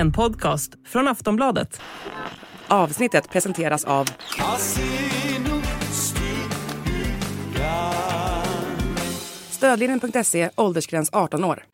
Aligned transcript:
En 0.00 0.12
podcast 0.12 0.72
från 0.86 1.08
Aftonbladet. 1.08 1.80
Avsnittet 2.68 3.30
presenteras 3.30 3.84
av 3.84 4.08
Stödlinjen.se, 9.50 10.50
åldersgräns 10.56 11.10
18 11.12 11.44
år. 11.44 11.64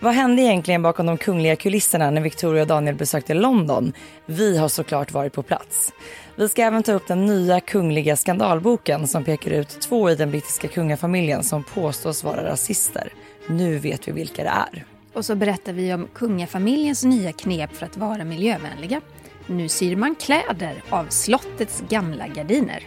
Vad 0.00 0.14
hände 0.14 0.42
egentligen 0.42 0.82
bakom 0.82 1.06
de 1.06 1.18
kungliga 1.18 1.56
kulisserna 1.56 2.10
när 2.10 2.20
Victoria 2.20 2.62
och 2.62 2.68
Daniel 2.68 2.94
besökte 2.94 3.34
London? 3.34 3.92
Vi 4.26 4.58
har 4.58 4.68
såklart 4.68 5.12
varit 5.12 5.32
på 5.32 5.42
plats. 5.42 5.92
Vi 6.36 6.48
ska 6.48 6.62
även 6.62 6.82
ta 6.82 6.92
upp 6.92 7.06
den 7.06 7.26
nya 7.26 7.60
kungliga 7.60 8.16
skandalboken 8.16 9.06
som 9.06 9.24
pekar 9.24 9.50
ut 9.50 9.80
två 9.80 10.10
i 10.10 10.14
den 10.14 10.30
brittiska 10.30 10.68
kungafamiljen 10.68 11.42
som 11.42 11.64
påstås 11.64 12.24
vara 12.24 12.44
rasister. 12.50 13.12
Nu 13.46 13.78
vet 13.78 14.08
vi 14.08 14.12
vilka 14.12 14.42
det 14.42 14.48
är. 14.48 14.97
Och 15.18 15.24
så 15.24 15.34
berättar 15.34 15.72
vi 15.72 15.94
om 15.94 16.08
kungafamiljens 16.14 17.04
nya 17.04 17.32
knep 17.32 17.76
för 17.76 17.86
att 17.86 17.96
vara 17.96 18.24
miljövänliga. 18.24 19.00
Nu 19.46 19.68
syr 19.68 19.96
man 19.96 20.14
kläder 20.14 20.82
av 20.88 21.06
slottets 21.08 21.82
gamla 21.88 22.28
gardiner. 22.28 22.86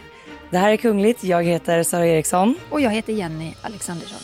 Det 0.50 0.58
här 0.58 0.72
är 0.72 0.76
Kungligt. 0.76 1.24
Jag 1.24 1.44
heter 1.44 1.82
Sara 1.82 2.06
Eriksson. 2.06 2.54
Och 2.70 2.80
jag 2.80 2.90
heter 2.90 3.12
Jenny 3.12 3.54
Alexandersson. 3.62 4.18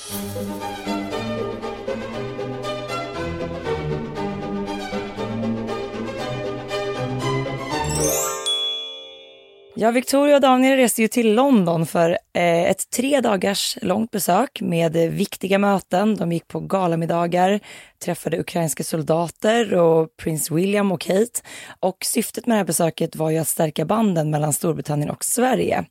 Ja, 9.80 9.90
Victoria 9.90 10.34
och 10.34 10.40
Daniel 10.40 10.76
reste 10.76 11.02
ju 11.02 11.08
till 11.08 11.34
London 11.34 11.86
för 11.86 12.10
eh, 12.10 12.62
ett 12.62 12.90
tre 12.90 13.20
dagars 13.20 13.78
långt 13.82 14.10
besök 14.10 14.60
med 14.60 14.92
viktiga 14.96 15.58
möten. 15.58 16.16
De 16.16 16.32
gick 16.32 16.48
på 16.48 16.60
galamiddagar, 16.60 17.60
träffade 18.04 18.38
ukrainska 18.40 18.84
soldater 18.84 19.74
och 19.74 20.16
prins 20.16 20.50
William 20.50 20.92
och 20.92 21.00
Kate. 21.00 21.40
Och 21.80 21.96
syftet 22.04 22.46
med 22.46 22.54
det 22.54 22.58
här 22.58 22.64
besöket 22.64 23.16
var 23.16 23.30
ju 23.30 23.38
att 23.38 23.48
stärka 23.48 23.84
banden 23.84 24.30
mellan 24.30 24.52
Storbritannien 24.52 25.10
och 25.10 25.24
Sverige. 25.24 25.84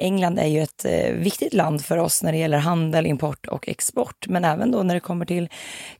England 0.00 0.38
är 0.38 0.46
ju 0.46 0.62
ett 0.62 0.84
eh, 0.84 1.12
viktigt 1.12 1.54
land 1.54 1.84
för 1.84 1.98
oss 1.98 2.22
när 2.22 2.32
det 2.32 2.38
gäller 2.38 2.58
handel, 2.58 3.06
import 3.06 3.46
och 3.46 3.68
export, 3.68 4.28
men 4.28 4.44
även 4.44 4.70
då 4.70 4.82
när 4.82 4.94
det 4.94 5.00
kommer 5.00 5.26
till 5.26 5.48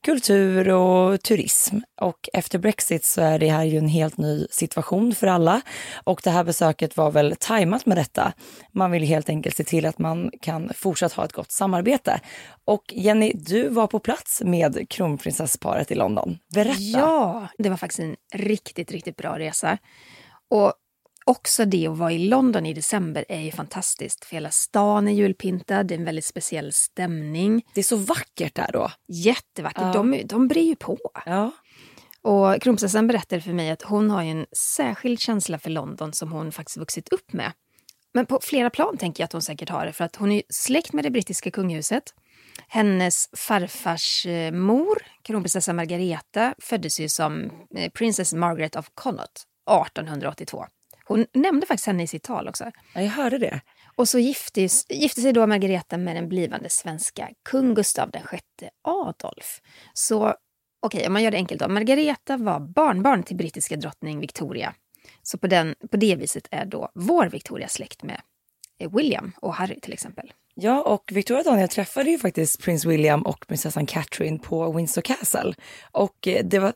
kultur 0.00 0.68
och 0.68 1.22
turism. 1.22 1.76
Och 2.00 2.28
efter 2.32 2.58
Brexit 2.58 3.04
så 3.04 3.20
är 3.20 3.38
det 3.38 3.48
här 3.48 3.64
ju 3.64 3.78
en 3.78 3.88
helt 3.88 4.18
ny 4.18 4.46
situation 4.50 5.14
för 5.14 5.26
alla 5.26 5.60
och 6.04 6.20
det 6.24 6.30
här 6.30 6.44
besöket 6.44 6.96
var 6.96 7.10
väl 7.10 7.36
tajmat 7.38 7.86
med 7.86 7.96
detta. 7.96 8.32
Man 8.72 8.90
vill 8.90 9.02
helt 9.02 9.28
enkelt 9.28 9.56
se 9.56 9.64
till 9.64 9.86
att 9.86 9.98
man 9.98 10.30
kan 10.40 10.70
fortsatt 10.74 11.12
ha 11.12 11.24
ett 11.24 11.32
gott 11.32 11.52
samarbete. 11.52 12.20
Och 12.64 12.84
Jenny, 12.92 13.32
du 13.34 13.68
var 13.68 13.86
på 13.86 13.98
plats 13.98 14.42
med 14.44 14.86
kronprinsessparet 14.90 15.90
i 15.90 15.94
London. 15.94 16.38
Berätta! 16.54 16.80
Ja, 16.80 17.48
det 17.58 17.68
var 17.68 17.76
faktiskt 17.76 18.00
en 18.00 18.16
riktigt, 18.34 18.92
riktigt 18.92 19.16
bra 19.16 19.38
resa. 19.38 19.78
Och 20.50 20.72
också 21.30 21.64
det 21.64 21.86
att 21.86 21.98
vara 21.98 22.12
i 22.12 22.18
London 22.18 22.66
i 22.66 22.74
december 22.74 23.24
är 23.28 23.40
ju 23.40 23.50
fantastiskt. 23.50 24.24
För 24.24 24.36
hela 24.36 24.50
stan 24.50 25.08
är 25.08 25.12
julpyntad, 25.12 25.86
det 25.86 25.94
är 25.94 25.98
en 25.98 26.04
väldigt 26.04 26.24
speciell 26.24 26.72
stämning. 26.72 27.64
Det 27.74 27.80
är 27.80 27.84
så 27.84 27.96
vackert 27.96 28.54
där 28.54 28.70
då. 28.72 28.90
Jättevackert. 29.08 29.82
Ja. 29.82 29.92
De, 29.92 30.22
de 30.24 30.48
brer 30.48 30.62
ju 30.62 30.76
på. 30.76 30.98
Ja. 31.26 31.50
Och 32.22 32.62
kronprinsessan 32.62 33.06
berättade 33.06 33.42
för 33.42 33.52
mig 33.52 33.70
att 33.70 33.82
hon 33.82 34.10
har 34.10 34.22
en 34.22 34.46
särskild 34.76 35.20
känsla 35.20 35.58
för 35.58 35.70
London 35.70 36.12
som 36.12 36.32
hon 36.32 36.52
faktiskt 36.52 36.76
vuxit 36.76 37.08
upp 37.08 37.32
med. 37.32 37.52
Men 38.14 38.26
på 38.26 38.38
flera 38.42 38.70
plan 38.70 38.96
tänker 38.96 39.22
jag 39.22 39.24
att 39.24 39.32
hon 39.32 39.42
säkert 39.42 39.68
har 39.68 39.86
det, 39.86 39.92
för 39.92 40.04
att 40.04 40.16
hon 40.16 40.32
är 40.32 40.42
släkt 40.48 40.92
med 40.92 41.04
det 41.04 41.10
brittiska 41.10 41.50
kungahuset. 41.50 42.14
Hennes 42.68 43.28
farfars 43.36 44.26
eh, 44.26 44.52
mor, 44.52 44.98
kronprinsessa 45.22 45.72
Margareta, 45.72 46.54
föddes 46.58 47.00
ju 47.00 47.08
som 47.08 47.50
eh, 47.76 47.90
Princess 47.90 48.34
Margaret 48.34 48.76
of 48.76 48.90
Connaught 48.94 49.46
1882. 49.70 50.66
Hon 51.10 51.26
nämnde 51.34 51.66
faktiskt 51.66 51.86
henne 51.86 52.02
i 52.02 52.06
sitt 52.06 52.22
tal 52.22 52.48
också. 52.48 52.64
Ja, 52.94 53.02
jag 53.02 53.10
hörde 53.10 53.38
det. 53.38 53.60
Och 53.96 54.08
så 54.08 54.18
gifte, 54.18 54.68
gifte 54.88 55.20
sig 55.20 55.32
då 55.32 55.46
Margareta 55.46 55.96
med 55.96 56.16
den 56.16 56.28
blivande 56.28 56.70
svenska 56.70 57.28
kung 57.42 57.74
Gustav 57.74 58.10
VI 58.12 58.68
Adolf. 58.82 59.60
Så 59.94 60.34
okej, 60.80 61.06
om 61.06 61.12
man 61.12 61.22
gör 61.22 61.30
det 61.30 61.36
enkelt 61.36 61.60
då. 61.60 61.68
Margareta 61.68 62.36
var 62.36 62.60
barnbarn 62.60 63.22
till 63.22 63.36
brittiska 63.36 63.76
drottning 63.76 64.20
Victoria. 64.20 64.74
Så 65.22 65.38
på, 65.38 65.46
den, 65.46 65.74
på 65.90 65.96
det 65.96 66.16
viset 66.16 66.48
är 66.50 66.64
då 66.64 66.90
vår 66.94 67.26
Victoria 67.26 67.68
släkt 67.68 68.02
med 68.02 68.20
William 68.90 69.32
och 69.36 69.54
Harry 69.54 69.80
till 69.80 69.92
exempel. 69.92 70.32
Ja, 70.54 70.82
och 70.82 71.10
Victoria 71.12 71.40
och 71.40 71.44
Daniel 71.44 71.68
träffade 71.68 72.10
ju 72.10 72.18
faktiskt 72.18 72.62
prins 72.62 72.84
William 72.84 73.22
och 73.22 73.46
prinsessan 73.48 73.86
Catherine 73.86 74.38
på 74.38 74.72
Windsor 74.72 75.02
Castle. 75.02 75.54
Och 75.92 76.28
eh, 76.28 76.44
det 76.44 76.58
var, 76.58 76.72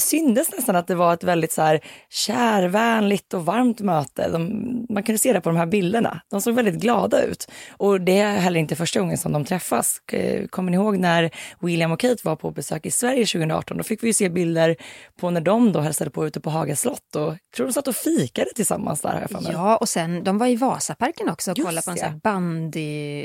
syndes 0.00 0.52
nästan 0.52 0.76
att 0.76 0.86
det 0.86 0.94
var 0.94 1.14
ett 1.14 1.24
väldigt 1.24 1.52
så 1.52 1.62
här 1.62 1.80
kärvänligt 2.10 3.34
och 3.34 3.44
varmt 3.44 3.80
möte. 3.80 4.28
De, 4.28 4.86
man 4.88 5.02
kunde 5.02 5.18
se 5.18 5.32
det 5.32 5.40
på 5.40 5.48
de 5.48 5.56
här 5.56 5.66
bilderna. 5.66 6.20
De 6.30 6.40
såg 6.40 6.54
väldigt 6.54 6.74
glada 6.74 7.22
ut. 7.22 7.50
Och 7.70 8.00
det 8.00 8.18
är 8.18 8.36
heller 8.36 8.60
inte 8.60 8.76
första 8.76 9.00
gången 9.00 9.18
som 9.18 9.32
de 9.32 9.44
träffas. 9.44 10.00
Eh, 10.12 10.46
kommer 10.46 10.70
ni 10.70 10.76
ihåg 10.76 10.98
när 10.98 11.30
William 11.60 11.92
och 11.92 12.00
Kate 12.00 12.22
var 12.22 12.36
på 12.36 12.50
besök 12.50 12.86
i 12.86 12.90
Sverige 12.90 13.26
2018? 13.26 13.76
Då 13.76 13.82
fick 13.82 14.02
vi 14.02 14.06
ju 14.06 14.12
se 14.12 14.28
bilder 14.28 14.76
på 15.20 15.30
när 15.30 15.40
de 15.40 15.72
då 15.72 15.80
hälsade 15.80 16.10
på 16.10 16.26
ute 16.26 16.40
på 16.40 16.50
Haga 16.50 16.76
slott. 16.76 17.16
Och 17.16 17.22
jag 17.22 17.38
tror 17.56 17.66
de 17.66 17.72
satt 17.72 17.88
och 17.88 17.96
fikade 17.96 18.50
tillsammans 18.56 19.00
där. 19.00 19.10
Här 19.10 19.52
ja, 19.52 19.76
och 19.76 19.88
sen 19.88 20.24
de 20.24 20.38
var 20.38 20.46
i 20.46 20.56
Vasaparken 20.56 21.28
också 21.28 21.50
och 21.50 21.56
kollade 21.56 21.82
på 21.84 21.90
en 21.90 21.96
sån 21.96 22.08
här 22.08 22.20
bandy 22.22 23.17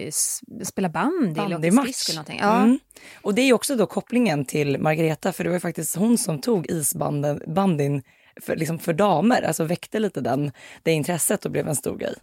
spela 0.63 0.89
bandy, 0.89 1.33
bandymatch. 1.33 2.09
eller 2.09 2.15
någonting. 2.15 2.39
Ja. 2.41 2.61
Mm. 2.61 2.79
Och 3.21 3.35
det 3.35 3.41
är 3.41 3.53
också 3.53 3.75
då 3.75 3.85
kopplingen 3.85 4.45
till 4.45 4.79
Margareta, 4.79 5.33
för 5.33 5.43
det 5.43 5.49
var 5.49 5.59
faktiskt 5.59 5.95
hon 5.95 6.17
som 6.17 6.41
tog 6.41 6.69
isbandyn 6.71 8.03
för, 8.41 8.55
liksom 8.55 8.79
för 8.79 8.93
damer, 8.93 9.41
alltså 9.41 9.63
väckte 9.63 9.99
lite 9.99 10.21
den, 10.21 10.51
det 10.83 10.91
intresset 10.91 11.45
och 11.45 11.51
blev 11.51 11.67
en 11.67 11.75
stor 11.75 11.97
grej. 11.97 12.15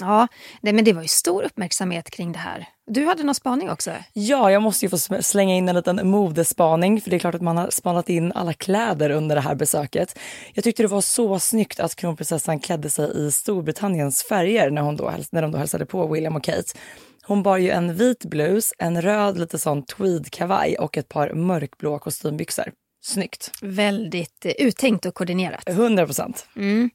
Ja, 0.00 0.28
nej, 0.60 0.72
men 0.72 0.84
det 0.84 0.92
var 0.92 1.02
ju 1.02 1.08
stor 1.08 1.42
uppmärksamhet 1.42 2.10
kring 2.10 2.32
det 2.32 2.38
här. 2.38 2.66
Du 2.86 3.06
hade 3.06 3.22
någon 3.22 3.34
spaning 3.34 3.70
också? 3.70 3.90
Ja, 4.12 4.50
jag 4.50 4.62
måste 4.62 4.84
ju 4.84 4.90
få 4.90 5.22
slänga 5.22 5.54
in 5.54 5.68
en 5.68 5.76
liten 5.76 6.08
modespaning, 6.08 7.00
för 7.00 7.10
det 7.10 7.16
är 7.16 7.18
klart 7.18 7.34
att 7.34 7.42
man 7.42 7.56
har 7.56 7.70
spanat 7.70 8.08
in 8.08 8.32
alla 8.32 8.52
kläder 8.52 9.10
under 9.10 9.36
det 9.36 9.42
här 9.42 9.54
besöket. 9.54 10.18
Jag 10.54 10.64
tyckte 10.64 10.82
det 10.82 10.88
var 10.88 11.00
så 11.00 11.38
snyggt 11.38 11.80
att 11.80 11.96
kronprinsessan 11.96 12.60
klädde 12.60 12.90
sig 12.90 13.26
i 13.26 13.32
Storbritanniens 13.32 14.22
färger 14.22 14.70
när, 14.70 14.82
hon 14.82 14.96
då, 14.96 15.12
när 15.30 15.42
de 15.42 15.52
då 15.52 15.58
hälsade 15.58 15.86
på 15.86 16.06
William 16.06 16.36
och 16.36 16.44
Kate. 16.44 16.78
Hon 17.22 17.42
bar 17.42 17.56
ju 17.56 17.70
en 17.70 17.94
vit 17.94 18.24
blus, 18.24 18.72
en 18.78 19.02
röd 19.02 19.38
lite 19.38 19.58
sån 19.58 19.82
tweedkavaj 19.82 20.76
och 20.78 20.98
ett 20.98 21.08
par 21.08 21.32
mörkblå 21.32 21.98
kostymbyxor. 21.98 22.72
Snyggt. 23.02 23.50
Väldigt 23.62 24.44
eh, 24.44 24.52
uttänkt 24.58 25.06
och 25.06 25.14
koordinerat. 25.14 25.62
100 25.66 26.06
procent. 26.06 26.46
Mm. 26.56 26.90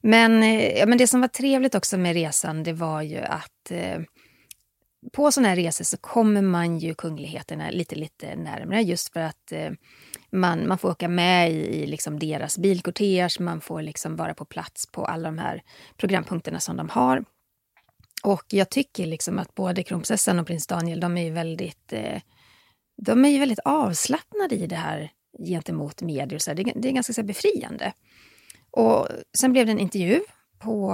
Men, 0.00 0.42
eh, 0.42 0.78
ja, 0.78 0.86
men 0.86 0.98
det 0.98 1.06
som 1.06 1.20
var 1.20 1.28
trevligt 1.28 1.74
också 1.74 1.98
med 1.98 2.14
resan, 2.14 2.62
det 2.62 2.72
var 2.72 3.02
ju 3.02 3.18
att 3.18 3.70
eh, 3.70 4.00
på 5.12 5.32
sådana 5.32 5.48
här 5.48 5.56
resor 5.56 5.84
så 5.84 5.96
kommer 5.96 6.42
man 6.42 6.78
ju 6.78 6.94
kungligheterna 6.94 7.70
lite, 7.70 7.94
lite 7.94 8.36
närmare 8.36 8.82
just 8.82 9.12
för 9.12 9.20
att 9.20 9.52
eh, 9.52 9.70
man, 10.30 10.68
man 10.68 10.78
får 10.78 10.90
åka 10.90 11.08
med 11.08 11.52
i, 11.52 11.54
i 11.54 11.86
liksom 11.86 12.18
deras 12.18 12.58
bilkortege, 12.58 13.40
man 13.40 13.60
får 13.60 13.82
liksom 13.82 14.16
vara 14.16 14.34
på 14.34 14.44
plats 14.44 14.86
på 14.92 15.04
alla 15.04 15.28
de 15.28 15.38
här 15.38 15.62
programpunkterna 15.96 16.60
som 16.60 16.76
de 16.76 16.88
har. 16.88 17.24
Och 18.22 18.44
jag 18.48 18.70
tycker 18.70 19.06
liksom 19.06 19.38
att 19.38 19.54
både 19.54 19.82
kronprinsessan 19.82 20.38
och 20.38 20.46
prins 20.46 20.66
Daniel, 20.66 21.00
de 21.00 21.18
är 21.18 21.24
ju 21.24 21.30
väldigt, 21.30 21.92
eh, 21.92 22.20
de 23.02 23.24
är 23.24 23.28
ju 23.28 23.38
väldigt 23.38 23.58
avslappnade 23.64 24.54
i 24.54 24.66
det 24.66 24.76
här 24.76 25.10
gentemot 25.46 26.02
medier. 26.02 26.38
Så 26.38 26.54
det, 26.54 26.72
det, 26.76 26.88
är 26.88 26.92
ganska 26.92 27.12
så 27.12 27.22
befriande. 27.22 27.92
Och 28.76 29.08
sen 29.38 29.52
blev 29.52 29.66
det 29.66 29.72
en 29.72 29.78
intervju 29.78 30.20
på 30.58 30.90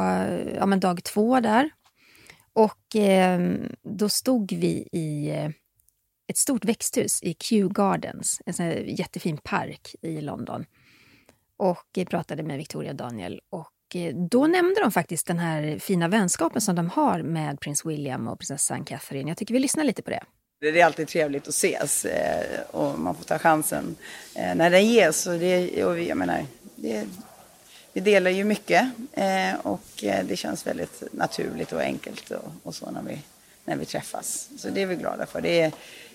ja, 0.57 0.67
men 0.67 0.81
dag 0.81 1.05
två 1.05 1.41
där. 1.41 1.71
Och 2.53 2.97
eh, 2.97 3.41
då 3.83 4.09
stod 4.09 4.53
vi 4.53 4.89
i 4.93 5.31
eh, 5.31 5.51
ett 6.29 6.37
stort 6.37 6.65
växthus 6.65 7.23
i 7.23 7.37
Kew 7.39 7.73
Gardens, 7.75 8.41
en 8.47 8.55
sån 8.55 8.67
jättefin 8.87 9.39
park 9.39 9.95
i 10.03 10.21
London. 10.21 10.65
Och 11.57 11.99
eh, 11.99 12.05
pratade 12.05 12.43
med 12.43 12.59
Victoria 12.59 12.91
och 12.91 12.97
Daniel. 12.97 13.41
Och 13.51 13.97
eh, 13.97 14.15
då 14.15 14.47
nämnde 14.47 14.81
de 14.81 14.93
faktiskt 14.93 15.27
den 15.27 15.39
här 15.39 15.79
fina 15.79 16.09
vänskapen 16.09 16.61
som 16.61 16.75
de 16.75 16.91
har 16.91 17.23
med 17.23 17.61
prins 17.61 17.85
William 17.85 18.29
och 18.29 18.39
prinsessan 18.39 18.85
Catherine. 18.85 19.31
Jag 19.31 19.37
tycker 19.37 19.55
vi 19.55 19.61
lyssnar 19.61 19.85
lite 19.85 20.03
på 20.03 20.11
det. 20.11 20.23
Det 20.61 20.81
är 20.81 20.87
alltid 20.87 21.09
trevligt 21.09 21.49
att 21.49 21.55
ses 21.55 22.05
eh, 22.05 22.61
och 22.71 22.99
man 22.99 23.15
får 23.15 23.25
ta 23.25 23.39
chansen 23.39 23.97
när 24.35 24.71
den 24.71 24.87
ges. 24.87 25.27
Och 25.27 25.39
det, 25.39 25.85
och 25.85 26.01
jag 26.01 26.19
menar, 26.19 26.45
det, 26.77 27.07
vi 27.93 28.01
delar 28.01 28.31
ju 28.31 28.45
mycket 28.45 28.89
eh, 29.13 29.55
och 29.63 30.05
eh, 30.05 30.25
det 30.25 30.37
känns 30.37 30.67
väldigt 30.67 31.03
naturligt 31.13 31.73
och 31.73 31.81
enkelt 31.81 32.31
och, 32.31 32.53
och, 32.63 32.75
så 32.75 32.91
när 32.91 33.03
vi, 33.03 33.19
när 33.65 33.77
vi 33.77 33.85
träffas. 33.85 34.49
Så 34.59 34.69
det 34.69 34.83
är 34.83 34.87
vi 34.87 34.97
glada 34.97 35.27
för. 35.27 35.41
Det 35.41 35.61
är, 35.61 35.73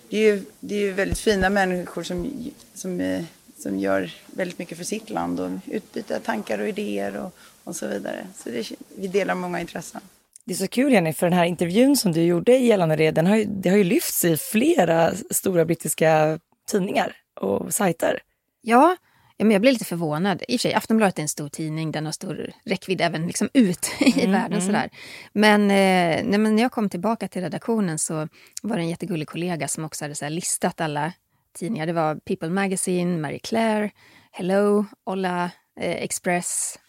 det 0.10 0.18
är, 0.18 0.22
ju, 0.22 0.44
det 0.60 0.76
är 0.76 0.80
ju 0.80 0.92
väldigt 0.92 1.20
fina 1.20 1.50
människor 1.50 2.04
som, 2.04 2.52
som, 2.74 3.02
eh, 3.02 3.24
som 3.58 3.80
gör 3.80 4.12
väldigt 4.26 4.60
mycket 4.60 4.78
för 4.78 4.86
sitt 4.86 5.10
land 5.10 5.40
och 5.40 5.52
utbyter 5.66 6.20
tankar 6.20 6.60
och 6.60 6.68
idéer 6.68 7.18
och, 7.18 7.34
och 7.64 7.76
så 7.76 7.88
vidare. 7.88 8.28
Så 8.36 8.50
det, 8.50 8.72
vi 8.96 9.08
delar 9.08 9.36
många 9.36 9.60
intressen. 9.60 10.02
Det 10.46 10.54
är 10.54 10.58
så 10.58 10.68
kul 10.68 10.94
Jenny, 10.94 11.14
för 11.14 11.26
den 11.26 11.38
här 11.38 11.46
intervjun 11.46 11.98
som 11.98 12.12
du 12.12 12.22
gjorde 12.22 12.58
gällande 12.58 12.96
det, 12.96 13.12
den 13.12 13.28
har 13.28 13.36
ju, 13.36 13.46
det 13.46 13.70
har 13.70 13.78
ju 13.78 13.84
lyfts 13.84 14.26
i 14.26 14.38
flera 14.38 15.14
stora 15.32 15.66
brittiska 15.66 16.40
tidningar 16.72 17.16
och 17.34 17.74
sajter. 17.74 18.20
Ja, 18.62 18.98
Ja, 19.38 19.46
men 19.46 19.52
jag 19.52 19.62
blev 19.62 19.74
lite 19.74 19.86
förvånad. 19.86 20.44
I 20.48 20.56
och 20.58 20.62
för 20.62 20.70
sig, 20.70 20.74
Aftonbladet 20.74 21.18
är 21.18 21.22
en 21.22 21.28
stor 21.30 21.50
tidning, 21.50 21.92
den 21.92 22.06
har 22.06 22.12
stor 22.12 22.52
räckvidd 22.66 23.02
även 23.02 23.28
liksom 23.28 23.50
ut 23.54 23.90
i 24.00 24.20
Mm, 24.22 24.32
världen. 24.32 24.62
Sådär. 24.62 24.90
Men, 25.34 25.62
eh, 25.62 26.26
nej, 26.26 26.38
men 26.40 26.56
när 26.56 26.64
jag 26.64 26.72
kom 26.72 26.90
tillbaka 26.90 27.28
till 27.28 27.42
redaktionen 27.42 28.00
så 28.00 28.28
var 28.62 28.76
det 28.76 28.82
en 28.82 28.90
jättegullig 28.90 29.28
kollega 29.28 29.68
som 29.68 29.86
också 29.86 30.06
hade 30.06 30.16
så 30.16 30.30
listat 30.30 30.82
alla 30.82 31.14
tidningar. 31.58 31.86
Det 31.88 31.94
var 31.94 32.16
People 32.16 32.50
Magazine, 32.50 33.18
Marie 33.18 33.40
Claire, 33.40 33.92
Hello, 34.32 34.86
Olla, 35.04 35.52
eh, 35.80 35.92
Express. 36.04 36.80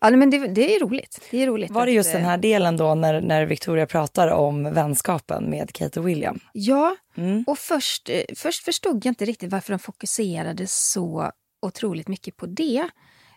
Ja, 0.00 0.10
men 0.10 0.30
det, 0.30 0.38
det 0.46 0.76
är 0.76 0.80
roligt. 0.80 1.20
Det 1.30 1.42
är 1.42 1.46
roligt 1.46 1.70
Var 1.70 1.86
det 1.86 1.92
att, 1.92 1.96
just 1.96 2.14
eh, 2.14 2.20
den 2.20 2.24
här 2.28 2.38
delen 2.38 2.76
då 2.76 2.94
när, 2.94 3.20
när 3.20 3.46
Victoria 3.46 3.86
pratar 3.86 4.28
om 4.28 4.74
vänskapen 4.74 5.50
med 5.50 5.72
Kate 5.72 6.00
och 6.00 6.08
William? 6.08 6.40
Ja, 6.52 6.96
Mm. 7.16 7.44
och 7.46 7.58
först, 7.58 8.08
eh, 8.08 8.22
först 8.36 8.64
förstod 8.64 9.06
jag 9.06 9.10
inte 9.10 9.24
riktigt 9.24 9.52
varför 9.52 9.72
de 9.72 9.78
fokuserade 9.78 10.66
så 10.68 11.30
otroligt 11.64 12.08
mycket 12.08 12.36
på 12.36 12.46
det. 12.46 12.88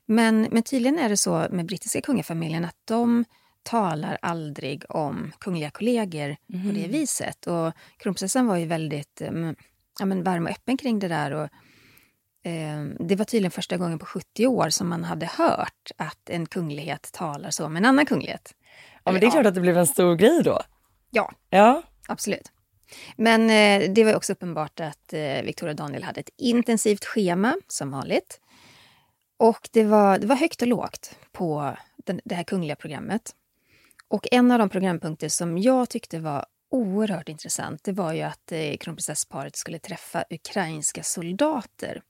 Men, 0.05 0.47
men 0.51 0.63
tydligen 0.63 0.99
är 0.99 1.09
det 1.09 1.17
så 1.17 1.47
med 1.51 1.65
brittiska 1.65 2.01
kungafamiljen 2.01 2.65
att 2.65 2.77
de 2.85 3.25
talar 3.63 4.17
aldrig 4.21 4.83
om 4.89 5.31
kungliga 5.39 5.69
kollegor 5.69 6.35
på 6.47 6.71
det 6.73 6.87
viset. 6.87 7.47
Och 7.47 7.73
kronprinsessan 7.97 8.47
var 8.47 8.57
ju 8.57 8.65
väldigt 8.65 9.21
mm, 9.21 9.55
ja, 9.99 10.05
men 10.05 10.23
varm 10.23 10.45
och 10.45 10.51
öppen 10.51 10.77
kring 10.77 10.99
det 10.99 11.07
där. 11.07 11.31
Och, 11.31 11.49
eh, 12.49 12.83
det 12.99 13.15
var 13.15 13.25
tydligen 13.25 13.51
första 13.51 13.77
gången 13.77 13.99
på 13.99 14.05
70 14.05 14.47
år 14.47 14.69
som 14.69 14.89
man 14.89 15.03
hade 15.03 15.25
hört 15.25 15.91
att 15.97 16.29
en 16.29 16.45
kunglighet 16.45 17.09
talar 17.13 17.49
så 17.49 17.69
med 17.69 17.79
en 17.79 17.85
annan 17.85 18.05
kunglighet. 18.05 18.55
Ja, 19.03 19.11
men 19.11 19.21
det 19.21 19.27
är 19.27 19.31
klart 19.31 19.45
att 19.45 19.55
det 19.55 19.61
blev 19.61 19.77
en 19.77 19.87
stor 19.87 20.15
grej 20.15 20.43
då. 20.43 20.61
Ja, 21.11 21.31
Ja, 21.49 21.83
Absolut. 22.07 22.51
Men 23.15 23.49
eh, 23.49 23.91
det 23.91 24.03
var 24.03 24.15
också 24.15 24.33
uppenbart 24.33 24.79
att 24.79 25.13
eh, 25.13 25.41
Victoria 25.43 25.71
och 25.71 25.75
Daniel 25.75 26.03
hade 26.03 26.19
ett 26.19 26.29
intensivt 26.37 27.05
schema, 27.05 27.55
som 27.67 27.91
vanligt. 27.91 28.39
Och 29.37 29.69
det 29.71 29.83
var, 29.83 30.19
det 30.19 30.27
var 30.27 30.35
högt 30.35 30.61
och 30.61 30.67
lågt 30.67 31.15
på 31.31 31.77
den, 31.97 32.21
det 32.25 32.35
här 32.35 32.43
kungliga 32.43 32.75
programmet. 32.75 33.35
Och 34.07 34.27
en 34.31 34.51
av 34.51 34.59
de 34.59 34.69
programpunkter 34.69 35.29
som 35.29 35.57
jag 35.57 35.89
tyckte 35.89 36.19
var 36.19 36.45
oerhört 36.71 37.29
intressant, 37.29 37.83
det 37.83 37.91
var 37.91 38.13
ju 38.13 38.21
att 38.21 38.51
eh, 38.51 38.77
kronprinsessparet 38.77 39.55
skulle 39.55 39.79
träffa 39.79 40.23
ukrainska 40.29 41.03
soldater. 41.03 42.01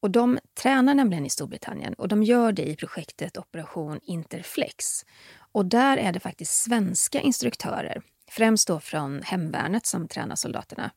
Och 0.00 0.10
de 0.10 0.38
tränar 0.62 0.94
nämligen 0.94 1.26
i 1.26 1.30
Storbritannien 1.30 1.94
och 1.94 2.08
de 2.08 2.22
gör 2.22 2.52
det 2.52 2.68
i 2.68 2.76
projektet 2.76 3.36
Operation 3.36 4.00
Interflex. 4.02 4.84
Och 5.52 5.66
där 5.66 5.96
är 5.96 6.12
det 6.12 6.20
faktiskt 6.20 6.52
svenska 6.52 7.20
instruktörer, 7.20 8.02
främst 8.30 8.68
då 8.68 8.80
från 8.80 9.22
hemvärnet 9.22 9.86
som 9.86 10.08
tränar 10.08 10.36
soldaterna. 10.36 10.90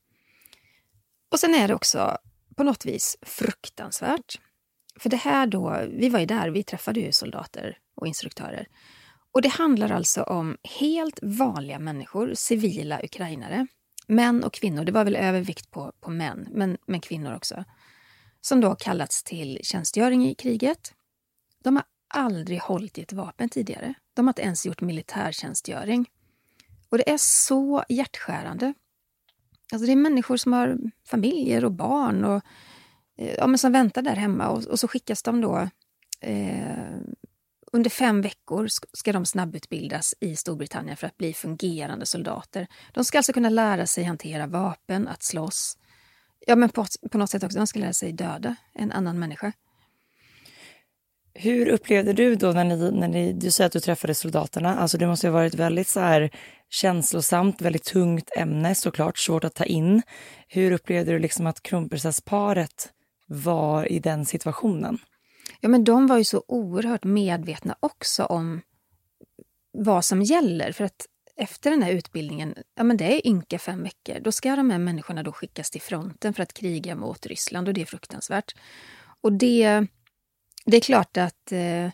Och 1.31 1.39
sen 1.39 1.55
är 1.55 1.67
det 1.67 1.75
också 1.75 2.17
på 2.55 2.63
något 2.63 2.85
vis 2.85 3.17
fruktansvärt. 3.21 4.39
För 4.99 5.09
det 5.09 5.17
här 5.17 5.47
då, 5.47 5.81
vi 5.89 6.09
var 6.09 6.19
ju 6.19 6.25
där, 6.25 6.49
vi 6.49 6.63
träffade 6.63 6.99
ju 6.99 7.11
soldater 7.11 7.77
och 7.95 8.07
instruktörer. 8.07 8.67
Och 9.31 9.41
det 9.41 9.49
handlar 9.49 9.91
alltså 9.91 10.23
om 10.23 10.57
helt 10.63 11.19
vanliga 11.21 11.79
människor, 11.79 12.33
civila 12.33 12.99
ukrainare. 13.03 13.67
Män 14.07 14.43
och 14.43 14.53
kvinnor, 14.53 14.83
det 14.83 14.91
var 14.91 15.03
väl 15.03 15.15
övervikt 15.15 15.71
på, 15.71 15.93
på 15.99 16.09
män, 16.09 16.47
men, 16.51 16.77
men 16.87 17.01
kvinnor 17.01 17.35
också. 17.35 17.63
Som 18.41 18.61
då 18.61 18.75
kallats 18.75 19.23
till 19.23 19.59
tjänstgöring 19.63 20.27
i 20.27 20.35
kriget. 20.35 20.93
De 21.63 21.75
har 21.75 21.85
aldrig 22.07 22.59
hållit 22.59 22.97
i 22.97 23.01
ett 23.01 23.13
vapen 23.13 23.49
tidigare. 23.49 23.93
De 24.13 24.27
har 24.27 24.31
inte 24.31 24.41
ens 24.41 24.65
gjort 24.65 24.81
militärtjänstgöring. 24.81 26.09
Och 26.89 26.97
det 26.97 27.09
är 27.09 27.17
så 27.17 27.83
hjärtskärande. 27.89 28.73
Alltså 29.73 29.85
det 29.85 29.91
är 29.91 29.95
människor 29.95 30.37
som 30.37 30.53
har 30.53 30.77
familjer 31.07 31.65
och 31.65 31.71
barn 31.71 32.25
och 32.25 32.41
eh, 33.17 33.35
ja, 33.37 33.47
men 33.47 33.57
som 33.57 33.71
väntar 33.71 34.01
där 34.01 34.15
hemma 34.15 34.47
och, 34.47 34.65
och 34.65 34.79
så 34.79 34.87
skickas 34.87 35.23
de 35.23 35.41
då 35.41 35.69
eh, 36.21 36.97
under 37.71 37.89
fem 37.89 38.21
veckor 38.21 38.67
ska 38.93 39.13
de 39.13 39.25
snabbutbildas 39.25 40.13
i 40.19 40.35
Storbritannien 40.35 40.97
för 40.97 41.07
att 41.07 41.17
bli 41.17 41.33
fungerande 41.33 42.05
soldater. 42.05 42.67
De 42.93 43.05
ska 43.05 43.17
alltså 43.17 43.33
kunna 43.33 43.49
lära 43.49 43.85
sig 43.85 44.03
hantera 44.03 44.47
vapen, 44.47 45.07
att 45.07 45.23
slåss. 45.23 45.77
Ja, 46.47 46.55
men 46.55 46.69
på, 46.69 46.85
på 47.11 47.17
något 47.17 47.29
sätt 47.29 47.43
också, 47.43 47.57
de 47.57 47.67
ska 47.67 47.79
lära 47.79 47.93
sig 47.93 48.11
döda 48.11 48.55
en 48.73 48.91
annan 48.91 49.19
människa. 49.19 49.51
Hur 51.33 51.67
upplevde 51.67 52.13
du 52.13 52.35
då 52.35 52.51
när 52.51 52.63
ni, 52.63 52.91
när 52.91 53.07
ni, 53.07 53.33
du 53.33 53.51
säger 53.51 53.65
att 53.65 53.73
du 53.73 53.79
träffade 53.79 54.15
soldaterna, 54.15 54.75
alltså 54.75 54.97
det 54.97 55.07
måste 55.07 55.27
ha 55.27 55.33
varit 55.33 55.55
väldigt 55.55 55.87
så 55.87 55.99
här 55.99 56.29
känslosamt, 56.69 57.61
väldigt 57.61 57.83
tungt 57.83 58.29
ämne 58.37 58.75
såklart, 58.75 59.17
svårt 59.17 59.43
att 59.43 59.55
ta 59.55 59.63
in. 59.63 60.01
Hur 60.47 60.71
upplevde 60.71 61.11
du 61.11 61.19
liksom 61.19 61.47
att 61.47 61.63
kronprinsessparet 61.63 62.89
var 63.27 63.91
i 63.91 63.99
den 63.99 64.25
situationen? 64.25 64.97
Ja, 65.61 65.69
men 65.69 65.83
de 65.83 66.07
var 66.07 66.17
ju 66.17 66.23
så 66.23 66.43
oerhört 66.47 67.03
medvetna 67.03 67.75
också 67.79 68.25
om 68.25 68.61
vad 69.71 70.05
som 70.05 70.21
gäller. 70.21 70.71
För 70.71 70.83
att 70.83 71.05
efter 71.35 71.71
den 71.71 71.83
här 71.83 71.91
utbildningen, 71.91 72.55
ja 72.75 72.83
men 72.83 72.97
det 72.97 73.15
är 73.15 73.27
ynka 73.27 73.59
fem 73.59 73.83
veckor, 73.83 74.19
då 74.19 74.31
ska 74.31 74.55
de 74.55 74.69
här 74.69 74.79
människorna 74.79 75.23
då 75.23 75.31
skickas 75.31 75.71
till 75.71 75.81
fronten 75.81 76.33
för 76.33 76.43
att 76.43 76.53
kriga 76.53 76.95
mot 76.95 77.25
Ryssland 77.25 77.67
och 77.67 77.73
det 77.73 77.81
är 77.81 77.85
fruktansvärt. 77.85 78.55
Och 79.21 79.33
det, 79.33 79.87
det 80.69 80.77
är 80.77 80.81
klart 80.81 81.17
att 81.17 81.51
eh, 81.51 81.89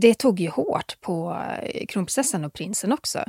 det 0.00 0.14
tog 0.14 0.40
ju 0.40 0.48
hårt 0.48 1.00
på 1.00 1.42
eh, 1.62 1.86
kronprinsessan 1.86 2.44
och 2.44 2.52
prinsen 2.52 2.92
också. 2.92 3.24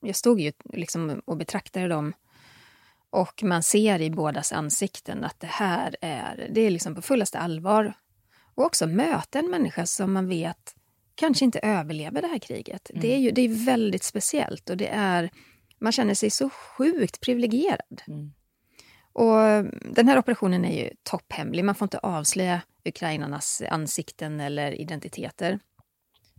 Jag 0.00 0.16
stod 0.16 0.40
ju 0.40 0.52
liksom 0.72 1.22
och 1.24 1.36
betraktade 1.36 1.88
dem 1.88 2.12
och 3.10 3.42
man 3.42 3.62
ser 3.62 4.00
i 4.00 4.10
bådas 4.10 4.52
ansikten 4.52 5.24
att 5.24 5.40
det 5.40 5.46
här 5.46 5.96
är, 6.00 6.48
det 6.54 6.60
är 6.60 6.70
liksom 6.70 6.94
på 6.94 7.02
fullaste 7.02 7.38
allvar. 7.38 7.94
Och 8.54 8.64
också 8.64 8.86
möta 8.86 9.38
en 9.38 9.50
människa 9.50 9.86
som 9.86 10.12
man 10.12 10.28
vet 10.28 10.74
kanske 11.14 11.44
inte 11.44 11.58
överlever 11.58 12.22
det 12.22 12.28
här 12.28 12.38
kriget. 12.38 12.90
Det 12.94 13.14
är 13.14 13.18
ju 13.18 13.30
det 13.30 13.42
är 13.42 13.66
väldigt 13.66 14.02
speciellt 14.02 14.70
och 14.70 14.76
det 14.76 14.88
är, 14.88 15.30
man 15.80 15.92
känner 15.92 16.14
sig 16.14 16.30
så 16.30 16.50
sjukt 16.50 17.20
privilegierad. 17.20 18.02
Mm. 18.08 18.32
Och 19.12 19.64
den 19.94 20.08
här 20.08 20.18
operationen 20.18 20.64
är 20.64 20.84
ju 20.84 20.90
topphemlig. 21.02 21.64
Man 21.64 21.74
får 21.74 21.86
inte 21.86 21.98
avslöja 21.98 22.60
ukrainarnas 22.88 23.62
ansikten 23.70 24.40
eller 24.40 24.80
identiteter. 24.80 25.58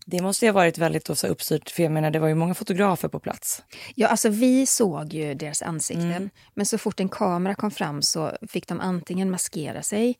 Det 0.06 0.22
måste 0.22 0.46
ju 0.46 0.52
ha 0.52 0.54
varit 0.54 0.78
väldigt 0.78 1.06
då 1.06 1.16
så 1.16 1.28
uppstyrt, 1.28 1.70
för 1.70 1.84
jag 1.84 1.92
menar 1.92 2.12
det 2.12 2.20
var 2.20 2.28
ju 2.28 2.36
många 2.36 2.54
fotografer 2.54 3.08
på 3.08 3.20
plats. 3.20 3.64
Ja, 3.96 4.08
alltså 4.08 4.30
vi 4.30 4.66
såg 4.66 5.14
ju 5.14 5.34
deras 5.34 5.62
ansikten. 5.62 6.30
Men 6.54 6.66
så 6.66 6.78
fort 6.78 7.00
en 7.00 7.10
kamera 7.10 7.56
kom 7.56 7.72
fram 7.72 8.02
så 8.02 8.38
fick 8.48 8.68
de 8.68 8.80
antingen 8.80 9.32
maskera 9.32 9.84
sig 9.84 10.18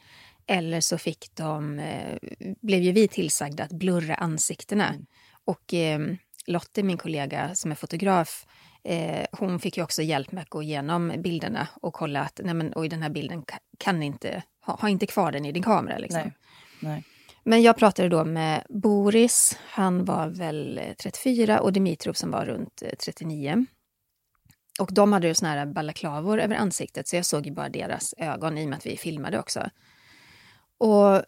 eller 0.48 0.82
så 0.82 0.98
fick 0.98 1.36
de, 1.36 1.80
eh, 1.80 2.18
blev 2.62 2.82
ju 2.82 2.92
vi 2.92 3.08
tillsagda 3.08 3.64
att 3.64 3.72
blurra 3.72 4.16
ansiktena. 4.16 4.96
Och 5.46 5.74
eh, 5.74 6.00
Lotte, 6.48 6.84
min 6.84 6.98
kollega 6.98 7.56
som 7.56 7.72
är 7.72 7.76
fotograf, 7.76 8.46
eh, 8.84 9.26
hon 9.32 9.60
fick 9.60 9.78
ju 9.78 9.84
också 9.84 10.02
hjälp 10.02 10.32
med 10.32 10.42
att 10.42 10.50
gå 10.50 10.64
igenom 10.64 11.14
bilderna 11.18 11.68
och 11.82 11.94
kolla 11.94 12.22
att 12.22 12.40
nej 12.44 12.54
men, 12.54 12.74
oj, 12.76 12.90
den 12.90 13.02
här 13.02 13.10
bilden 13.10 13.44
ka- 13.44 13.60
kan 13.78 14.04
inte, 14.04 14.44
ha, 14.66 14.76
ha 14.82 14.90
inte 14.90 15.08
kvar 15.08 15.32
den 15.32 15.46
i 15.46 15.52
din 15.52 15.64
kamera. 15.64 15.98
Liksom. 15.98 16.22
Nej. 16.22 16.38
Nej. 16.80 17.04
Men 17.44 17.62
jag 17.62 17.78
pratade 17.78 18.10
då 18.10 18.26
med 18.26 18.64
Boris, 18.70 19.60
han 19.66 20.06
var 20.06 20.28
väl 20.28 20.78
eh, 20.78 20.94
34 20.94 21.62
och 21.62 21.74
Dimitrov 21.74 22.14
som 22.14 22.32
var 22.32 22.46
runt 22.46 22.82
eh, 22.82 22.96
39. 23.04 23.66
Och 24.80 24.94
de 24.94 25.14
hade 25.14 25.28
ju 25.28 25.34
såna 25.34 25.52
här 25.52 25.66
balaklavor 25.66 26.40
över 26.40 26.56
ansiktet 26.56 27.08
så 27.08 27.16
jag 27.16 27.26
såg 27.26 27.46
ju 27.46 27.52
bara 27.52 27.70
deras 27.70 28.14
ögon 28.18 28.58
i 28.58 28.66
och 28.66 28.70
med 28.70 28.78
att 28.78 28.86
vi 28.86 28.98
filmade 28.98 29.40
också. 29.40 29.70
Och 30.78 31.22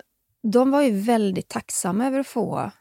de 0.44 0.72
var 0.72 0.82
ju 0.82 0.92
väldigt 0.92 1.50
tacksamma 1.50 2.08
över 2.08 2.20
att 2.20 2.28
få 2.28 2.72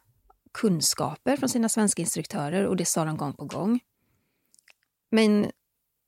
kunskaper 0.52 1.36
från 1.36 1.48
sina 1.48 1.68
svenska 1.68 2.02
instruktörer 2.02 2.66
och 2.66 2.76
det 2.76 2.84
sa 2.84 3.04
de 3.04 3.16
gång 3.16 3.32
på 3.32 3.44
gång. 3.44 3.80
Men 5.10 5.50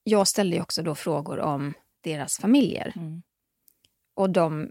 jag 0.05 0.29
ställde 0.29 0.57
ju 0.57 0.63
också 0.63 0.83
då 0.83 0.95
frågor 0.95 1.41
om 1.41 1.75
deras 2.01 2.39
familjer. 2.39 2.93
Mm. 2.97 3.23
Och 4.15 4.31
de 4.31 4.71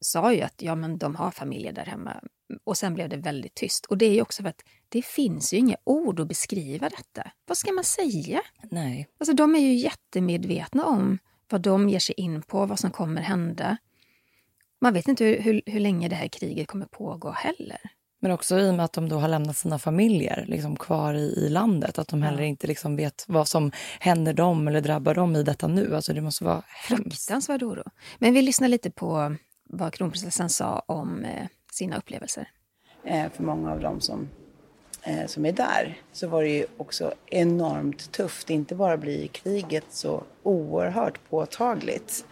sa 0.00 0.32
ju 0.32 0.40
att 0.40 0.62
ja, 0.62 0.74
men 0.74 0.98
de 0.98 1.16
har 1.16 1.30
familjer 1.30 1.72
där 1.72 1.84
hemma. 1.84 2.20
Och 2.64 2.78
sen 2.78 2.94
blev 2.94 3.08
det 3.08 3.16
väldigt 3.16 3.54
tyst. 3.54 3.86
Och 3.86 3.98
det 3.98 4.06
är 4.06 4.14
ju 4.14 4.22
också 4.22 4.42
för 4.42 4.50
att 4.50 4.62
det 4.88 5.02
finns 5.02 5.52
ju 5.52 5.56
inga 5.56 5.76
ord 5.84 6.20
att 6.20 6.28
beskriva 6.28 6.88
detta. 6.88 7.30
Vad 7.46 7.58
ska 7.58 7.72
man 7.72 7.84
säga? 7.84 8.42
Nej. 8.70 9.08
Alltså 9.18 9.34
de 9.34 9.54
är 9.54 9.60
ju 9.60 9.74
jättemedvetna 9.74 10.84
om 10.86 11.18
vad 11.50 11.60
de 11.60 11.88
ger 11.88 11.98
sig 11.98 12.14
in 12.14 12.42
på, 12.42 12.66
vad 12.66 12.78
som 12.78 12.90
kommer 12.90 13.22
hända. 13.22 13.76
Man 14.80 14.94
vet 14.94 15.08
inte 15.08 15.24
hur, 15.24 15.40
hur, 15.40 15.62
hur 15.66 15.80
länge 15.80 16.08
det 16.08 16.16
här 16.16 16.28
kriget 16.28 16.68
kommer 16.68 16.86
pågå 16.86 17.30
heller. 17.30 17.80
Men 18.20 18.32
också 18.32 18.58
i 18.58 18.70
och 18.70 18.74
med 18.74 18.84
att 18.84 18.92
de 18.92 19.08
då 19.08 19.18
har 19.18 19.28
lämnat 19.28 19.56
sina 19.56 19.78
familjer 19.78 20.44
liksom 20.48 20.76
kvar 20.76 21.14
i, 21.14 21.34
i 21.46 21.48
landet, 21.48 21.98
att 21.98 22.08
de 22.08 22.22
heller 22.22 22.42
inte 22.42 22.66
liksom 22.66 22.96
vet 22.96 23.24
vad 23.28 23.48
som 23.48 23.72
händer 24.00 24.32
dem 24.32 24.68
eller 24.68 24.80
drabbar 24.80 25.14
dem 25.14 25.36
i 25.36 25.42
detta 25.42 25.66
nu. 25.66 25.96
Alltså 25.96 26.12
det 26.12 26.20
måste 26.20 26.44
vara 26.44 26.62
hemskt. 26.88 27.04
Fruktansvärd 27.04 27.62
oro. 27.62 27.82
Men 28.18 28.34
vi 28.34 28.42
lyssnar 28.42 28.68
lite 28.68 28.90
på 28.90 29.36
vad 29.64 29.94
kronprinsessan 29.94 30.50
sa 30.50 30.82
om 30.86 31.24
eh, 31.24 31.46
sina 31.72 31.96
upplevelser. 31.96 32.48
Eh, 33.04 33.30
för 33.32 33.42
många 33.42 33.72
av 33.72 33.80
dem 33.80 34.00
som, 34.00 34.28
eh, 35.02 35.26
som 35.26 35.46
är 35.46 35.52
där 35.52 35.98
så 36.12 36.28
var 36.28 36.42
det 36.42 36.48
ju 36.48 36.66
också 36.76 37.14
enormt 37.26 38.12
tufft. 38.12 38.50
Inte 38.50 38.74
bara 38.74 38.96
blir 38.96 39.26
kriget 39.26 39.84
så 39.90 40.24
oerhört 40.42 41.30
påtagligt. 41.30 42.24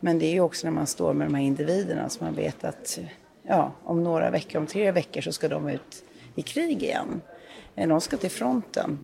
Men 0.00 0.18
det 0.18 0.26
är 0.26 0.32
ju 0.32 0.40
också 0.40 0.66
när 0.66 0.72
man 0.72 0.86
står 0.86 1.14
med 1.14 1.26
de 1.26 1.34
här 1.34 1.42
individerna 1.42 2.08
som 2.08 2.26
man 2.26 2.34
vet 2.34 2.64
att 2.64 2.98
ja, 3.48 3.72
om 3.84 4.02
några 4.02 4.30
veckor, 4.30 4.60
om 4.60 4.66
tre 4.66 4.90
veckor 4.90 5.20
så 5.20 5.32
ska 5.32 5.48
de 5.48 5.68
ut 5.68 6.04
i 6.34 6.42
krig 6.42 6.82
igen. 6.82 7.20
Eh, 7.74 7.88
de 7.88 8.00
ska 8.00 8.16
till 8.16 8.30
fronten. 8.30 8.98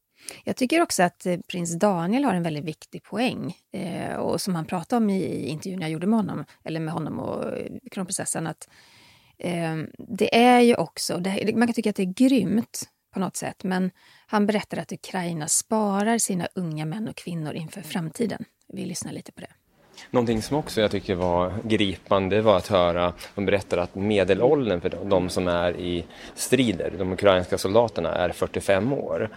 Jag 0.45 0.57
tycker 0.57 0.83
också 0.83 1.03
att 1.03 1.27
eh, 1.27 1.39
prins 1.49 1.79
Daniel 1.79 2.25
har 2.25 2.35
en 2.35 2.43
väldigt 2.43 2.65
viktig 2.65 3.03
poäng. 3.03 3.57
Eh, 3.73 4.15
och 4.15 4.41
som 4.41 4.55
han 4.55 4.65
pratade 4.65 5.05
om 5.05 5.11
i 5.11 5.47
intervjun 5.47 5.81
jag 5.81 5.91
gjorde 5.91 6.07
med 6.07 6.19
honom, 6.19 6.45
eller 6.65 6.81
med 6.81 6.95
honom 6.95 7.19
och 7.19 7.59
eh, 7.59 7.73
kronprinsessan, 7.91 8.47
att 8.47 8.69
eh, 9.39 9.77
det 9.99 10.37
är 10.37 10.61
ju 10.61 10.75
också, 10.75 11.19
det, 11.19 11.57
man 11.57 11.69
kan 11.69 11.75
tycka 11.75 11.91
att 11.91 11.97
det 11.97 12.03
är 12.03 12.15
grymt 12.15 12.83
på 13.15 13.21
något 13.21 13.37
sätt, 13.37 13.65
men 13.65 13.91
han 14.27 14.47
berättar 14.47 14.79
att 14.79 14.93
Ukraina 14.93 15.49
sparar 15.49 16.19
sina 16.19 16.49
unga 16.55 16.87
män 16.87 17.09
och 17.09 17.17
kvinnor 17.17 17.53
inför 17.53 17.83
framtiden. 17.83 18.45
Vi 18.69 18.85
lyssnar 18.85 19.13
lite 19.13 19.33
på 19.33 19.41
det. 19.41 19.51
Någonting 20.11 20.42
som 20.42 20.57
också 20.57 20.80
jag 20.80 20.90
tycker 20.90 21.14
var 21.14 21.52
gripande 21.64 22.40
var 22.40 22.57
att 22.57 22.66
höra, 22.66 23.12
de 23.35 23.47
berättar 23.47 23.78
att 23.78 23.95
medelåldern 23.95 24.80
för 24.80 24.92
de 25.04 25.28
som 25.28 25.49
är 25.49 25.76
i 25.76 26.04
strider, 26.35 26.92
de 26.99 27.12
ukrainska 27.12 27.59
soldaterna, 27.59 28.14
är 28.14 28.30
45 28.30 28.92
år. 28.92 29.28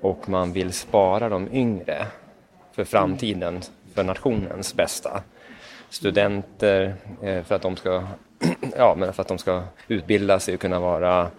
Och 0.00 0.28
man 0.28 0.52
vill 0.52 0.72
spara 0.72 1.28
de 1.28 1.48
yngre 1.52 2.06
för 2.72 2.84
framtiden, 2.84 3.60
för 3.94 4.04
nationens 4.04 4.74
bästa. 4.74 5.22
Studenter, 5.90 6.94
eh, 7.22 7.42
för 7.42 7.54
att 7.54 7.62
de 7.62 7.76
ska, 7.76 8.04
ja, 8.76 8.94
men 8.98 9.12
för 9.12 9.22
att 9.22 9.28
de 9.28 9.38
ska 9.38 9.62
utbilda 9.88 10.40
sig 10.40 10.54
och 10.54 10.60
kunna 10.60 10.80
vara 10.80 11.30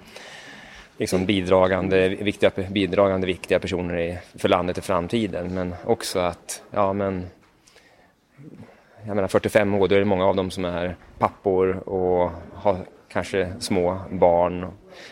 liksom 0.97 1.25
bidragande, 1.25 2.09
viktiga, 2.09 2.51
bidragande 2.69 3.27
viktiga 3.27 3.59
personer 3.59 3.99
i, 3.99 4.17
för 4.35 4.49
landet 4.49 4.77
i 4.77 4.81
framtiden. 4.81 5.53
Men 5.53 5.75
också 5.85 6.19
att, 6.19 6.63
ja 6.71 6.93
men 6.93 7.27
jag 9.07 9.15
menar 9.15 9.27
45 9.27 9.73
år, 9.73 9.87
då 9.87 9.95
är 9.95 9.99
det 9.99 10.05
många 10.05 10.25
av 10.25 10.35
dem 10.35 10.51
som 10.51 10.65
är 10.65 10.95
pappor 11.19 11.89
och 11.89 12.31
har 12.53 12.85
kanske 13.07 13.53
små 13.59 14.01
barn. 14.11 14.71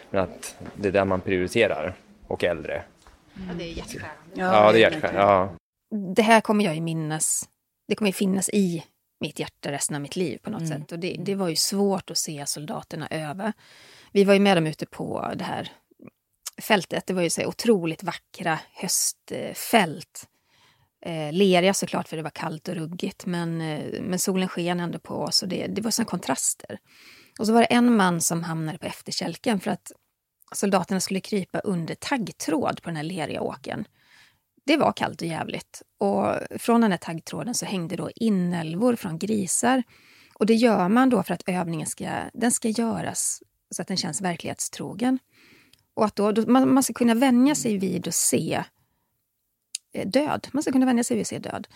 Men 0.10 0.24
att 0.24 0.56
det 0.76 0.88
är 0.88 0.92
där 0.92 1.06
man 1.06 1.22
prioriterar, 1.22 1.96
och 2.32 2.44
äldre. 2.44 2.84
Ja, 3.34 3.54
det 3.58 3.64
är 3.64 3.68
hjärtskärande. 3.68 4.12
Ja, 4.34 4.72
det 4.72 4.78
är 4.78 4.82
hjärtskärande. 4.82 5.22
Ja. 5.22 5.50
Det 6.16 6.22
här 6.22 6.42
kommer 6.42 6.66
jag 6.66 6.76
ju 6.76 6.82
minnas. 6.82 7.50
Det 7.88 7.96
kommer 7.96 8.10
ju 8.10 8.14
finnas 8.14 8.50
i 8.50 8.84
mitt 9.20 9.40
hjärta 9.40 9.72
resten 9.72 9.96
av 9.96 10.02
mitt 10.02 10.16
liv 10.16 10.38
på 10.44 10.50
något 10.50 10.68
sätt. 10.68 10.92
Och 10.92 11.00
det, 11.00 11.16
det 11.20 11.36
var 11.36 11.50
ju 11.50 11.56
svårt 11.56 12.12
att 12.12 12.18
se 12.18 12.46
soldaterna 12.46 13.08
öva. 13.12 13.54
Vi 14.12 14.24
var 14.24 14.34
ju 14.34 14.40
med 14.40 14.58
dem 14.58 14.68
ute 14.68 14.86
på 14.86 15.32
det 15.36 15.44
här 15.44 15.72
fältet. 16.62 17.06
Det 17.06 17.14
var 17.14 17.22
ju 17.22 17.30
så 17.30 17.46
otroligt 17.46 18.04
vackra 18.04 18.60
höstfält 18.74 20.28
Eh, 21.06 21.34
leriga 21.34 21.74
såklart 21.74 22.08
för 22.08 22.18
det 22.18 22.24
var 22.24 22.30
kallt 22.30 22.68
och 22.68 22.76
ruggigt 22.76 23.26
men, 23.26 23.62
eh, 23.62 24.02
men 24.02 24.20
solen 24.20 24.48
sken 24.48 24.80
ändå 24.80 25.00
på 25.00 25.16
oss 25.16 25.44
och 25.44 25.50
det, 25.50 25.68
det 25.68 25.82
var 25.82 25.92
såna 25.92 26.06
kontraster. 26.06 26.80
Och 27.40 27.48
så 27.48 27.54
var 27.54 27.60
det 27.60 27.66
en 27.66 27.96
man 27.96 28.22
som 28.22 28.44
hamnade 28.44 28.78
på 28.78 28.86
efterkälken 28.86 29.60
för 29.60 29.72
att 29.72 29.92
soldaterna 30.56 31.00
skulle 31.00 31.20
krypa 31.20 31.60
under 31.60 31.96
taggtråd 31.96 32.82
på 32.82 32.90
den 32.90 32.96
här 32.96 33.04
leriga 33.04 33.42
åken. 33.42 33.86
Det 34.66 34.78
var 34.78 34.94
kallt 34.94 35.22
och 35.22 35.28
jävligt 35.28 35.82
och 35.98 36.36
från 36.60 36.82
den 36.82 36.92
här 36.92 36.98
taggtråden 36.98 37.54
så 37.54 37.66
hängde 37.66 37.96
då 37.96 38.10
inälvor 38.16 38.96
från 38.96 39.20
grisar. 39.20 39.84
Och 40.34 40.46
det 40.46 40.54
gör 40.54 40.90
man 40.90 41.10
då 41.10 41.24
för 41.24 41.34
att 41.34 41.44
övningen 41.50 41.88
ska, 41.88 42.10
den 42.34 42.52
ska 42.52 42.70
göras 42.70 43.44
så 43.76 43.82
att 43.82 43.88
den 43.88 43.98
känns 43.98 44.22
verklighetstrogen. 44.22 45.20
Och 45.94 46.06
att 46.06 46.16
då, 46.16 46.32
då 46.32 46.52
man, 46.52 46.74
man 46.74 46.84
ska 46.84 46.94
kunna 46.94 47.14
vänja 47.14 47.56
sig 47.56 47.78
vid 47.78 48.08
att 48.08 48.16
se 48.16 48.64
död. 50.06 50.48
Man 50.52 50.64
ska 50.64 50.72
kunna 50.72 50.86
vänja 50.86 51.04
sig 51.04 51.18
vid 51.18 51.22
att 51.22 51.28
se 51.28 51.40
död. 51.40 51.68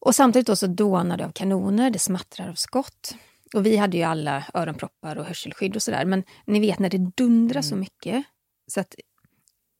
Och 0.00 0.14
samtidigt 0.14 0.46
då 0.46 0.56
så 0.56 0.66
dånar 0.66 1.16
det 1.16 1.24
av 1.24 1.32
kanoner, 1.32 1.90
det 1.90 1.98
smattrar 1.98 2.48
av 2.48 2.54
skott. 2.54 3.14
Och 3.54 3.66
vi 3.66 3.76
hade 3.76 3.96
ju 3.96 4.02
alla 4.02 4.44
öronproppar 4.54 5.16
och 5.16 5.24
hörselskydd 5.24 5.76
och 5.76 5.82
sådär. 5.82 6.04
Men 6.04 6.24
ni 6.46 6.60
vet 6.60 6.78
när 6.78 6.90
det 6.90 7.12
dundrar 7.16 7.62
så 7.62 7.76
mycket 7.76 8.24
så 8.66 8.80
att 8.80 8.94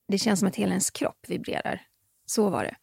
det 0.08 0.18
känns 0.18 0.38
som 0.38 0.48
att 0.48 0.56
hela 0.56 0.72
ens 0.72 0.90
kropp 0.90 1.18
vibrerar. 1.28 1.82
Så 2.26 2.50
var 2.50 2.64
det. 2.64 2.74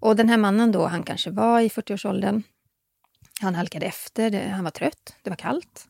Och 0.00 0.16
den 0.16 0.28
här 0.28 0.36
mannen 0.36 0.72
då, 0.72 0.86
han 0.86 1.02
kanske 1.02 1.30
var 1.30 1.60
i 1.60 1.68
40-årsåldern. 1.68 2.42
Han 3.40 3.54
halkade 3.54 3.86
efter, 3.86 4.48
han 4.48 4.64
var 4.64 4.70
trött, 4.70 5.16
det 5.22 5.30
var 5.30 5.36
kallt. 5.36 5.88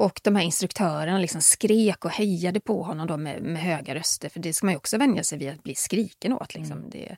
Och 0.00 0.20
de 0.24 0.36
här 0.36 0.42
instruktörerna 0.42 1.18
liksom 1.18 1.40
skrek 1.40 2.04
och 2.04 2.10
hejade 2.10 2.60
på 2.60 2.82
honom 2.82 3.06
då 3.06 3.16
med, 3.16 3.42
med 3.42 3.62
höga 3.62 3.94
röster. 3.94 4.28
För 4.28 4.40
det 4.40 4.52
ska 4.52 4.66
man 4.66 4.72
ju 4.72 4.76
också 4.76 4.98
vänja 4.98 5.24
sig 5.24 5.38
vid 5.38 5.48
att 5.48 5.62
bli 5.62 5.74
skriken 5.74 6.32
åt. 6.32 6.54
Liksom. 6.54 6.78
Mm. 6.78 6.90
Det, 6.90 7.16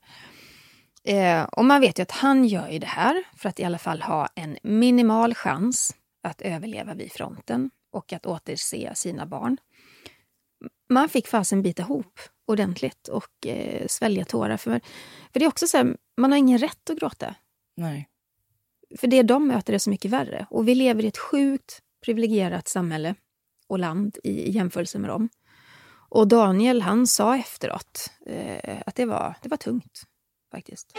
eh, 1.05 1.43
och 1.43 1.65
man 1.65 1.81
vet 1.81 1.99
ju 1.99 2.03
att 2.03 2.11
han 2.11 2.45
gör 2.45 2.69
ju 2.69 2.79
det 2.79 2.87
här 2.87 3.25
för 3.37 3.49
att 3.49 3.61
i 3.61 3.65
alla 3.65 3.79
fall 3.79 4.03
ha 4.03 4.29
en 4.35 4.59
minimal 4.63 5.35
chans 5.35 5.97
att 6.23 6.43
överleva 6.43 6.95
vid 6.95 7.13
fronten 7.13 7.71
och 7.93 8.13
att 8.13 8.27
återse 8.27 8.93
sina 8.95 9.27
barn. 9.27 9.57
Man 10.91 11.09
fick 11.09 11.29
fasen 11.29 11.63
bita 11.63 11.83
ihop 11.83 12.21
ordentligt 12.47 13.09
och 13.09 13.47
eh, 13.47 13.87
svälja 13.87 14.25
tårar. 14.25 14.57
För, 14.57 14.81
för 15.33 15.41
det 15.41 15.45
är 15.45 15.49
också 15.49 15.67
så 15.67 15.77
här, 15.77 15.97
man 16.17 16.33
har 16.33 16.39
ingen 16.39 16.59
rätt 16.59 16.91
att 16.91 16.99
gråta. 16.99 17.35
Nej. 17.77 18.09
För 18.99 19.07
det 19.07 19.23
de 19.23 19.49
möter 19.49 19.73
är 19.73 19.79
så 19.79 19.91
mycket 19.91 20.11
värre. 20.11 20.47
Och 20.51 20.69
vi 20.69 20.75
lever 20.75 21.05
i 21.05 21.09
ett 21.09 21.19
sjukt 21.19 21.83
privilegierat 22.05 22.69
samhälle 22.69 23.15
och 23.69 23.79
land 23.79 24.19
i 24.25 24.51
jämförelse 24.51 24.99
med 24.99 25.11
dem. 25.11 25.29
Och 26.09 26.29
Daniel 26.29 26.83
han 26.83 27.07
sa 27.07 27.37
efteråt 27.37 28.11
eh, 28.27 28.83
att 28.87 28.95
det 28.95 29.05
var, 29.05 29.37
det 29.43 29.49
var 29.49 29.57
tungt, 29.57 30.03
faktiskt. 30.51 30.93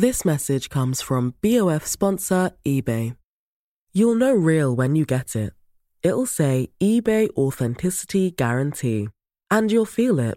This 0.00 0.24
message 0.24 0.68
comes 0.68 1.02
from 1.02 1.34
BOF 1.40 1.86
sponsor 1.86 2.50
eBay. 2.64 3.14
You'll 3.94 4.18
know 4.18 4.34
real 4.34 4.76
when 4.76 4.94
you 4.94 5.06
get 5.06 5.34
it. 5.34 5.54
It'll 6.02 6.26
say 6.26 6.68
eBay 6.78 7.28
Authenticity 7.34 8.30
Guarantee. 8.30 9.08
And 9.50 9.70
you'll 9.72 9.86
feel 9.86 10.18
it. 10.18 10.36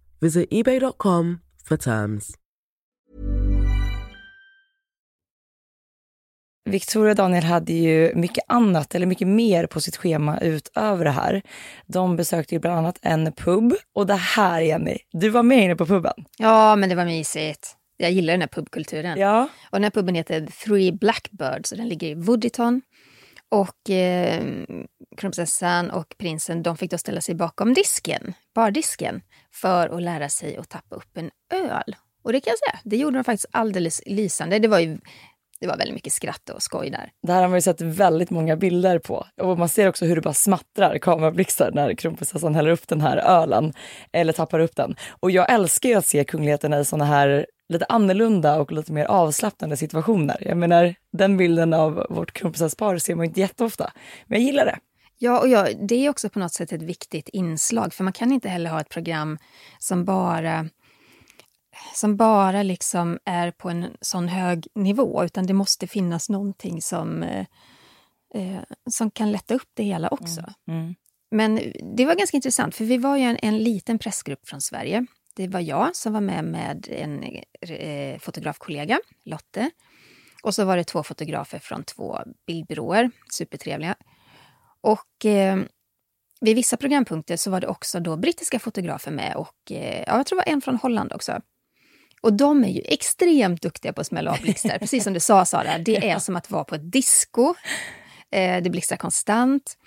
Visit 0.21 0.47
eBay.com 0.51 1.39
for 1.69 1.77
terms. 1.77 2.33
Victoria 6.69 7.11
och 7.11 7.15
Daniel 7.15 7.43
hade 7.43 7.73
ju 7.73 8.15
mycket 8.15 8.43
annat, 8.47 8.95
eller 8.95 9.05
mycket 9.05 9.27
mer 9.27 9.65
på 9.65 9.81
sitt 9.81 9.97
schema 9.97 10.39
utöver 10.39 11.05
det 11.05 11.11
här. 11.11 11.41
De 11.85 12.15
besökte 12.15 12.55
ju 12.55 12.59
bland 12.59 12.77
annat 12.77 12.99
en 13.01 13.31
pub. 13.31 13.73
Och 13.93 14.07
det 14.07 14.15
här, 14.15 14.61
Jenny, 14.61 14.97
du 15.11 15.29
var 15.29 15.43
med 15.43 15.63
inne 15.63 15.75
på 15.75 15.85
puben. 15.85 16.25
Ja, 16.37 16.75
men 16.75 16.89
det 16.89 16.95
var 16.95 17.05
mysigt. 17.05 17.75
Jag 17.97 18.11
gillar 18.11 18.33
den 18.33 18.41
här 18.41 18.47
pubkulturen. 18.47 19.19
Ja. 19.19 19.41
Och 19.43 19.75
den 19.75 19.83
här 19.83 19.91
puben 19.91 20.15
heter 20.15 20.47
Three 20.65 20.91
Blackbirds 20.91 21.71
och 21.71 21.77
den 21.77 21.89
ligger 21.89 22.07
i 22.07 22.13
Wooditon. 22.13 22.81
Och 23.49 23.89
eh, 23.89 24.43
kronprinsessan 25.17 25.91
och 25.91 26.15
prinsen 26.17 26.63
de 26.63 26.77
fick 26.77 26.91
då 26.91 26.97
ställa 26.97 27.21
sig 27.21 27.35
bakom 27.35 27.73
disken, 27.73 28.33
bardisken, 28.55 29.21
för 29.51 29.89
att 29.89 30.01
lära 30.01 30.29
sig 30.29 30.57
att 30.57 30.69
tappa 30.69 30.95
upp 30.95 31.17
en 31.17 31.31
öl. 31.53 31.95
Och 32.23 32.33
det 32.33 32.39
kan 32.39 32.51
jag 32.51 32.59
säga, 32.59 32.81
det 32.83 32.97
gjorde 32.97 33.17
de 33.17 33.23
faktiskt 33.23 33.45
alldeles 33.51 34.01
lysande. 34.05 34.59
Det 34.59 34.67
var 34.67 34.79
ju 34.79 34.97
det 35.61 35.67
var 35.67 35.77
väldigt 35.77 35.93
mycket 35.93 36.13
skratt 36.13 36.49
och 36.49 36.63
skoj 36.63 36.89
där. 36.89 37.11
Det 37.27 37.33
här 37.33 37.41
har 37.41 37.47
man 37.47 37.57
ju 37.57 37.61
sett 37.61 37.81
väldigt 37.81 38.29
många 38.29 38.55
bilder 38.55 38.99
på. 38.99 39.27
Och 39.41 39.59
man 39.59 39.69
ser 39.69 39.87
också 39.87 40.05
hur 40.05 40.15
det 40.15 40.21
bara 40.21 40.33
smattrar 40.33 40.97
kamerablixtar 40.97 41.71
när 41.71 41.93
kronprinsessan 41.93 42.55
häller 42.55 42.71
upp 42.71 42.87
den 42.87 43.01
här 43.01 43.17
ölen 43.17 43.73
eller 44.11 44.33
tappar 44.33 44.59
upp 44.59 44.75
den. 44.75 44.95
Och 45.19 45.31
jag 45.31 45.51
älskar 45.51 45.89
ju 45.89 45.95
att 45.95 46.05
se 46.05 46.23
kungligheterna 46.23 46.79
i 46.79 46.85
såna 46.85 47.05
här 47.05 47.45
lite 47.69 47.85
annorlunda 47.89 48.59
och 48.59 48.71
lite 48.71 48.93
mer 48.93 49.05
avslappnande 49.05 49.77
situationer. 49.77 50.37
Jag 50.41 50.57
menar, 50.57 50.95
den 51.11 51.37
bilden 51.37 51.73
av 51.73 52.05
vårt 52.09 52.31
kronprinsesspar 52.31 52.97
ser 52.97 53.15
man 53.15 53.25
inte 53.25 53.39
jätteofta. 53.39 53.91
Men 54.25 54.39
jag 54.39 54.45
gillar 54.45 54.65
det. 54.65 54.77
Ja, 55.23 55.39
och 55.39 55.47
ja, 55.47 55.67
det 55.87 56.05
är 56.05 56.09
också 56.09 56.29
på 56.29 56.39
något 56.39 56.53
sätt 56.53 56.71
ett 56.71 56.81
viktigt 56.81 57.29
inslag. 57.29 57.93
För 57.93 58.03
man 58.03 58.13
kan 58.13 58.31
inte 58.31 58.49
heller 58.49 58.69
ha 58.69 58.81
ett 58.81 58.89
program 58.89 59.37
som 59.79 60.05
bara 60.05 60.69
som 61.93 62.17
bara 62.17 62.63
liksom 62.63 63.19
är 63.25 63.51
på 63.51 63.69
en 63.69 63.97
sån 64.01 64.27
hög 64.27 64.67
nivå, 64.75 65.23
utan 65.23 65.45
det 65.45 65.53
måste 65.53 65.87
finnas 65.87 66.29
någonting 66.29 66.81
som, 66.81 67.23
eh, 67.23 67.45
eh 68.35 68.61
som 68.89 69.11
kan 69.11 69.31
lätta 69.31 69.55
upp 69.55 69.69
det 69.73 69.83
hela 69.83 70.09
också. 70.09 70.41
Mm. 70.67 70.79
Mm. 70.79 70.95
Men 71.31 71.73
det 71.95 72.05
var 72.05 72.15
ganska 72.15 72.37
intressant, 72.37 72.75
för 72.75 72.85
vi 72.85 72.97
var 72.97 73.17
ju 73.17 73.23
en, 73.23 73.37
en 73.41 73.57
liten 73.57 73.99
pressgrupp 73.99 74.47
från 74.47 74.61
Sverige 74.61 75.05
Det 75.35 75.47
var 75.47 75.59
jag 75.59 75.95
som 75.95 76.13
var 76.13 76.21
med 76.21 76.43
med 76.43 76.87
en 76.91 77.23
eh, 77.61 78.19
fotografkollega, 78.19 78.99
Lotte. 79.25 79.71
Och 80.43 80.55
så 80.55 80.65
var 80.65 80.77
det 80.77 80.83
två 80.83 81.03
fotografer 81.03 81.59
från 81.59 81.83
två 81.83 82.19
bildbyråer, 82.47 83.11
supertrevliga. 83.31 83.95
Och 84.81 85.25
eh, 85.25 85.59
vid 86.41 86.55
vissa 86.55 86.77
programpunkter 86.77 87.37
så 87.37 87.51
var 87.51 87.61
det 87.61 87.67
också 87.67 87.99
då 87.99 88.17
brittiska 88.17 88.59
fotografer 88.59 89.11
med 89.11 89.35
och 89.35 89.71
eh, 89.71 90.03
ja, 90.07 90.17
jag 90.17 90.25
tror 90.25 90.37
det 90.39 90.43
var 90.45 90.53
en 90.53 90.61
från 90.61 90.75
Holland 90.75 91.13
också. 91.13 91.41
Och 92.21 92.33
de 92.33 92.63
är 92.63 92.69
ju 92.69 92.81
extremt 92.85 93.61
duktiga 93.61 93.93
på 93.93 94.01
att 94.01 94.07
smälla 94.07 94.31
av 94.31 94.41
blixtar. 94.41 94.77
Precis 94.79 95.03
som 95.03 95.13
du 95.13 95.19
sa 95.19 95.45
Sara, 95.45 95.77
det 95.77 96.09
är 96.09 96.19
som 96.19 96.35
att 96.35 96.51
vara 96.51 96.63
på 96.63 96.75
ett 96.75 96.91
disco. 96.91 97.53
Eh, 98.31 98.63
det 98.63 98.69
blixtrar 98.69 98.97
konstant. 98.97 99.77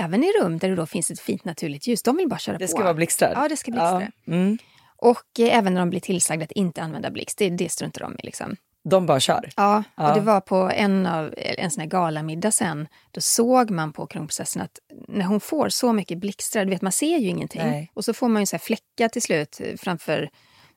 Även 0.00 0.24
i 0.24 0.32
rum 0.40 0.58
där 0.58 0.68
det 0.68 0.74
då 0.74 0.86
finns 0.86 1.10
ett 1.10 1.20
fint 1.20 1.44
naturligt 1.44 1.86
ljus. 1.86 2.02
De 2.02 2.16
vill 2.16 2.28
bara 2.28 2.38
köra 2.38 2.54
på. 2.56 2.58
Det 2.58 2.68
ska 2.68 2.82
vara 2.82 2.94
blixtar? 2.94 3.32
Ja, 3.36 3.48
det 3.48 3.56
ska 3.56 3.70
blixtra. 3.70 4.02
Ja. 4.24 4.32
Mm. 4.32 4.58
Och 4.96 5.40
eh, 5.40 5.56
även 5.58 5.74
när 5.74 5.80
de 5.80 5.90
blir 5.90 6.00
tillsagda 6.00 6.44
att 6.44 6.52
inte 6.52 6.82
använda 6.82 7.10
blixt, 7.10 7.38
det, 7.38 7.50
det 7.50 7.72
struntar 7.72 8.00
de 8.00 8.14
i. 8.18 8.22
Liksom. 8.22 8.56
De 8.84 9.06
bara 9.06 9.20
kör? 9.20 9.50
Ja, 9.56 9.82
Ja. 9.96 10.08
och 10.08 10.14
det 10.14 10.20
var 10.20 10.40
på 10.40 10.56
en, 10.74 11.06
av, 11.06 11.34
en 11.36 11.70
sån 11.70 11.80
här 11.80 11.88
galamiddag 11.88 12.50
sen. 12.50 12.88
Då 13.10 13.20
såg 13.20 13.70
man 13.70 13.92
på 13.92 14.06
kronprinsessan 14.06 14.62
att 14.62 14.78
när 15.08 15.24
hon 15.24 15.40
får 15.40 15.68
så 15.68 15.92
mycket 15.92 16.18
blixtrar, 16.18 16.64
du 16.64 16.70
vet 16.70 16.82
man 16.82 16.92
ser 16.92 17.18
ju 17.18 17.28
ingenting. 17.28 17.62
Nej. 17.62 17.90
Och 17.94 18.04
så 18.04 18.12
får 18.14 18.28
man 18.28 18.42
ju 18.42 18.46
så 18.46 18.56
här 18.56 18.60
fläckar 18.60 19.08
till 19.08 19.22
slut 19.22 19.60
eh, 19.64 19.76
framför 19.76 20.30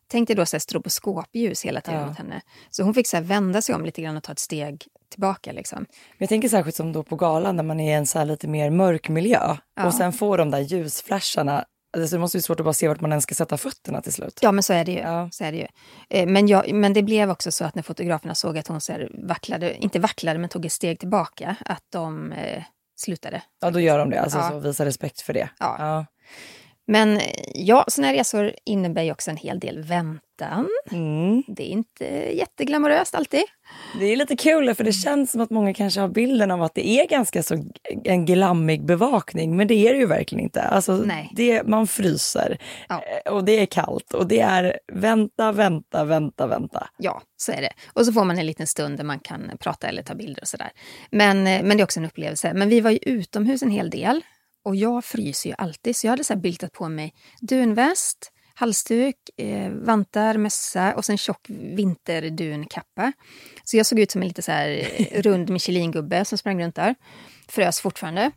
Tänk 0.08 0.28
dig 0.28 0.36
då 0.36 0.46
så 0.46 0.56
här 0.56 0.60
stroboskopljus 0.60 1.66
hela 1.66 1.82
tiden 1.82 2.00
Ja. 2.00 2.08
mot 2.08 2.18
henne. 2.18 2.42
Så 2.70 2.84
hon 2.84 2.94
fick 2.94 3.08
så 3.08 3.22
vända 3.22 3.62
sig 3.62 3.76
om 3.76 3.86
lite 3.86 4.02
grann 4.02 4.18
och 4.18 4.24
ta 4.24 4.32
ett 4.32 4.40
steg 4.40 4.84
tillbaka. 5.12 5.52
Liksom. 5.52 5.86
Jag 6.18 6.30
tänker 6.30 6.50
särskilt 6.50 6.76
som 6.76 6.94
då 6.94 7.04
på 7.04 7.16
galan 7.16 7.56
när 7.56 7.64
man 7.64 7.80
är 7.80 7.92
i 7.92 7.94
en 7.94 8.06
så 8.06 8.24
lite 8.24 8.48
mer 8.48 8.70
mörk 8.70 9.10
miljö 9.10 9.56
Ja. 9.76 9.86
och 9.86 9.94
sen 9.94 10.14
får 10.14 10.38
de 10.38 10.52
där 10.52 10.60
ljusflasharna. 10.60 11.66
Alltså 11.96 12.16
det 12.16 12.20
måste 12.20 12.38
ju 12.38 12.42
svårt 12.42 12.60
att 12.60 12.64
bara 12.64 12.74
se 12.74 12.88
vart 12.88 13.02
man 13.02 13.12
ens 13.12 13.24
ska 13.24 13.36
sätta 13.36 13.58
fötterna 13.58 14.02
till 14.02 14.14
slut. 14.14 14.40
Ja, 14.42 14.52
men 14.52 14.64
så 14.64 14.74
är 14.74 14.86
det 14.86 14.92
ju. 14.92 15.00
Ja. 15.00 15.30
Så 15.32 15.44
är 15.44 15.52
det 15.52 15.58
ju. 15.58 15.68
Eh, 16.10 16.28
Men, 16.28 16.48
jag, 16.48 16.74
men 16.74 16.94
det 16.94 17.04
blev 17.04 17.30
också 17.30 17.52
så 17.52 17.66
att 17.66 17.76
när 17.76 17.84
fotograferna 17.84 18.36
såg 18.36 18.58
att 18.58 18.68
hon 18.68 18.82
så 18.82 18.92
här 18.92 19.10
vacklade, 19.28 19.76
inte 19.84 20.00
vacklade, 20.00 20.40
men 20.40 20.50
tog 20.50 20.66
ett 20.66 20.72
steg 20.72 21.00
tillbaka, 21.00 21.56
att 21.66 21.84
de 21.90 22.32
eh, 22.32 22.64
slutade. 22.98 23.42
Ja, 23.62 23.72
då 23.72 23.80
gör 23.80 24.00
de 24.00 24.10
det. 24.10 24.22
Alltså 24.22 24.38
Ja. 24.38 24.50
så 24.50 24.60
visa 24.60 24.86
respekt 24.86 25.22
för 25.22 25.34
det. 25.34 25.50
Ja. 25.60 25.76
Ja. 25.80 26.06
Men 26.88 27.20
ja, 27.54 27.86
såna 27.88 28.08
här 28.08 28.14
resor 28.14 28.54
innebär 28.66 29.04
ju 29.04 29.12
också 29.12 29.32
en 29.32 29.38
hel 29.38 29.60
del 29.60 29.84
väntan. 29.84 30.70
Mm. 30.92 31.44
Det 31.48 31.64
är 31.64 31.68
inte 31.72 32.06
jätteglamoröst 32.38 33.16
alltid. 33.16 33.44
Det 34.00 34.06
är 34.06 34.16
lite 34.18 34.36
kul 34.36 34.76
för 34.76 34.84
det 34.84 34.92
känns 34.94 35.32
som 35.32 35.42
att 35.42 35.50
många 35.50 35.74
kanske 35.74 36.00
har 36.00 36.08
bilden 36.08 36.52
av 36.52 36.64
att 36.64 36.76
det 36.76 36.88
är 36.88 37.08
ganska 37.08 37.44
så 37.44 37.66
en 38.04 38.26
glammig 38.26 38.86
bevakning, 38.86 39.58
men 39.58 39.68
det 39.68 39.74
är 39.88 39.94
det 39.94 40.00
ju 40.00 40.06
verkligen 40.06 40.44
inte. 40.44 40.62
Alltså, 40.62 40.96
Nej. 40.96 41.32
Det, 41.36 41.68
man 41.68 41.88
fryser 41.88 42.58
Ja. 42.90 43.04
eh, 43.26 43.34
och 43.34 43.44
det 43.46 43.60
är 43.60 43.66
kallt 43.66 44.14
och 44.14 44.28
det 44.28 44.40
är 44.40 44.80
vänta, 44.94 45.52
vänta, 45.52 46.04
vänta, 46.04 46.48
vänta. 46.48 46.88
Ja, 46.98 47.22
så 47.38 47.52
är 47.52 47.62
det. 47.62 47.72
Och 47.94 48.06
så 48.06 48.14
får 48.14 48.24
man 48.24 48.38
en 48.40 48.46
liten 48.46 48.68
stund 48.68 48.98
där 48.98 49.04
man 49.04 49.20
kan 49.20 49.52
prata 49.60 49.88
eller 49.88 50.04
ta 50.04 50.16
bilder 50.16 50.42
och 50.42 50.48
sådär. 50.48 50.72
Men, 51.12 51.38
eh, 51.48 51.64
men 51.64 51.78
det 51.78 51.82
är 51.82 51.84
också 51.84 52.00
en 52.00 52.06
upplevelse. 52.06 52.54
Men 52.54 52.70
vi 52.70 52.82
var 52.82 52.92
ju 52.92 52.98
utomhus 53.02 53.64
en 53.64 53.72
hel 53.72 53.90
del 53.90 54.22
och 54.66 54.76
jag 54.76 55.06
fryser 55.06 55.50
ju 55.50 55.56
alltid. 55.58 55.96
Så 55.96 56.08
jag 56.08 56.12
hade 56.12 56.24
så 56.24 56.36
bildat 56.36 56.72
på 56.72 56.90
mig 56.90 57.14
dunväst, 57.42 58.32
halsduk, 58.54 59.16
eh, 59.38 59.72
vantar, 59.72 60.38
mössa 60.38 60.96
och 60.96 61.06
sen 61.06 61.18
tjock 61.18 61.46
vinterdunkappa. 61.50 63.14
Så 63.64 63.78
jag 63.78 63.86
såg 63.86 64.00
ut 64.00 64.12
som 64.12 64.22
en 64.22 64.28
lite 64.28 64.42
så 64.42 64.52
här 64.52 64.88
eh, 64.98 65.22
rund 65.22 65.50
Michelin-gubbe 65.50 66.26
som 66.26 66.38
sprang 66.38 66.64
runt 66.64 66.76
där. 66.76 66.96
Frös 67.48 67.82
fortfarande. 67.82 68.32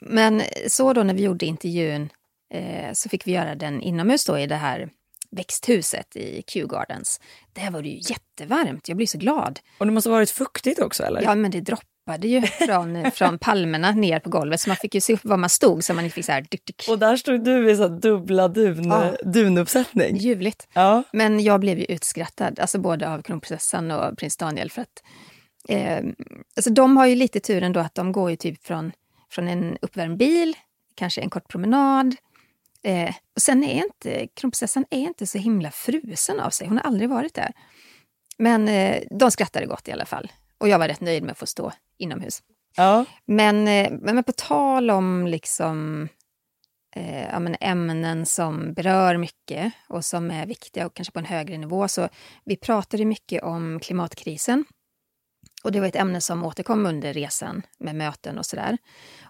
Men 0.00 0.42
så 0.68 0.92
då 0.92 1.02
när 1.02 1.14
vi 1.14 1.22
gjorde 1.22 1.46
intervjun 1.46 2.08
eh, 2.54 2.92
så 2.92 3.08
fick 3.08 3.26
vi 3.26 3.32
göra 3.32 3.54
den 3.54 3.82
inomhus 3.82 4.24
då 4.24 4.38
i 4.38 4.46
det 4.46 4.56
här 4.56 4.90
växthuset 5.30 6.16
i 6.16 6.42
Kew 6.46 6.76
Gardens. 6.76 7.20
Där 7.52 7.70
var 7.70 7.82
det 7.82 7.88
ju 7.88 8.00
jättevarmt, 8.00 8.88
jag 8.88 8.96
blir 8.96 9.06
så 9.06 9.18
glad. 9.18 9.60
Och 9.78 9.86
det 9.86 9.92
måste 9.92 10.10
ha 10.10 10.16
varit 10.16 10.30
fuktigt 10.30 10.80
också 10.80 11.02
eller? 11.02 11.22
Ja, 11.22 11.34
men 11.34 11.50
det 11.50 11.60
droppade 11.60 11.91
ju 12.22 12.42
från, 12.42 13.10
från 13.10 13.38
palmerna 13.38 13.90
ner 13.92 14.20
på 14.20 14.30
golvet 14.30 14.60
så 14.60 14.70
man 14.70 14.76
fick 14.76 14.94
ju 14.94 15.00
se 15.00 15.12
upp 15.12 15.24
var 15.24 15.36
man 15.36 15.50
stod 15.50 15.84
så 15.84 15.94
man 15.94 16.04
inte 16.04 16.14
fick 16.14 16.24
så 16.24 16.32
här... 16.32 16.40
Dyk, 16.40 16.66
dyk. 16.66 16.84
Och 16.88 16.98
där 16.98 17.16
stod 17.16 17.44
du 17.44 17.70
i 17.70 17.76
så 17.76 17.88
dubbla 17.88 18.48
dun, 18.48 18.84
Ja. 18.84 19.14
dunuppsättning. 19.24 20.16
Ljuvligt. 20.16 20.68
Ja. 20.72 21.02
Men 21.12 21.40
jag 21.42 21.60
blev 21.60 21.78
ju 21.78 21.84
utskrattad, 21.84 22.60
alltså 22.60 22.78
både 22.78 23.08
av 23.10 23.22
kronprinsessan 23.22 23.90
och 23.90 24.18
prins 24.18 24.36
Daniel 24.36 24.70
för 24.70 24.82
att 24.82 25.02
eh, 25.68 25.98
alltså 26.56 26.70
de 26.70 26.96
har 26.96 27.06
ju 27.06 27.14
lite 27.14 27.40
tur 27.40 27.62
ändå 27.62 27.80
att 27.80 27.94
de 27.94 28.12
går 28.12 28.30
ju 28.30 28.36
typ 28.36 28.64
från, 28.66 28.92
från 29.30 29.48
en 29.48 29.78
uppvärmd 29.82 30.16
bil, 30.16 30.56
kanske 30.94 31.20
en 31.20 31.30
kort 31.30 31.48
promenad. 31.48 32.16
Eh, 32.84 33.14
och 33.36 33.42
sen 33.42 33.64
är 33.64 33.84
inte 33.84 34.26
kronprinsessan 34.26 34.84
är 34.90 34.98
inte 35.00 35.26
så 35.26 35.38
himla 35.38 35.70
frusen 35.70 36.40
av 36.40 36.50
sig, 36.50 36.68
hon 36.68 36.78
har 36.78 36.84
aldrig 36.84 37.08
varit 37.10 37.34
där. 37.34 37.52
Men 38.38 38.68
eh, 38.68 39.02
de 39.10 39.30
skrattade 39.30 39.66
gott 39.66 39.88
i 39.88 39.92
alla 39.92 40.06
fall. 40.06 40.32
Och 40.58 40.68
jag 40.68 40.78
var 40.78 40.88
rätt 40.88 41.00
nöjd 41.00 41.22
med 41.22 41.32
att 41.32 41.38
få 41.38 41.46
stå 41.46 41.72
inomhus. 42.02 42.42
Ja. 42.76 43.04
Men, 43.24 43.68
eh, 43.68 43.92
men 44.00 44.24
på 44.24 44.32
tal 44.32 44.90
om 44.90 45.26
liksom, 45.26 46.08
eh, 46.96 47.22
ja, 47.22 47.38
men 47.38 47.56
ämnen 47.60 48.26
som 48.26 48.74
berör 48.74 49.16
mycket 49.16 49.72
och 49.88 50.04
som 50.04 50.30
är 50.30 50.46
viktiga 50.46 50.86
och 50.86 50.94
kanske 50.94 51.12
på 51.12 51.18
en 51.18 51.24
högre 51.24 51.58
nivå. 51.58 51.88
Så 51.88 52.08
vi 52.44 52.56
pratade 52.56 53.04
mycket 53.04 53.42
om 53.42 53.80
klimatkrisen. 53.80 54.64
Och 55.64 55.72
det 55.72 55.80
var 55.80 55.86
ett 55.86 55.96
ämne 55.96 56.20
som 56.20 56.44
återkom 56.44 56.86
under 56.86 57.12
resan 57.12 57.62
med 57.78 57.94
möten 57.94 58.38
och 58.38 58.46
sådär. 58.46 58.78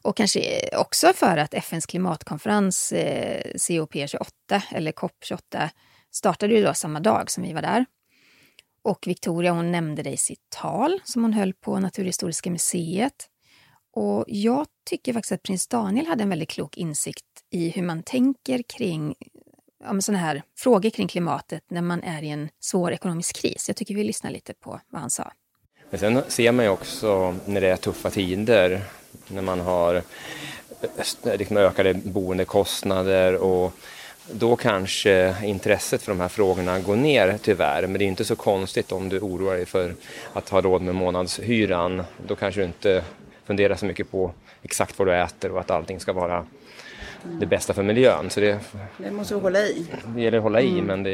Och 0.02 0.16
kanske 0.16 0.70
också 0.76 1.12
för 1.12 1.36
att 1.36 1.54
FNs 1.54 1.86
klimatkonferens 1.86 2.92
eh, 2.92 3.42
COP28, 3.54 4.62
eller 4.70 4.92
COP28, 4.92 5.68
startade 6.10 6.54
ju 6.54 6.62
då 6.62 6.74
samma 6.74 7.00
dag 7.00 7.30
som 7.30 7.42
vi 7.42 7.52
var 7.52 7.62
där. 7.62 7.86
Och 8.84 9.06
Victoria 9.06 9.52
hon 9.52 9.72
nämnde 9.72 10.02
det 10.02 10.10
i 10.10 10.16
sitt 10.16 10.50
tal 10.60 11.00
som 11.04 11.22
hon 11.22 11.32
höll 11.32 11.54
på 11.54 11.78
Naturhistoriska 11.78 12.50
museet. 12.50 13.28
Och 13.94 14.24
jag 14.26 14.66
tycker 14.90 15.12
faktiskt 15.12 15.32
att 15.32 15.42
prins 15.42 15.68
Daniel 15.68 16.06
hade 16.06 16.22
en 16.22 16.28
väldigt 16.28 16.50
klok 16.50 16.76
insikt 16.76 17.24
i 17.50 17.68
hur 17.68 17.82
man 17.82 18.02
tänker 18.02 18.62
kring 18.62 19.14
ja, 19.84 20.00
såna 20.00 20.18
här 20.18 20.42
frågor 20.58 20.90
kring 20.90 21.08
klimatet 21.08 21.62
när 21.68 21.82
man 21.82 22.02
är 22.02 22.22
i 22.22 22.28
en 22.28 22.48
svår 22.60 22.92
ekonomisk 22.92 23.36
kris. 23.36 23.68
Jag 23.68 23.76
tycker 23.76 23.94
vi 23.94 24.04
lyssnar 24.04 24.30
lite 24.30 24.54
på 24.54 24.80
vad 24.88 25.00
han 25.00 25.10
sa. 25.10 25.32
Men 25.90 26.00
sen 26.00 26.22
ser 26.28 26.52
man 26.52 26.64
ju 26.64 26.70
också 26.70 27.36
när 27.46 27.60
det 27.60 27.68
är 27.68 27.76
tuffa 27.76 28.10
tider, 28.10 28.82
när 29.28 29.42
man 29.42 29.60
har 29.60 29.94
eh, 31.24 31.38
liksom 31.38 31.56
ökade 31.56 31.94
boendekostnader 31.94 33.36
och 33.36 33.72
då 34.30 34.56
kanske 34.56 35.36
intresset 35.44 36.02
för 36.02 36.12
de 36.12 36.20
här 36.20 36.28
frågorna 36.28 36.80
går 36.80 36.96
ner 36.96 37.38
tyvärr. 37.42 37.82
Men 37.86 37.92
det 37.98 38.04
är 38.04 38.06
inte 38.06 38.24
så 38.24 38.36
konstigt 38.36 38.92
om 38.92 39.08
du 39.08 39.20
oroar 39.20 39.54
dig 39.56 39.66
för 39.66 39.94
att 40.32 40.48
ha 40.48 40.60
råd 40.60 40.82
med 40.82 40.94
månadshyran. 40.94 42.02
Då 42.26 42.36
kanske 42.36 42.60
du 42.60 42.64
inte 42.64 43.04
funderar 43.44 43.76
så 43.76 43.86
mycket 43.86 44.10
på 44.10 44.32
exakt 44.62 44.98
vad 44.98 45.08
du 45.08 45.14
äter 45.14 45.50
och 45.52 45.60
att 45.60 45.70
allting 45.70 46.00
ska 46.00 46.12
vara 46.12 46.46
det 47.40 47.46
bästa 47.46 47.74
för 47.74 47.82
miljön. 47.82 48.30
Så 48.30 48.40
det, 48.40 48.60
Det 48.98 49.10
måste 49.10 49.34
vi 49.34 49.40
hålla 49.40 49.58
i. 49.60 49.86
det 50.06 50.22
gäller 50.22 50.38
att 50.38 50.42
hålla 50.44 50.60
i, 50.60 50.82
men 50.82 51.02
det, 51.02 51.10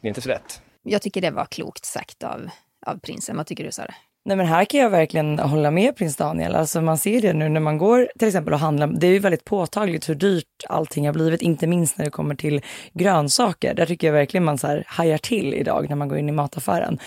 det 0.00 0.06
är 0.06 0.08
inte 0.08 0.20
så 0.20 0.28
lätt. 0.28 0.62
Jag 0.82 1.02
tycker 1.02 1.20
det 1.20 1.30
var 1.30 1.44
klokt 1.44 1.84
sagt 1.84 2.22
av, 2.22 2.48
av 2.86 2.98
prinsen. 2.98 3.36
Vad 3.36 3.46
tycker 3.46 3.64
du 3.64 3.72
Sara? 3.72 3.94
Nej 4.26 4.36
men 4.36 4.46
här 4.46 4.64
kan 4.64 4.80
jag 4.80 4.90
verkligen 4.90 5.38
hålla 5.38 5.70
med 5.70 5.96
prins 5.96 6.16
Daniel. 6.16 6.54
Alltså 6.54 6.80
man 6.80 6.98
ser 6.98 7.20
det 7.20 7.32
nu 7.32 7.48
när 7.48 7.60
man 7.60 7.78
går 7.78 8.08
till 8.18 8.28
exempel 8.28 8.54
och 8.54 8.60
handlar. 8.60 8.86
Det 8.86 9.06
är 9.06 9.10
ju 9.10 9.18
väldigt 9.18 9.44
påtagligt 9.44 10.08
hur 10.08 10.14
dyrt 10.14 10.64
allting 10.68 11.06
har 11.06 11.12
blivit, 11.12 11.42
inte 11.42 11.66
minst 11.66 11.98
när 11.98 12.04
det 12.04 12.10
kommer 12.10 12.34
till 12.34 12.62
grönsaker. 12.92 13.74
Där 13.74 13.86
tycker 13.86 14.06
jag 14.06 14.14
verkligen 14.14 14.44
man 14.44 14.58
så 14.58 14.66
här 14.66 14.84
hajar 14.86 15.18
till 15.18 15.54
idag 15.54 15.88
när 15.88 15.96
man 15.96 16.08
går 16.08 16.18
in 16.18 16.28
i 16.28 16.32
mataffären. 16.32 16.98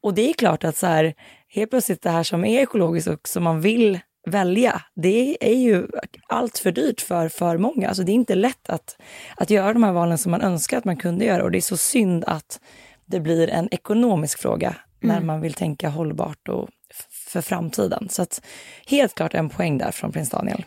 Och 0.00 0.14
det 0.14 0.30
är 0.30 0.32
klart 0.32 0.64
att 0.64 0.76
så 0.76 0.86
här, 0.86 1.14
helt 1.48 1.70
plötsligt 1.70 2.02
det 2.02 2.10
här 2.10 2.22
som 2.22 2.44
är 2.44 2.62
ekologiskt 2.62 3.08
och 3.08 3.28
som 3.28 3.44
man 3.44 3.60
vill 3.60 3.98
välja, 4.26 4.82
det 4.94 5.36
är 5.40 5.56
ju 5.56 5.86
allt 6.28 6.58
för 6.58 6.72
dyrt 6.72 7.00
för 7.00 7.28
för 7.28 7.58
många. 7.58 7.88
Alltså 7.88 8.02
det 8.02 8.12
är 8.12 8.14
inte 8.14 8.34
lätt 8.34 8.70
att, 8.70 8.96
att 9.36 9.50
göra 9.50 9.72
de 9.72 9.82
här 9.82 9.92
valen 9.92 10.18
som 10.18 10.30
man 10.30 10.42
önskar 10.42 10.78
att 10.78 10.84
man 10.84 10.96
kunde 10.96 11.24
göra 11.24 11.42
och 11.42 11.50
det 11.50 11.58
är 11.58 11.60
så 11.60 11.76
synd 11.76 12.24
att 12.26 12.60
det 13.06 13.20
blir 13.20 13.50
en 13.50 13.68
ekonomisk 13.74 14.38
fråga 14.38 14.76
när 15.02 15.20
man 15.20 15.40
vill 15.40 15.54
tänka 15.54 15.88
hållbart 15.88 16.48
och 16.48 16.68
för 17.10 17.40
framtiden. 17.40 18.08
Så 18.08 18.22
att 18.22 18.46
helt 18.86 19.14
klart 19.14 19.34
en 19.34 19.48
poäng 19.48 19.78
där 19.78 19.90
från 19.90 20.12
prins 20.12 20.30
Daniel. 20.30 20.64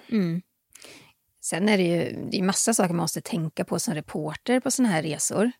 Sen 1.41 1.69
är 1.69 1.77
det 1.77 1.83
ju 1.83 2.27
det 2.31 2.37
är 2.39 2.43
massa 2.43 2.73
saker 2.73 2.93
man 2.93 3.03
måste 3.03 3.21
tänka 3.21 3.65
på 3.65 3.79
som 3.79 3.93
reporter 3.93 4.59
på 4.59 4.71
såna 4.71 4.89
här 4.89 5.03
resor. 5.03 5.51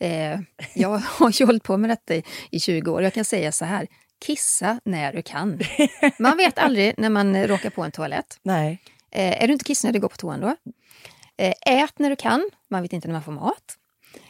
Eh, 0.00 0.40
jag 0.74 0.98
har 0.98 1.40
ju 1.40 1.46
hållit 1.46 1.62
på 1.62 1.76
med 1.76 1.90
detta 1.90 2.14
i, 2.14 2.24
i 2.50 2.60
20 2.60 2.90
år. 2.90 3.02
Jag 3.02 3.14
kan 3.14 3.24
säga 3.24 3.52
så 3.52 3.64
här, 3.64 3.86
kissa 4.26 4.80
när 4.84 5.12
du 5.12 5.22
kan. 5.22 5.60
Man 6.18 6.36
vet 6.36 6.58
aldrig 6.58 6.94
när 6.98 7.10
man 7.10 7.46
råkar 7.46 7.70
på 7.70 7.82
en 7.82 7.92
toalett. 7.92 8.38
Nej. 8.42 8.82
Eh, 9.10 9.42
är 9.42 9.46
du 9.46 9.52
inte 9.52 9.64
kissnödig, 9.64 10.02
gå 10.02 10.08
på 10.08 10.16
toan 10.16 10.40
då. 10.40 10.56
Eh, 11.36 11.54
ät 11.66 11.98
när 11.98 12.10
du 12.10 12.16
kan, 12.16 12.50
man 12.68 12.82
vet 12.82 12.92
inte 12.92 13.08
när 13.08 13.12
man 13.12 13.22
får 13.22 13.32
mat. 13.32 13.78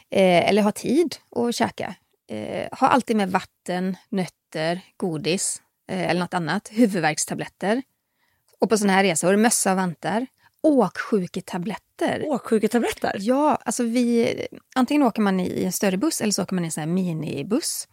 Eh, 0.09 0.49
eller 0.49 0.61
ha 0.61 0.71
tid 0.71 1.15
att 1.35 1.55
käka. 1.55 1.95
Eh, 2.29 2.67
ha 2.79 2.87
alltid 2.87 3.15
med 3.15 3.31
vatten, 3.31 3.97
nötter, 4.09 4.81
godis 4.97 5.61
eh, 5.89 6.09
eller 6.09 6.19
något 6.19 6.33
annat. 6.33 6.69
Huvudvärkstabletter. 6.71 7.81
Och 8.59 8.69
på 8.69 8.77
såna 8.77 8.93
här 8.93 9.03
resor, 9.03 9.35
mössa 9.35 9.71
och 9.71 9.77
vantar. 9.77 10.27
åksjuketabletter. 10.61 12.23
Åksjuketabletter? 12.27 13.15
Ja, 13.19 13.55
alltså 13.65 13.83
vi, 13.83 14.35
antingen 14.75 15.03
åker 15.03 15.21
man 15.21 15.39
i 15.39 15.63
en 15.63 15.71
större 15.71 15.97
buss 15.97 16.21
eller 16.21 16.31
så 16.31 16.43
åker 16.43 16.55
man 16.55 16.63
i 16.63 16.67
en 16.67 16.71
sån 16.71 16.81
här 16.81 16.87
minibuss. 16.87 17.87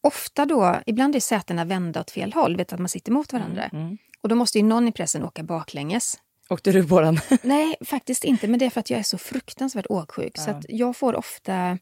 Ofta 0.00 0.46
då, 0.46 0.80
ibland 0.86 1.16
är 1.16 1.20
sätena 1.20 1.64
vända 1.64 2.00
åt 2.00 2.10
fel 2.10 2.32
håll, 2.32 2.56
vet 2.56 2.72
att 2.72 2.78
man 2.78 2.88
sitter 2.88 3.12
mot 3.12 3.32
varandra. 3.32 3.64
Mm. 3.64 3.98
Och 4.20 4.28
då 4.28 4.34
måste 4.34 4.58
ju 4.58 4.64
någon 4.64 4.88
i 4.88 4.92
pressen 4.92 5.24
åka 5.24 5.42
baklänges. 5.42 6.18
Åkte 6.48 6.72
du 6.72 6.88
på 6.88 7.00
den? 7.00 7.20
Nej, 7.42 7.76
faktiskt 7.84 8.24
inte. 8.24 8.48
Men 8.48 8.58
det 8.58 8.66
är 8.66 8.70
för 8.70 8.80
att 8.80 8.90
jag 8.90 9.00
är 9.00 9.04
så 9.04 9.18
fruktansvärt 9.18 9.86
åksjuk. 9.88 10.32
Ja. 10.36 10.42
Så 10.42 10.50
att 10.50 10.64
jag 10.68 10.96
får 10.96 11.14
ofta 11.16 11.78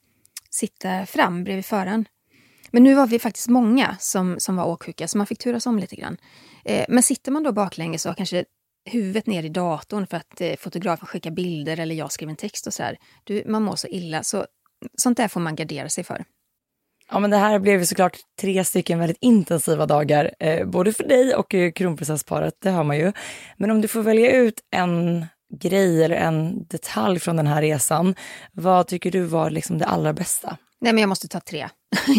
sitta 0.55 1.07
fram 1.07 1.45
bredvid 1.45 1.65
föraren. 1.65 2.05
Men 2.71 2.83
nu 2.83 2.95
var 2.95 3.07
vi 3.07 3.19
faktiskt 3.19 3.49
många 3.49 3.97
som, 4.01 4.41
som 4.41 4.57
var 4.57 4.65
åksjuka, 4.65 5.09
så 5.09 5.19
man 5.19 5.27
fick 5.27 5.39
turas 5.39 5.67
om 5.67 5.79
lite 5.79 5.97
grann. 5.97 6.17
Eh, 6.65 6.85
men 6.89 7.03
sitter 7.03 7.33
man 7.33 7.43
då 7.43 7.53
baklänges 7.53 8.07
och 8.07 8.11
har 8.11 8.17
kanske 8.17 8.45
huvudet 8.91 9.27
ner 9.27 9.43
i 9.43 9.49
datorn 9.49 10.07
för 10.07 10.17
att 10.17 10.41
eh, 10.41 10.57
fotografen 10.57 11.07
skickar 11.07 11.31
bilder 11.31 11.81
eller 11.81 11.95
jag 11.95 12.13
skriver 12.13 12.31
en 12.31 12.37
text 12.37 12.67
och 12.67 12.75
så 12.75 12.83
här. 12.83 12.97
Du, 13.25 13.43
man 13.47 13.63
mår 13.63 13.77
så 13.77 13.87
illa, 13.87 14.23
så 14.23 14.47
sånt 14.99 15.17
där 15.17 15.29
får 15.29 15.41
man 15.41 15.57
gardera 15.57 15.89
sig 15.89 16.05
för. 16.05 16.25
Ja, 17.11 17.19
men 17.19 17.31
det 17.31 17.37
här 17.37 17.59
blev 17.59 17.81
ju 17.81 17.87
såklart 17.87 18.17
tre 18.41 18.65
stycken 18.65 18.99
väldigt 18.99 19.19
intensiva 19.21 19.87
dagar, 19.87 20.35
eh, 20.41 20.67
både 20.67 20.93
för 20.93 21.05
dig 21.05 21.35
och 21.35 21.55
eh, 21.55 21.73
kronprinsessparet, 21.73 22.55
det 22.61 22.71
hör 22.71 22.85
man 22.85 22.99
ju. 22.99 23.13
Men 23.57 23.71
om 23.71 23.81
du 23.81 23.89
får 23.89 24.03
välja 24.03 24.33
ut 24.33 24.61
en 24.71 25.27
grej 25.59 26.05
eller 26.05 26.17
en 26.17 26.67
detalj 26.67 27.21
från 27.21 27.37
den 27.37 27.47
här 27.47 27.63
resan, 27.63 28.15
vad 28.53 28.87
tycker 28.87 29.11
du 29.11 29.23
var 29.23 29.51
liksom 29.51 29.79
det 29.79 29.85
allra 29.87 30.13
bästa? 30.13 30.57
Nej, 30.81 30.93
men 30.93 31.01
jag 31.01 31.09
måste 31.09 31.29
ta 31.29 31.41
tre. 31.41 31.69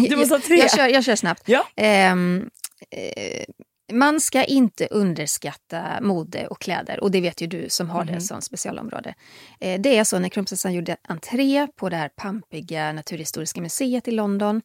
Du 0.08 0.16
måste 0.16 0.34
ha 0.34 0.40
tre? 0.40 0.56
Jag, 0.56 0.64
jag, 0.64 0.70
kör, 0.70 0.88
jag 0.88 1.04
kör 1.04 1.16
snabbt. 1.16 1.42
Ja. 1.46 1.66
Ehm, 1.76 2.50
eh, 2.90 3.44
man 3.92 4.20
ska 4.20 4.44
inte 4.44 4.86
underskatta 4.86 5.82
mode 6.00 6.46
och 6.46 6.60
kläder 6.60 7.00
och 7.00 7.10
det 7.10 7.20
vet 7.20 7.40
ju 7.40 7.46
du 7.46 7.66
som 7.68 7.90
har 7.90 8.04
Mhm. 8.04 8.14
det 8.14 8.20
som 8.20 8.42
specialområde. 8.42 9.14
Eh, 9.60 9.80
det 9.80 9.96
är 9.98 10.04
så 10.04 10.18
när 10.18 10.28
kronprinsessan 10.28 10.74
gjorde 10.74 10.96
entré 11.08 11.66
på 11.76 11.88
det 11.88 11.96
här 11.96 12.08
pampiga 12.08 12.92
Naturhistoriska 12.92 13.60
museet 13.60 14.08
i 14.08 14.10
London 14.10 14.62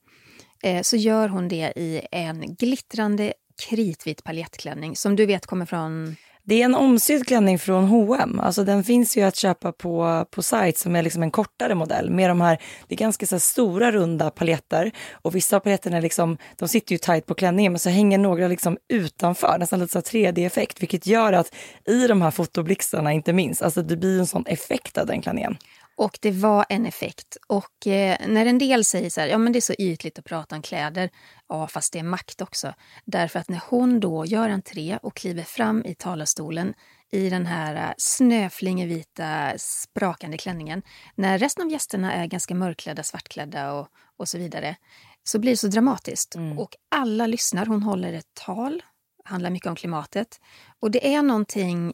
eh, 0.64 0.82
så 0.82 0.96
gör 0.98 1.28
hon 1.28 1.48
det 1.48 1.74
i 1.76 2.02
en 2.12 2.56
glittrande 2.56 3.34
kritvit 3.70 4.24
paljettklänning 4.24 4.96
som 4.96 5.16
du 5.16 5.26
vet 5.26 5.46
kommer 5.46 5.66
från 5.66 6.16
det 6.52 6.62
är 6.62 6.66
en 6.66 6.76
omsydd 6.76 7.28
klänning 7.28 7.60
från 7.60 7.88
H&M. 7.88 8.40
Alltså 8.40 8.64
den 8.64 8.84
finns 8.84 9.18
ju 9.18 9.22
att 9.22 9.36
köpa 9.36 9.72
på, 9.72 10.26
på 10.32 10.42
sajt 10.44 10.78
som 10.78 10.96
är 10.96 11.04
liksom 11.04 11.24
en 11.24 11.32
kortare 11.32 11.76
modell. 11.76 12.10
Med 12.10 12.30
de 12.30 12.42
här, 12.42 12.58
det 12.88 12.96
är 12.96 12.98
ganska 12.98 13.26
så 13.26 13.36
här 13.36 13.40
stora 13.40 13.92
runda 13.92 14.30
paljetter 14.30 14.92
och 15.12 15.36
vissa 15.36 15.56
av 15.56 15.60
paletterna 15.60 16.00
liksom, 16.00 16.38
de 16.56 16.68
sitter 16.68 16.92
ju 16.92 16.98
tight 16.98 17.26
på 17.26 17.34
klänningen 17.34 17.72
men 17.72 17.80
så 17.80 17.90
hänger 17.90 18.18
några 18.18 18.48
liksom 18.48 18.78
utanför, 18.90 19.58
nästan 19.60 19.80
lite 19.80 19.92
så 19.92 20.00
3D-effekt, 20.00 20.82
vilket 20.82 21.08
gör 21.08 21.34
att 21.34 21.56
i 21.88 22.08
de 22.08 22.22
här 22.22 22.32
fotoblixtarna 22.32 23.14
inte 23.14 23.34
minst, 23.34 23.62
alltså 23.62 23.82
det 23.82 23.98
blir 23.98 24.20
en 24.20 24.28
sån 24.28 24.46
effekt 24.46 24.98
av 24.98 25.08
den 25.08 25.22
klänningen. 25.22 25.58
Och 26.02 26.20
det 26.22 26.32
var 26.32 26.66
en 26.70 26.86
effekt. 26.86 27.38
Och 27.48 27.88
eh, 27.88 28.18
när 28.28 28.46
en 28.46 28.58
del 28.58 28.86
säger 28.86 29.10
så 29.10 29.22
här, 29.22 29.28
ja 29.28 29.38
men 29.38 29.54
det 29.54 29.60
är 29.60 29.62
så 29.62 29.74
ytligt 29.80 30.20
att 30.20 30.26
prata 30.26 30.56
om 30.56 30.62
kläder. 30.62 31.10
Ja, 31.48 31.68
fast 31.68 31.94
det 31.94 32.00
är 32.00 32.04
makt 32.04 32.42
också. 32.42 32.74
Därför 33.06 33.40
att 33.40 33.50
när 33.50 33.62
hon 33.70 34.00
då 34.00 34.26
gör 34.26 34.50
entré 34.50 34.98
och 35.04 35.16
kliver 35.16 35.44
fram 35.44 35.86
i 35.86 35.96
talarstolen 35.96 36.74
i 37.12 37.30
den 37.30 37.46
här 37.46 37.76
eh, 37.76 37.94
snöflingevita 37.98 39.54
sprakande 39.58 40.38
klänningen. 40.38 40.82
När 41.16 41.38
resten 41.38 41.66
av 41.66 41.72
gästerna 41.72 42.14
är 42.14 42.26
ganska 42.26 42.56
mörkklädda, 42.56 43.04
svartklädda 43.04 43.74
och, 43.74 43.88
och 44.18 44.28
så 44.28 44.38
vidare. 44.38 44.76
Så 45.24 45.40
blir 45.40 45.52
det 45.52 45.58
så 45.58 45.68
dramatiskt. 45.68 46.36
Och 46.58 46.76
alla 46.96 47.28
lyssnar. 47.28 47.66
Hon 47.66 47.84
håller 47.84 48.14
ett 48.14 48.34
tal. 48.34 48.84
handlar 49.26 49.50
mycket 49.50 49.70
om 49.70 49.76
klimatet. 49.76 50.40
Och 50.80 50.92
det 50.92 51.14
är 51.16 51.22
någonting 51.22 51.94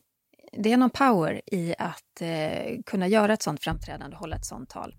det 0.52 0.74
är 0.74 0.78
någon 0.78 0.90
power 0.90 1.42
i 1.46 1.76
att 1.78 2.22
eh, 2.22 2.82
kunna 2.86 3.08
göra 3.08 3.34
ett 3.34 3.42
sånt 3.42 3.64
framträdande 3.64 4.16
och 4.16 4.20
hålla 4.20 4.36
ett 4.36 4.46
sånt 4.46 4.70
tal. 4.70 4.96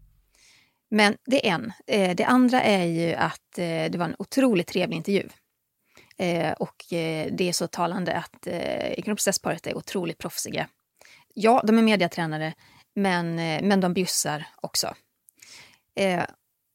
Men 0.90 1.16
det 1.26 1.48
är 1.48 1.54
en. 1.54 1.72
Eh, 1.86 2.16
det 2.16 2.24
andra 2.24 2.62
är 2.62 2.84
ju 2.84 3.14
att 3.14 3.58
eh, 3.58 3.90
det 3.90 3.94
var 3.96 4.04
en 4.04 4.16
otroligt 4.18 4.66
trevlig 4.66 4.96
intervju. 4.96 5.28
Eh, 6.18 6.52
och 6.52 6.92
eh, 6.92 7.32
det 7.32 7.48
är 7.48 7.52
så 7.52 7.66
talande 7.66 8.14
att 8.14 8.46
eh, 8.46 9.02
kronprinsessparet 9.02 9.66
är 9.66 9.76
otroligt 9.76 10.18
proffsiga. 10.18 10.68
Ja, 11.34 11.62
de 11.66 11.78
är 11.78 11.82
mediatränare, 11.82 12.54
men, 12.94 13.38
eh, 13.38 13.62
men 13.62 13.80
de 13.80 13.94
bjussar 13.94 14.46
också. 14.56 14.94
Eh, 15.94 16.24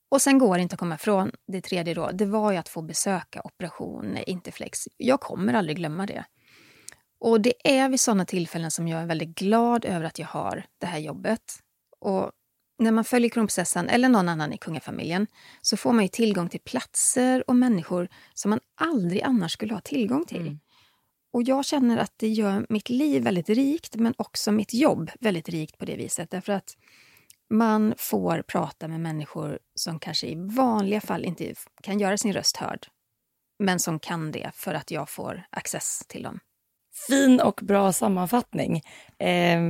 och 0.10 0.22
sen 0.22 0.40
går 0.40 0.56
det 0.56 0.62
inte 0.62 0.74
att 0.74 0.80
komma 0.80 0.96
ifrån 0.96 1.32
det 1.48 1.62
tredje 1.62 1.94
då. 1.94 2.12
Det 2.12 2.26
var 2.26 2.52
ju 2.52 2.58
att 2.58 2.70
få 2.70 2.82
besöka 2.82 3.42
Operation 3.44 4.18
Interflex. 4.18 4.80
Jag 4.98 5.20
kommer 5.20 5.54
aldrig 5.54 5.78
glömma 5.78 6.06
det. 6.06 6.26
Och 7.24 7.42
det 7.42 7.54
är 7.64 7.90
vid 7.90 8.00
sådana 8.00 8.26
tillfällen 8.26 8.72
som 8.72 8.88
jag 8.88 9.02
är 9.02 9.06
väldigt 9.06 9.36
glad 9.36 9.86
över 9.86 10.06
att 10.06 10.20
jag 10.20 10.28
har 10.28 10.66
det 10.78 10.86
här 10.86 11.00
jobbet. 11.00 11.60
Och 12.00 12.32
när 12.80 12.92
man 12.92 13.04
följer 13.04 13.30
kronprinsessan 13.30 13.90
eller 13.90 14.10
någon 14.10 14.30
annan 14.30 14.54
i 14.54 14.58
kungafamiljen 14.58 15.28
så 15.62 15.78
får 15.78 15.94
man 15.94 16.04
ju 16.04 16.08
tillgång 16.08 16.50
till 16.50 16.60
platser 16.60 17.50
och 17.50 17.56
människor 17.56 18.10
som 18.34 18.50
man 18.50 18.60
aldrig 18.76 19.22
annars 19.22 19.52
skulle 19.52 19.74
ha 19.74 19.82
tillgång 19.82 20.26
till. 20.26 20.58
Och 21.34 21.44
jag 21.44 21.66
känner 21.66 21.98
att 21.98 22.14
det 22.18 22.28
gör 22.28 22.66
mitt 22.70 22.90
liv 22.90 23.24
väldigt 23.24 23.50
rikt 23.50 23.96
men 23.96 24.14
också 24.18 24.52
mitt 24.52 24.74
jobb 24.74 25.12
väldigt 25.20 25.50
rikt 25.50 25.78
på 25.78 25.86
det 25.86 25.96
viset. 25.96 26.32
Därför 26.32 26.54
att 26.54 26.78
man 27.50 27.94
får 27.98 28.42
prata 28.42 28.88
med 28.88 29.00
människor 29.00 29.60
som 29.76 30.00
kanske 30.00 30.28
i 30.28 30.36
vanliga 30.36 31.02
fall 31.02 31.26
inte 31.26 31.54
kan 31.84 32.00
göra 32.00 32.18
sin 32.18 32.34
röst 32.34 32.58
hörd. 32.58 32.88
Men 33.60 33.80
som 33.80 34.00
kan 34.00 34.32
det 34.32 34.52
för 34.54 34.74
att 34.74 34.92
jag 34.92 35.10
får 35.10 35.44
access 35.50 36.06
till 36.08 36.24
dem. 36.24 36.40
Fin 37.08 37.42
och 37.42 37.60
bra 37.64 37.94
sammanfattning. 37.94 38.82
Eh, 39.20 39.62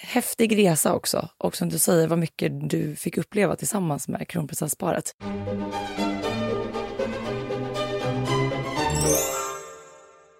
häftig 0.00 0.58
resa 0.58 0.94
också. 0.94 1.28
Och 1.38 1.56
som 1.56 1.68
du 1.68 1.78
säger, 1.78 2.08
vad 2.08 2.18
mycket 2.18 2.70
du 2.70 2.96
fick 2.96 3.18
uppleva 3.18 3.56
tillsammans 3.56 4.08
med 4.08 4.28
kronprinsessparet. 4.28 5.14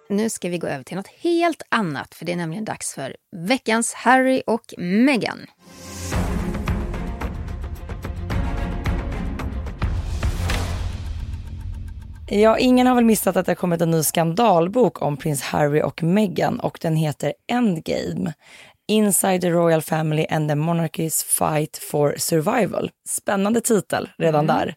Nu 0.09 0.29
ska 0.29 0.49
vi 0.49 0.57
gå 0.57 0.67
över 0.67 0.83
till 0.83 0.97
något 0.97 1.07
helt 1.07 1.61
annat, 1.69 2.15
för 2.15 2.25
det 2.25 2.31
är 2.31 2.35
nämligen 2.35 2.65
dags 2.65 2.93
för 2.93 3.15
veckans 3.31 3.93
Harry 3.93 4.41
och 4.47 4.73
Meghan. 4.77 5.39
Ja, 12.29 12.57
ingen 12.57 12.87
har 12.87 12.95
väl 12.95 13.05
missat 13.05 13.37
att 13.37 13.45
det 13.45 13.49
har 13.49 13.55
kommit 13.55 13.81
en 13.81 13.91
ny 13.91 14.03
skandalbok 14.03 15.01
om 15.01 15.17
prins 15.17 15.41
Harry 15.41 15.81
och 15.81 16.03
Meghan 16.03 16.59
och 16.59 16.77
den 16.81 16.95
heter 16.95 17.33
Endgame. 17.51 18.33
Inside 18.87 19.41
the 19.41 19.49
Royal 19.49 19.81
Family 19.81 20.25
and 20.29 20.49
the 20.49 20.55
Monarchy's 20.55 21.25
Fight 21.25 21.77
for 21.91 22.15
Survival. 22.17 22.91
Spännande 23.09 23.61
titel 23.61 24.09
redan 24.17 24.47
där. 24.47 24.75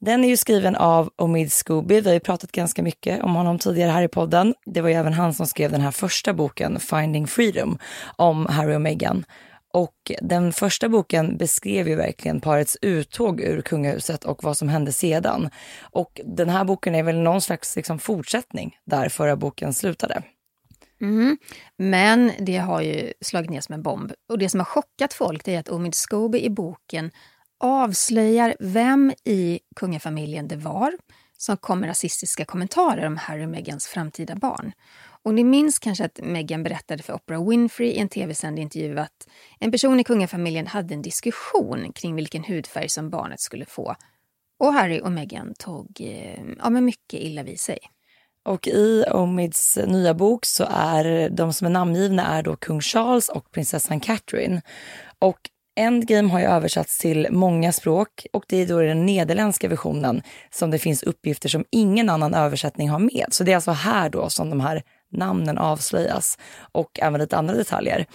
Den 0.00 0.24
är 0.24 0.28
ju 0.28 0.36
skriven 0.36 0.76
av 0.76 1.10
Omid 1.16 1.52
Scooby. 1.52 2.00
Vi 2.00 2.08
har 2.08 2.14
ju 2.14 2.20
pratat 2.20 2.52
ganska 2.52 2.82
mycket 2.82 3.22
om 3.22 3.34
honom 3.34 3.58
tidigare 3.58 3.90
här 3.90 4.02
i 4.02 4.08
podden. 4.08 4.54
Det 4.66 4.80
var 4.80 4.88
ju 4.88 4.94
även 4.94 5.12
han 5.12 5.34
som 5.34 5.46
skrev 5.46 5.70
den 5.70 5.80
här 5.80 5.90
första 5.90 6.32
boken, 6.32 6.80
Finding 6.80 7.26
Freedom, 7.26 7.78
om 8.16 8.46
Harry 8.46 8.76
och 8.76 8.80
Meghan. 8.80 9.24
Och 9.74 10.12
den 10.22 10.52
första 10.52 10.88
boken 10.88 11.36
beskrev 11.36 11.88
ju 11.88 11.94
verkligen 11.94 12.40
parets 12.40 12.76
uttåg 12.82 13.40
ur 13.40 13.62
kungahuset 13.62 14.24
och 14.24 14.44
vad 14.44 14.56
som 14.56 14.68
hände 14.68 14.92
sedan. 14.92 15.50
Och 15.80 16.20
den 16.24 16.48
här 16.48 16.64
boken 16.64 16.94
är 16.94 17.02
väl 17.02 17.18
någon 17.18 17.40
slags 17.40 17.76
liksom 17.76 17.98
fortsättning 17.98 18.76
där 18.84 19.08
förra 19.08 19.36
boken 19.36 19.74
slutade. 19.74 20.22
Mm. 21.00 21.38
Men 21.78 22.32
det 22.38 22.56
har 22.56 22.80
ju 22.80 23.12
slagit 23.20 23.50
ner 23.50 23.60
som 23.60 23.74
en 23.74 23.82
bomb. 23.82 24.12
Och 24.28 24.38
det 24.38 24.48
som 24.48 24.60
har 24.60 24.64
chockat 24.64 25.12
folk 25.12 25.48
är 25.48 25.60
att 25.60 25.68
Omid 25.68 25.94
Scobie 25.94 26.44
i 26.44 26.50
boken 26.50 27.10
avslöjar 27.60 28.56
vem 28.60 29.12
i 29.24 29.60
kungafamiljen 29.76 30.48
det 30.48 30.56
var 30.56 30.92
som 31.38 31.56
kom 31.56 31.80
med 31.80 31.88
rasistiska 31.88 32.44
kommentarer 32.44 33.06
om 33.06 33.16
Harry 33.16 33.44
och 33.44 33.48
Meghans 33.48 33.86
framtida 33.86 34.34
barn. 34.34 34.72
Och 35.24 35.34
ni 35.34 35.44
minns 35.44 35.78
kanske 35.78 36.04
att 36.04 36.20
Meghan 36.22 36.62
berättade 36.62 37.02
för 37.02 37.12
Oprah 37.12 37.48
Winfrey 37.48 37.88
i 37.88 37.98
en 37.98 38.08
tv-sänd 38.08 38.58
intervju 38.58 38.98
att 38.98 39.28
en 39.58 39.72
person 39.72 40.00
i 40.00 40.04
kungafamiljen 40.04 40.66
hade 40.66 40.94
en 40.94 41.02
diskussion 41.02 41.92
kring 41.92 42.14
vilken 42.14 42.44
hudfärg 42.44 42.88
som 42.88 43.10
barnet 43.10 43.40
skulle 43.40 43.64
få. 43.64 43.96
Och 44.58 44.72
Harry 44.72 45.00
och 45.00 45.12
Meghan 45.12 45.54
tog 45.58 46.00
eh, 46.00 46.40
ja, 46.58 46.70
men 46.70 46.84
mycket 46.84 47.20
illa 47.20 47.42
vid 47.42 47.60
sig. 47.60 47.78
Och 48.44 48.68
i 48.68 49.04
Omids 49.10 49.78
nya 49.86 50.14
bok 50.14 50.44
så 50.44 50.66
är 50.70 51.28
de 51.28 51.52
som 51.52 51.66
är 51.66 51.70
namngivna 51.70 52.26
är 52.26 52.42
då 52.42 52.56
kung 52.56 52.80
Charles 52.80 53.28
och 53.28 53.50
prinsessan 53.50 54.00
Catherine. 54.00 54.62
Och 55.18 55.38
Endgame 55.76 56.28
har 56.28 56.40
ju 56.40 56.46
översatts 56.46 56.98
till 56.98 57.28
många 57.30 57.72
språk 57.72 58.26
och 58.32 58.44
det 58.48 58.56
är 58.56 58.66
då 58.66 58.80
den 58.80 59.06
nederländska 59.06 59.68
versionen 59.68 60.22
som 60.50 60.70
det 60.70 60.78
finns 60.78 61.02
uppgifter 61.02 61.48
som 61.48 61.64
ingen 61.70 62.10
annan 62.10 62.34
översättning 62.34 62.88
har 62.90 62.98
med. 62.98 63.26
Så 63.30 63.44
det 63.44 63.52
är 63.52 63.56
alltså 63.56 63.70
här 63.70 64.08
då 64.08 64.30
som 64.30 64.50
de 64.50 64.60
här 64.60 64.82
namnen 65.14 65.58
avslöjas 65.58 66.38
och 66.72 66.98
även 67.02 67.20
lite 67.20 67.36
andra 67.36 67.54
detaljer. 67.54 68.06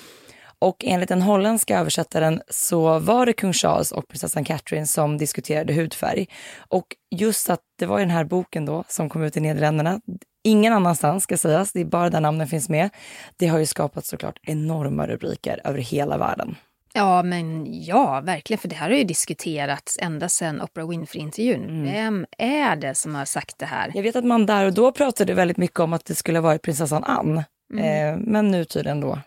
Och 0.62 0.86
enligt 0.86 1.10
den 1.10 1.22
holländska 1.22 1.80
översättaren 1.80 2.42
så 2.50 3.00
var 3.00 3.26
det 3.26 3.34
kung 3.34 3.54
Charles 3.54 3.92
och 3.92 4.08
prinsessan 4.08 4.44
Catherine 4.44 4.88
som 4.88 5.18
diskuterade 5.18 5.74
hudfärg. 5.74 6.28
Och 6.58 6.86
just 7.16 7.50
att 7.50 7.60
det 7.80 7.86
var 7.86 8.00
i 8.00 8.02
den 8.02 8.10
här 8.10 8.24
boken 8.24 8.66
då 8.66 8.84
som 8.88 9.10
kom 9.10 9.24
ut 9.24 9.38
i 9.38 9.40
Nederländerna, 9.40 10.00
Ingen 10.44 10.74
annanstans 10.74 11.24
ska 11.24 11.38
sägas, 11.38 11.72
det 11.72 11.82
är 11.82 11.86
bara 11.86 12.10
där 12.10 12.22
namnen 12.22 12.48
finns 12.48 12.70
med. 12.70 12.90
Det 13.38 13.48
har 13.48 13.60
ju 13.60 13.66
skapat 13.66 14.06
såklart 14.06 14.40
enorma 14.42 15.08
rubriker 15.08 15.62
över 15.64 15.80
hela 15.80 16.18
världen. 16.18 16.56
Ja, 16.94 17.24
men 17.24 17.66
ja, 17.84 18.22
verkligen. 18.22 18.60
För 18.60 18.68
det 18.68 18.76
här 18.76 18.90
har 18.90 18.98
ju 18.98 19.04
diskuterats 19.04 19.98
ända 20.02 20.30
sedan 20.30 20.62
Oprah 20.62 20.90
Winfrey-intervjun. 20.90 21.64
Mm. 21.64 21.84
Vem 21.84 22.26
är 22.38 22.76
det 22.76 22.96
som 22.96 23.16
har 23.16 23.26
sagt 23.26 23.60
det 23.60 23.66
här? 23.66 23.92
Jag 23.96 24.04
vet 24.04 24.16
att 24.16 24.26
man 24.26 24.46
där 24.46 24.66
och 24.66 24.74
då 24.74 24.92
pratade 24.92 25.34
väldigt 25.34 25.58
mycket 25.58 25.80
om 25.80 25.94
att 25.94 26.06
det 26.06 26.16
skulle 26.16 26.38
ha 26.38 26.44
varit 26.44 26.62
prinsessan 26.62 27.04
Anne. 27.04 27.46
Mm. 27.74 27.86
Eh, 27.86 28.28
men 28.28 28.52
nu 28.52 28.66
tydligen 28.66 29.02
då 29.02 29.20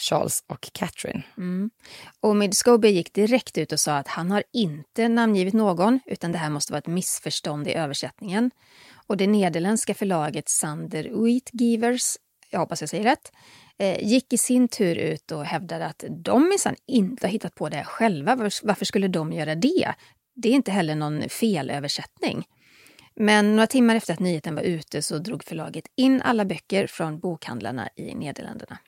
Charles 0.00 0.44
och 0.46 0.68
Catherine. 0.72 1.22
Mm. 1.36 1.70
Och 2.20 2.36
Mid 2.36 2.54
Scobie 2.54 2.90
gick 2.90 3.12
direkt 3.12 3.58
ut 3.58 3.72
och 3.72 3.80
sa 3.80 3.96
att 3.96 4.08
han 4.08 4.30
har 4.30 4.42
inte 4.52 5.08
namngivit 5.08 5.54
någon, 5.54 6.00
utan 6.06 6.32
det 6.32 6.38
här 6.38 6.50
måste 6.50 6.72
vara 6.72 6.78
ett 6.78 6.86
missförstånd 6.86 7.68
i 7.68 7.74
översättningen. 7.74 8.50
Och 9.06 9.16
det 9.16 9.26
nederländska 9.26 9.94
förlaget 9.94 10.48
Sander 10.48 11.08
Uitgivers, 11.12 12.16
jag 12.50 12.60
hoppas 12.60 12.80
jag 12.82 12.90
säger 12.90 13.04
rätt, 13.04 13.32
Eh, 13.78 14.04
gick 14.04 14.32
i 14.32 14.38
sin 14.38 14.68
tur 14.68 14.96
ut 14.96 15.32
och 15.32 15.44
hävdade 15.44 15.86
att 15.86 16.04
de 16.10 16.48
minsann 16.48 16.74
inte 16.86 17.26
har 17.26 17.32
hittat 17.32 17.54
på 17.54 17.68
det 17.68 17.84
själva. 17.84 18.36
Varför- 18.62 18.84
skulle 18.84 19.08
de 19.08 19.32
göra 19.32 19.54
det? 19.54 19.94
Det 20.36 20.48
är 20.48 20.52
inte 20.52 20.70
heller 20.70 20.94
någon 20.94 21.28
felöversättning. 21.28 22.44
Men 23.16 23.56
några 23.56 23.66
timmar 23.66 23.96
efter 23.96 24.12
att 24.12 24.20
nyheten 24.20 24.54
var 24.54 24.62
ute 24.62 25.02
så 25.02 25.18
drog 25.18 25.44
förlaget 25.44 25.84
in 25.96 26.22
alla 26.22 26.44
böcker 26.44 26.86
från 26.86 27.18
bokhandlarna 27.18 27.88
i 27.96 28.14
Nederländerna. 28.14 28.78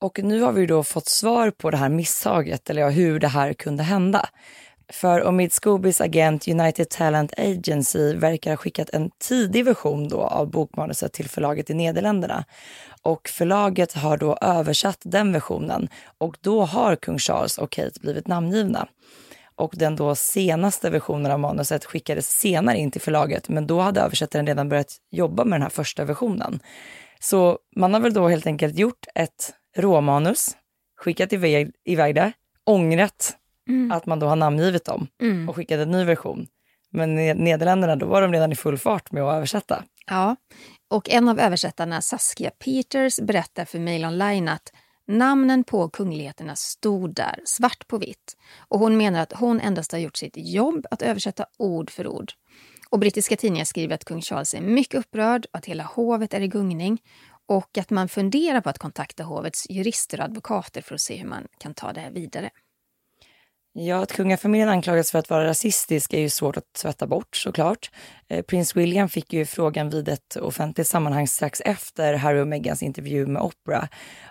Och 0.00 0.18
nu 0.22 0.40
har 0.40 0.52
vi 0.52 0.66
då 0.66 0.82
fått 0.84 1.08
svar 1.08 1.50
på 1.50 1.70
det 1.70 1.76
här 1.76 1.88
misstaget, 1.88 2.70
eller 2.70 2.90
hur 2.90 3.20
det 3.20 3.28
här 3.28 3.52
kunde 3.52 3.82
hända. 3.82 4.28
För 4.92 5.24
Omid 5.24 5.52
Scoobys 5.52 6.00
agent 6.00 6.48
United 6.48 6.88
Talent 6.88 7.32
Agency 7.38 8.14
verkar 8.14 8.50
ha 8.50 8.56
skickat 8.56 8.90
en 8.90 9.10
tidig 9.18 9.64
version 9.64 10.08
då 10.08 10.20
av 10.20 10.50
bokmanuset 10.50 11.12
till 11.12 11.28
förlaget 11.28 11.70
i 11.70 11.74
Nederländerna. 11.74 12.44
Och 13.02 13.28
förlaget 13.28 13.92
har 13.92 14.16
då 14.16 14.36
översatt 14.40 14.98
den 15.04 15.32
versionen 15.32 15.88
och 16.18 16.36
då 16.40 16.64
har 16.64 16.96
kung 16.96 17.18
Charles 17.18 17.58
och 17.58 17.70
Kate 17.70 18.00
blivit 18.00 18.26
namngivna. 18.26 18.88
Och 19.54 19.74
den 19.76 19.96
då 19.96 20.14
senaste 20.14 20.90
versionen 20.90 21.32
av 21.32 21.40
manuset 21.40 21.84
skickades 21.84 22.26
senare 22.26 22.78
in 22.78 22.90
till 22.90 23.00
förlaget, 23.00 23.48
men 23.48 23.66
då 23.66 23.80
hade 23.80 24.00
översättaren 24.00 24.46
redan 24.46 24.68
börjat 24.68 24.96
jobba 25.10 25.44
med 25.44 25.52
den 25.54 25.62
här 25.62 25.70
första 25.70 26.04
versionen. 26.04 26.60
Så 27.20 27.58
man 27.76 27.94
har 27.94 28.00
väl 28.00 28.14
då 28.14 28.28
helt 28.28 28.46
enkelt 28.46 28.78
gjort 28.78 29.06
ett 29.14 29.52
råmanus, 29.76 30.56
skickat 31.00 31.32
iväg, 31.32 31.70
iväg 31.84 32.14
det, 32.14 32.32
ångrat 32.64 33.36
att 33.92 34.06
man 34.06 34.18
då 34.18 34.26
har 34.26 34.36
namngivit 34.36 34.84
dem 34.84 35.06
och 35.48 35.56
skickat 35.56 35.78
en 35.78 35.90
ny 35.90 36.04
version. 36.04 36.46
Men 36.90 37.18
i 37.18 37.34
Nederländerna, 37.34 37.96
då 37.96 38.06
var 38.06 38.22
de 38.22 38.32
redan 38.32 38.52
i 38.52 38.56
full 38.56 38.78
fart 38.78 39.12
med 39.12 39.22
att 39.22 39.34
översätta. 39.34 39.84
Ja, 40.06 40.36
och 40.90 41.10
en 41.10 41.28
av 41.28 41.40
översättarna, 41.40 42.02
Saskia 42.02 42.50
Peters, 42.50 43.20
berättar 43.20 43.64
för 43.64 43.78
Mail 43.78 44.04
Online 44.04 44.48
att 44.48 44.72
namnen 45.08 45.64
på 45.64 45.88
kungligheterna 45.88 46.56
stod 46.56 47.14
där, 47.14 47.40
svart 47.44 47.86
på 47.88 47.98
vitt. 47.98 48.36
Och 48.68 48.78
hon 48.78 48.96
menar 48.96 49.20
att 49.20 49.32
hon 49.32 49.60
endast 49.60 49.92
har 49.92 49.98
gjort 49.98 50.16
sitt 50.16 50.34
jobb 50.36 50.86
att 50.90 51.02
översätta 51.02 51.46
ord 51.58 51.90
för 51.90 52.06
ord. 52.06 52.32
Och 52.90 52.98
brittiska 52.98 53.36
tidningar 53.36 53.64
skriver 53.64 53.94
att 53.94 54.04
kung 54.04 54.22
Charles 54.22 54.54
är 54.54 54.60
mycket 54.60 55.00
upprörd 55.00 55.46
att 55.52 55.66
hela 55.66 55.84
hovet 55.84 56.34
är 56.34 56.40
i 56.40 56.48
gungning 56.48 56.98
och 57.48 57.78
att 57.78 57.90
man 57.90 58.08
funderar 58.08 58.60
på 58.60 58.68
att 58.68 58.78
kontakta 58.78 59.24
hovets 59.24 59.70
jurister 59.70 60.18
och 60.18 60.24
advokater 60.24 60.82
för 60.82 60.94
att 60.94 61.00
se 61.00 61.16
hur 61.16 61.28
man 61.28 61.46
kan 61.58 61.74
ta 61.74 61.92
det 61.92 62.00
här 62.00 62.10
vidare. 62.10 62.50
Ja, 63.74 64.02
att 64.02 64.12
kungafamiljen 64.12 64.68
anklagas 64.68 65.10
för 65.10 65.18
att 65.18 65.30
vara 65.30 65.44
rasistisk 65.44 66.12
är 66.12 66.18
ju 66.18 66.28
svårt 66.28 66.56
att 66.56 66.72
tvätta 66.72 67.06
bort 67.06 67.36
såklart. 67.36 67.90
Eh, 68.28 68.42
prins 68.42 68.76
William 68.76 69.08
fick 69.08 69.32
ju 69.32 69.46
frågan 69.46 69.90
vid 69.90 70.08
ett 70.08 70.36
offentligt 70.36 70.86
sammanhang 70.86 71.28
strax 71.28 71.60
efter 71.60 72.14
Harry 72.14 72.40
och 72.40 72.48
Meghans 72.48 72.82
intervju 72.82 73.26
med 73.26 73.42
Oprah. 73.42 73.84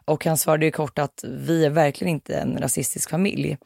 Och 0.05 0.25
han 0.25 0.37
svarade 0.37 0.65
ju 0.65 0.71
kort 0.71 0.99
att 0.99 1.23
vi 1.27 1.65
är 1.65 1.69
verkligen 1.69 2.13
inte 2.13 2.35
en 2.35 2.57
rasistisk 2.57 3.09
familj. 3.09 3.57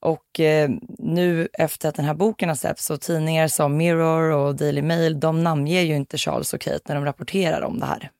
Och 0.00 0.40
eh, 0.40 0.70
nu 0.98 1.48
efter 1.52 1.88
att 1.88 1.94
den 1.94 2.04
här 2.04 2.14
boken 2.14 2.48
har 2.48 2.56
släppts 2.56 2.90
och 2.90 3.00
tidningar 3.00 3.48
som 3.48 3.76
Mirror 3.76 4.30
och 4.30 4.56
Daily 4.56 4.82
Mail, 4.82 5.20
de 5.20 5.42
namnger 5.44 5.82
ju 5.82 5.96
inte 5.96 6.18
Charles 6.18 6.54
och 6.54 6.60
Kate 6.60 6.80
när 6.88 6.94
de 6.94 7.04
rapporterar 7.04 7.62
om 7.62 7.80
det 7.80 7.86
här. 7.86 8.10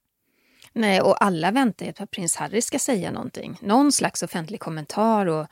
Nej, 0.73 1.01
och 1.01 1.25
alla 1.25 1.51
väntar 1.51 1.87
ju 1.87 1.93
på 1.93 2.03
att 2.03 2.11
prins 2.11 2.37
Harry 2.37 2.63
ska 2.63 2.79
säga 2.79 3.11
någonting. 3.11 3.59
Någon 3.61 3.93
slags 3.93 4.23
offentlig 4.23 4.61
kommentar 4.61 5.27
och 5.27 5.47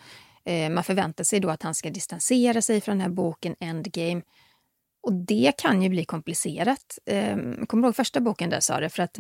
man 0.70 0.85
förväntar 0.85 1.24
sig 1.24 1.40
då 1.40 1.50
att 1.50 1.62
han 1.62 1.74
ska 1.74 1.90
distansera 1.90 2.62
sig 2.62 2.81
från 2.81 2.98
den 2.98 3.00
här 3.00 3.14
boken 3.14 3.57
Endgame. 3.61 4.22
Och 5.02 5.12
det 5.12 5.52
kan 5.59 5.83
ju 5.83 5.88
bli 5.88 6.05
komplicerat. 6.05 6.98
Eh, 7.07 7.37
kommer 7.66 7.83
du 7.83 7.87
ihåg 7.87 7.96
första 7.96 8.20
boken 8.20 8.50
där 8.50 8.61
sa 8.61 8.81
det? 8.81 8.88
För 8.88 9.02
att 9.02 9.18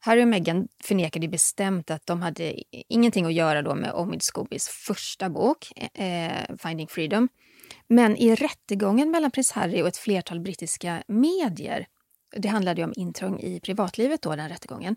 Harry 0.00 0.22
och 0.24 0.28
Meghan 0.28 0.68
förnekade 0.84 1.28
bestämt 1.28 1.90
att 1.90 2.06
de 2.06 2.22
hade 2.22 2.54
ingenting 2.88 3.26
att 3.26 3.32
göra 3.32 3.62
då 3.62 3.74
med 3.74 3.92
Omid 3.92 4.22
Scobies 4.22 4.68
första 4.68 5.30
bok, 5.30 5.72
eh, 5.94 6.56
Finding 6.58 6.88
Freedom. 6.88 7.28
Men 7.88 8.16
i 8.16 8.34
rättegången 8.34 9.10
mellan 9.10 9.30
prins 9.30 9.52
Harry 9.52 9.82
och 9.82 9.88
ett 9.88 9.96
flertal 9.96 10.40
brittiska 10.40 11.02
medier, 11.08 11.86
det 12.36 12.48
handlade 12.48 12.80
ju 12.80 12.84
om 12.84 12.92
intrång 12.96 13.40
i 13.40 13.60
privatlivet 13.60 14.22
då, 14.22 14.36
den 14.36 14.48
rättegången, 14.48 14.96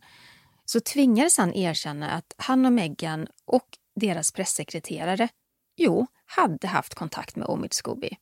så 0.65 0.79
tvingades 0.79 1.37
han 1.37 1.53
erkänna 1.53 2.11
att 2.11 2.33
han 2.37 2.65
och 2.65 2.73
Meghan 2.73 3.27
och 3.45 3.67
deras 3.95 4.31
pressekreterare, 4.31 5.29
jo, 5.77 6.07
hade 6.25 6.67
haft 6.67 6.95
kontakt 6.95 7.35
med 7.35 7.47
Omid 7.47 7.73
Scobie. 7.73 8.17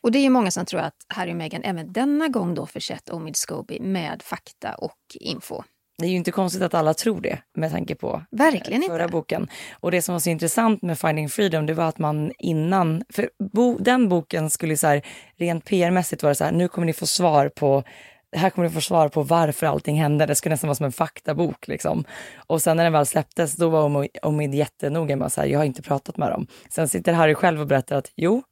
Och 0.00 0.12
det 0.12 0.18
är 0.18 0.30
många 0.30 0.50
som 0.50 0.66
tror 0.66 0.80
att 0.80 0.96
Harry 1.08 1.32
och 1.32 1.36
Meghan 1.36 1.62
även 1.64 1.92
denna 1.92 2.28
gång 2.28 2.54
då 2.54 2.66
försett 2.66 3.10
Omid 3.10 3.36
Scobie 3.36 3.80
med 3.80 4.22
fakta 4.22 4.74
och 4.74 4.98
info. 5.20 5.62
Det 5.98 6.06
är 6.06 6.10
ju 6.10 6.16
inte 6.16 6.30
konstigt 6.30 6.62
att 6.62 6.74
alla 6.74 6.94
tror 6.94 7.20
det 7.20 7.38
med 7.56 7.70
tanke 7.70 7.94
på 7.94 8.22
Verkligen 8.30 8.82
eh, 8.82 8.88
förra 8.88 9.02
inte. 9.02 9.12
boken. 9.12 9.48
Och 9.80 9.90
det 9.90 10.02
som 10.02 10.12
var 10.12 10.20
så 10.20 10.30
intressant 10.30 10.82
med 10.82 10.98
Finding 10.98 11.28
Freedom, 11.28 11.66
det 11.66 11.74
var 11.74 11.84
att 11.84 11.98
man 11.98 12.32
innan, 12.38 13.04
för 13.12 13.30
bo, 13.52 13.78
den 13.78 14.08
boken 14.08 14.50
skulle 14.50 14.76
så 14.76 14.86
här, 14.86 15.02
rent 15.36 15.64
PR-mässigt 15.64 16.22
vara 16.22 16.34
så 16.34 16.44
här, 16.44 16.52
nu 16.52 16.68
kommer 16.68 16.86
ni 16.86 16.92
få 16.92 17.06
svar 17.06 17.48
på 17.48 17.84
här 18.34 18.50
kommer 18.50 18.68
ni 18.68 18.74
få 18.74 18.80
svar 18.80 19.08
på 19.08 19.22
varför 19.22 19.66
allting 19.66 20.00
hände. 20.00 20.26
Det 20.26 20.34
skulle 20.34 20.52
nästan 20.52 20.68
vara 20.68 20.74
som 20.74 20.86
en 20.86 20.92
faktabok. 20.92 21.68
Liksom. 21.68 22.04
Och 22.46 22.62
sen 22.62 22.76
när 22.76 22.84
den 22.84 22.92
väl 22.92 23.06
släpptes, 23.06 23.56
då 23.56 23.68
var 23.68 23.88
Omi- 23.88 24.18
Omid 24.22 24.54
jättenoga 24.54 25.16
med 25.16 25.26
att 25.26 25.50
jag 25.50 25.58
har 25.58 25.64
inte 25.64 25.82
pratat 25.82 26.16
med 26.16 26.30
dem. 26.30 26.46
Sen 26.70 26.88
sitter 26.88 27.12
Harry 27.12 27.34
själv 27.34 27.60
och 27.60 27.66
berättar 27.66 27.96
att 27.96 28.12
jo, 28.16 28.42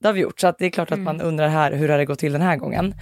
det 0.00 0.08
har 0.08 0.12
vi 0.12 0.20
gjort. 0.20 0.40
Så 0.40 0.46
att 0.46 0.58
det 0.58 0.66
är 0.66 0.70
klart 0.70 0.92
att 0.92 0.98
man 0.98 1.20
undrar 1.20 1.48
här, 1.48 1.72
hur 1.72 1.88
har 1.88 1.98
det 1.98 2.04
gått 2.04 2.18
till 2.18 2.32
den 2.32 2.42
här 2.42 2.56
gången? 2.56 2.94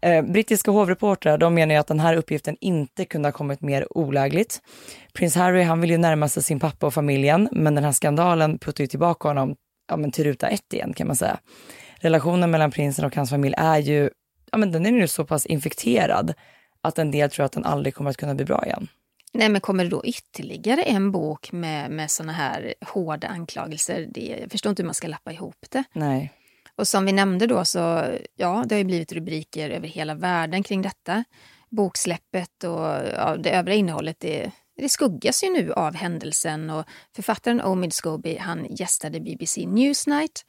Eh, 0.00 0.22
brittiska 0.22 0.70
hovreportrar 0.70 1.38
de 1.38 1.54
menar 1.54 1.74
ju 1.74 1.80
att 1.80 1.86
den 1.86 2.00
här 2.00 2.16
uppgiften 2.16 2.56
inte 2.60 3.04
kunde 3.04 3.28
ha 3.28 3.32
kommit 3.32 3.60
mer 3.60 3.98
olägligt. 3.98 4.60
Prins 5.12 5.34
Harry 5.36 5.62
han 5.62 5.80
vill 5.80 5.90
ju 5.90 5.98
närma 5.98 6.28
sig 6.28 6.42
sin 6.42 6.60
pappa 6.60 6.86
och 6.86 6.94
familjen, 6.94 7.48
men 7.52 7.74
den 7.74 7.84
här 7.84 7.92
skandalen 7.92 8.58
puttar 8.58 8.84
ju 8.84 8.88
tillbaka 8.88 9.28
honom 9.28 9.56
ja, 9.88 9.96
men 9.96 10.10
till 10.10 10.24
ruta 10.24 10.48
ett 10.48 10.72
igen 10.72 10.92
kan 10.92 11.06
man 11.06 11.16
säga. 11.16 11.38
Relationen 12.00 12.50
mellan 12.50 12.70
prinsen 12.70 13.04
och 13.04 13.16
hans 13.16 13.30
familj 13.30 13.54
är 13.58 13.78
ju, 13.78 14.10
ja, 14.54 14.58
men 14.58 14.72
den 14.72 14.86
är 14.86 14.90
ju 14.90 15.08
så 15.08 15.24
pass 15.24 15.46
infekterad 15.46 16.34
att 16.80 16.98
en 16.98 17.10
del 17.10 17.30
tror 17.30 17.46
att 17.46 17.52
den 17.52 17.64
aldrig 17.64 17.94
kommer 17.94 18.10
att 18.10 18.16
kunna 18.16 18.34
bli 18.34 18.44
bra 18.44 18.64
igen. 18.66 18.88
Nej, 19.32 19.48
men 19.48 19.60
kommer 19.60 19.84
det 19.84 19.90
då 19.90 20.04
ytterligare 20.04 20.82
en 20.82 21.12
bok 21.12 21.52
med, 21.52 21.90
med 21.90 22.10
såna 22.10 22.32
här 22.32 22.74
hårda 22.80 23.28
anklagelser? 23.28 24.08
Det, 24.10 24.38
jag 24.40 24.50
förstår 24.50 24.70
inte 24.70 24.82
hur 24.82 24.86
man 24.86 24.94
ska 24.94 25.08
lappa 25.08 25.32
ihop 25.32 25.66
det. 25.68 25.84
Nej. 25.92 26.32
Och 26.76 26.88
som 26.88 27.06
vi 27.06 27.12
nämnde 27.12 27.46
då 27.46 27.64
så, 27.64 28.04
ja, 28.36 28.64
det 28.66 28.74
har 28.74 28.78
ju 28.78 28.84
blivit 28.84 29.12
rubriker 29.12 29.70
över 29.70 29.88
hela 29.88 30.14
världen 30.14 30.62
kring 30.62 30.82
detta. 30.82 31.24
Boksläppet 31.70 32.64
och 32.64 32.86
ja, 33.16 33.36
det 33.38 33.50
övriga 33.50 33.76
innehållet, 33.76 34.16
det, 34.20 34.50
det 34.76 34.88
skuggas 34.88 35.44
ju 35.44 35.50
nu 35.50 35.72
av 35.72 35.94
händelsen 35.94 36.70
och 36.70 36.84
författaren 37.16 37.60
Omid 37.60 37.92
Scobie, 37.92 38.38
han 38.38 38.66
gästade 38.70 39.20
BBC 39.20 39.66
Newsnight 39.66 40.44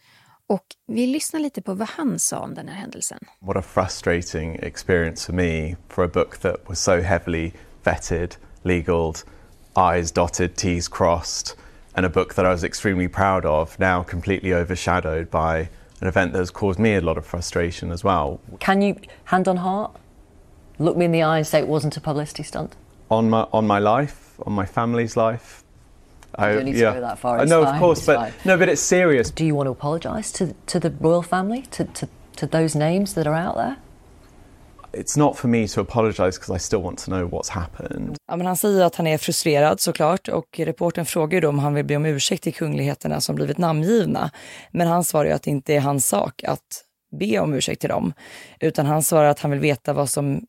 och 0.47 0.65
vi 0.87 1.07
lyssnar 1.07 1.39
lite 1.39 1.61
på 1.61 1.73
vad 1.73 1.87
han 1.87 2.19
sa 2.19 2.39
om 2.39 2.53
den 2.53 2.67
här 2.67 2.75
händelsen. 2.75 3.19
What 3.39 3.57
a 3.57 3.61
frustrating 3.61 4.55
experience 4.55 5.25
for 5.25 5.33
me 5.33 5.75
for 5.89 6.03
a 6.05 6.07
book 6.07 6.37
that 6.37 6.69
was 6.69 6.79
so 6.79 7.01
heavily 7.01 7.53
vetted, 7.83 8.37
legaled, 8.63 9.23
I's 9.75 10.11
dotted, 10.11 10.55
T's 10.55 10.87
crossed, 10.87 11.57
and 11.93 12.05
a 12.05 12.09
book 12.09 12.35
that 12.35 12.45
I 12.45 12.49
was 12.49 12.63
extremely 12.63 13.07
proud 13.07 13.45
of, 13.45 13.79
now 13.79 14.03
completely 14.03 14.53
overshadowed 14.53 15.29
by 15.29 15.69
an 16.01 16.07
event 16.07 16.31
that 16.33 16.39
has 16.39 16.51
caused 16.51 16.79
me 16.79 16.95
a 16.95 17.01
lot 17.01 17.17
of 17.17 17.25
frustration 17.25 17.91
as 17.91 18.03
well. 18.03 18.39
Can 18.59 18.81
you, 18.81 18.95
hand 19.25 19.47
on 19.47 19.57
heart, 19.57 19.91
look 20.79 20.97
me 20.97 21.05
in 21.05 21.11
the 21.11 21.23
eye 21.23 21.37
and 21.37 21.47
say 21.47 21.59
it 21.59 21.67
wasn't 21.67 21.97
a 21.97 22.01
publicity 22.01 22.43
stunt? 22.43 22.75
On 23.09 23.29
my 23.29 23.47
on 23.51 23.67
my 23.67 23.79
life, 23.79 24.39
on 24.45 24.53
my 24.53 24.65
family's 24.65 25.15
life. 25.15 25.64
I, 26.37 26.53
don't 26.53 26.65
need 26.65 26.73
to 26.73 26.93
go 26.93 27.01
that 27.01 27.19
far, 27.19 27.39
it's 27.39 27.49
know, 27.49 27.63
fine, 27.63 27.75
of 27.75 27.79
course, 27.79 27.99
it's 27.99 28.07
but 28.07 28.17
fine. 28.17 28.33
no, 28.45 28.57
but 28.57 28.69
it's 28.69 28.81
serious. 28.81 29.31
Do 29.31 29.45
you 29.45 29.55
want 29.55 29.67
to 29.67 29.71
apologise 29.71 30.31
to, 30.33 30.53
to 30.65 30.79
the 30.79 30.89
royal 30.99 31.23
family, 31.23 31.61
to, 31.71 31.85
to, 31.85 32.07
to 32.35 32.47
those 32.47 32.77
names 32.77 33.13
that 33.13 33.27
are 33.27 33.35
out 33.35 33.55
there? 33.55 33.77
It's 34.93 35.17
not 35.17 35.37
for 35.37 35.47
me 35.47 35.67
to 35.67 35.81
apologise 35.81 36.37
because 36.37 36.55
I 36.55 36.59
still 36.59 36.81
want 36.81 36.99
to 36.99 37.11
know 37.11 37.27
what's 37.27 37.49
happened. 37.49 38.17
Ja, 38.27 38.35
men 38.35 38.47
han 38.47 38.57
säger 38.57 38.83
att 38.85 38.95
han 38.95 39.07
är 39.07 39.17
frustrerad 39.17 39.79
såklart 39.79 40.27
och 40.27 40.59
reporten 40.59 41.05
frågar 41.05 41.35
ju 41.37 41.41
då 41.41 41.49
om 41.49 41.59
han 41.59 41.73
vill 41.73 41.85
be 41.85 41.95
om 41.95 42.05
ursäkt 42.05 42.43
till 42.43 42.53
kungligheterna 42.53 43.21
som 43.21 43.35
blivit 43.35 43.57
namngivna. 43.57 44.31
Men 44.71 44.87
han 44.87 45.03
svarar 45.03 45.25
ju 45.25 45.31
att 45.31 45.43
det 45.43 45.51
inte 45.51 45.73
är 45.73 45.79
hans 45.79 46.07
sak 46.07 46.43
att 46.43 46.85
be 47.19 47.39
om 47.39 47.53
ursäkt 47.53 47.81
till 47.81 47.89
dem, 47.89 48.13
utan 48.59 48.85
han 48.85 49.03
svarar 49.03 49.29
att 49.29 49.39
han 49.39 49.51
vill 49.51 49.59
veta 49.59 49.93
vad 49.93 50.09
som 50.09 50.41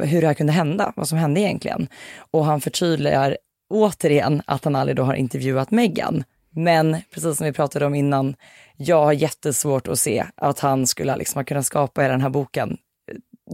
hur 0.00 0.20
det 0.20 0.26
här 0.26 0.34
kunde 0.34 0.52
hända, 0.52 0.92
vad 0.96 1.08
som 1.08 1.18
hände 1.18 1.40
egentligen. 1.40 1.88
Och 2.30 2.44
han 2.44 2.60
förtydligar 2.60 3.36
återigen 3.70 4.42
att 4.46 4.64
han 4.64 4.74
aldrig 4.76 4.96
då 4.96 5.02
har 5.02 5.14
intervjuat 5.14 5.70
Meghan. 5.70 6.24
Men 6.50 6.96
precis 7.10 7.36
som 7.38 7.46
vi 7.46 7.52
pratade 7.52 7.86
om 7.86 7.94
innan, 7.94 8.34
jag 8.76 9.04
har 9.04 9.12
jättesvårt 9.12 9.88
att 9.88 9.98
se 9.98 10.24
att 10.34 10.60
han 10.60 10.86
skulle 10.86 11.16
liksom 11.16 11.38
ha 11.38 11.44
kunnat 11.44 11.66
skapa 11.66 12.00
hela 12.02 12.12
den 12.12 12.20
här 12.20 12.30
boken. 12.30 12.76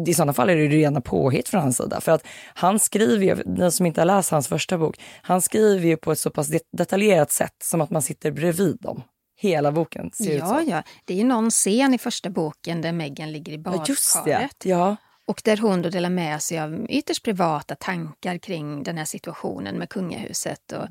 I 0.07 0.14
sådana 0.14 0.33
fall 0.33 0.51
är 0.51 0.57
det 0.57 0.62
ju 0.62 0.68
rena 0.68 1.01
påhitt 1.01 1.49
från 1.49 1.61
hans 1.61 1.77
sida. 1.77 2.01
För 2.01 2.12
att 2.12 2.27
han 2.55 2.79
skriver 2.79 3.25
ju, 3.27 3.42
ni 3.46 3.70
som 3.70 3.87
inte 3.87 4.01
har 4.01 4.07
läst 4.07 4.31
hans 4.31 4.49
första 4.49 4.79
bok, 4.79 4.96
han 5.23 5.40
skriver 5.42 5.87
ju 5.87 5.96
på 5.96 6.12
ett 6.12 6.18
så 6.18 6.31
pass 6.31 6.49
det 6.49 6.62
detaljerat 6.77 7.33
sätt 7.33 7.55
som 7.62 7.81
att 7.81 7.90
man 7.90 8.03
sitter 8.03 8.31
bredvid 8.31 8.77
dem. 8.81 9.03
Hela 9.37 9.73
boken 9.73 10.11
ser 10.11 10.31
ut 10.35 10.40
så. 10.40 10.46
Ja, 10.46 10.62
ja. 10.62 10.83
Det 11.05 11.14
är 11.14 11.18
ju 11.18 11.25
någon 11.25 11.51
scen 11.51 11.94
i 11.94 11.99
första 11.99 12.31
boken 12.31 12.83
där 12.83 12.92
Meghan 12.92 13.33
ligger 13.33 13.53
i 13.53 13.57
Ja, 13.57 13.61
badkaret. 13.61 13.88
just 13.88 14.25
det. 14.25 14.49
Ja. 14.64 14.96
Och 15.31 15.40
där 15.45 15.57
hon 15.57 15.83
då 15.83 15.88
delar 15.88 16.11
med 16.11 16.43
sig 16.43 16.61
av 16.61 16.87
ytterst 16.88 17.25
privata 17.25 17.75
tankar 17.75 18.38
kring 18.38 18.83
den 18.83 18.99
här 18.99 19.05
situationen 19.05 19.79
med 19.79 19.88
kungahuset. 19.88 20.73
Och, 20.73 20.87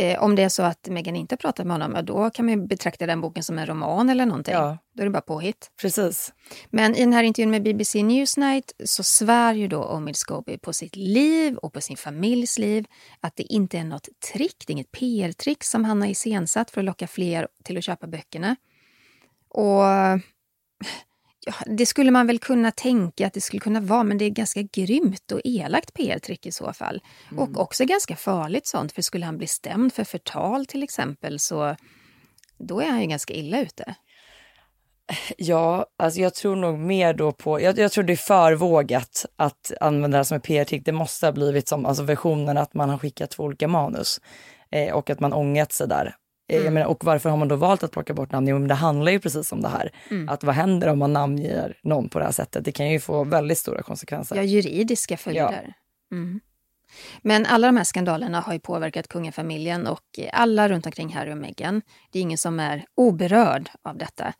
eh, 0.00 0.22
om 0.22 0.34
det 0.34 0.42
är 0.42 0.48
så 0.48 0.62
att 0.62 0.88
Meghan 0.88 1.16
inte 1.16 1.32
har 1.32 1.36
pratat 1.36 1.66
med 1.66 1.74
honom, 1.74 2.04
då 2.04 2.30
kan 2.30 2.44
man 2.46 2.54
ju 2.54 2.66
betrakta 2.66 3.06
den 3.06 3.20
boken 3.20 3.42
som 3.42 3.58
en 3.58 3.66
roman 3.66 4.10
eller 4.10 4.26
någonting. 4.26 4.54
Ja. 4.54 4.78
Då 4.94 5.02
är 5.02 5.04
det 5.04 5.10
bara 5.10 5.20
påhitt. 5.20 5.70
Precis. 5.80 6.32
Men 6.70 6.94
i 6.94 7.00
den 7.00 7.12
här 7.12 7.22
intervjun 7.22 7.50
med 7.50 7.62
BBC 7.62 8.02
Newsnight 8.02 8.72
så 8.84 9.02
svär 9.02 9.54
ju 9.54 9.68
då 9.68 9.84
Omid 9.84 10.16
Scobie 10.16 10.58
på 10.58 10.72
sitt 10.72 10.96
liv 10.96 11.56
och 11.56 11.72
på 11.72 11.80
sin 11.80 11.96
familjs 11.96 12.58
liv 12.58 12.86
att 13.20 13.36
det 13.36 13.42
inte 13.42 13.78
är 13.78 13.84
något 13.84 14.08
trick, 14.32 14.64
det 14.66 14.70
är 14.70 14.74
inget 14.74 14.92
PR-trick 14.92 15.64
som 15.64 15.84
han 15.84 16.02
har 16.02 16.08
iscensatt 16.08 16.70
för 16.70 16.80
att 16.80 16.84
locka 16.84 17.06
fler 17.06 17.48
till 17.64 17.78
att 17.78 17.84
köpa 17.84 18.06
böckerna. 18.06 18.56
Och 19.48 19.84
ja, 21.46 21.52
det 21.66 21.86
skulle 21.86 22.10
man 22.10 22.26
väl 22.26 22.38
kunna 22.38 22.70
tänka 22.70 23.26
att 23.26 23.32
det 23.32 23.40
skulle 23.40 23.60
kunna 23.60 23.80
vara, 23.80 24.02
men 24.02 24.18
det 24.18 24.24
är 24.24 24.30
ganska 24.30 24.62
grymt 24.62 25.32
och 25.32 25.40
elakt 25.44 25.94
PR-trick 25.94 26.46
i 26.46 26.52
så 26.52 26.72
fall. 26.72 27.02
Och 27.36 27.60
också 27.60 27.84
ganska 27.84 28.16
farligt 28.16 28.66
sånt, 28.66 28.92
för 28.92 29.02
skulle 29.02 29.26
han 29.26 29.38
bli 29.38 29.46
stämd 29.46 29.92
för 29.92 30.04
förtal 30.04 30.66
till 30.66 30.82
exempel 30.82 31.38
så 31.38 31.76
då 32.58 32.80
är 32.80 32.88
han 32.88 33.00
ju 33.00 33.06
ganska 33.06 33.34
illa 33.34 33.60
ute. 33.60 33.94
Ja, 35.36 35.86
alltså 35.98 36.20
jag 36.20 36.34
tror 36.34 36.56
nog 36.56 36.78
mer 36.78 37.14
då 37.14 37.32
på, 37.32 37.60
jag, 37.60 37.78
jag 37.78 37.92
tror 37.92 38.04
det 38.04 38.12
är 38.12 38.16
för 38.16 38.52
vågat 38.52 39.26
att 39.36 39.72
använda 39.80 40.08
det 40.08 40.18
här 40.18 40.24
som 40.24 40.36
ett 40.36 40.42
PR-trick. 40.42 40.84
Det 40.84 40.92
måste 40.92 41.26
ha 41.26 41.32
blivit 41.32 41.68
som 41.68 41.86
alltså 41.86 42.02
versionen 42.02 42.58
att 42.58 42.74
man 42.74 42.90
har 42.90 42.98
skickat 42.98 43.30
två 43.30 43.42
olika 43.42 43.68
manus 43.68 44.20
eh, 44.70 44.94
och 44.94 45.10
att 45.10 45.20
man 45.20 45.32
ångrat 45.32 45.72
sig 45.72 45.88
där. 45.88 46.16
Eh, 46.48 46.64
Jag 46.64 46.72
menar, 46.72 46.86
och 46.86 47.04
varför 47.04 47.30
har 47.30 47.36
man 47.36 47.48
då 47.48 47.56
valt 47.56 47.82
att 47.82 47.90
plocka 47.90 48.14
bort 48.14 48.32
namn? 48.32 48.48
Jo, 48.48 48.58
men 48.58 48.68
det 48.68 48.74
handlar 48.74 49.12
ju 49.12 49.20
precis 49.20 49.52
om 49.52 49.62
det 49.62 49.68
här. 49.68 49.92
Att 50.28 50.44
vad 50.44 50.54
händer 50.54 50.88
om 50.88 50.98
man 50.98 51.12
namnger 51.12 51.76
någon 51.82 52.08
på 52.08 52.18
det 52.18 52.24
här 52.24 52.32
sättet? 52.32 52.64
Det 52.64 52.72
kan 52.72 52.90
ju 52.90 53.00
få 53.00 53.24
väldigt 53.24 53.58
stora 53.58 53.82
konsekvenser. 53.82 54.36
Ja, 54.36 54.42
juridiska 54.42 55.16
följder. 55.16 55.74
Ja. 56.08 56.16
Mm. 56.16 56.40
Men 57.22 57.46
alla 57.46 57.66
de 57.66 57.76
här 57.76 57.84
skandalerna 57.84 58.40
har 58.40 58.52
ju 58.52 58.60
påverkat 58.60 59.08
kungafamiljen 59.08 59.86
och 59.86 60.04
alla 60.32 60.68
runt 60.68 60.86
omkring 60.86 61.12
Harry 61.14 61.32
och 61.32 61.36
Meghan. 61.36 61.82
Det 62.10 62.18
är 62.18 62.22
ingen 62.22 62.38
som 62.38 62.60
är 62.60 62.84
oberörd 62.94 63.70
av 63.82 63.98
detta. 63.98 64.32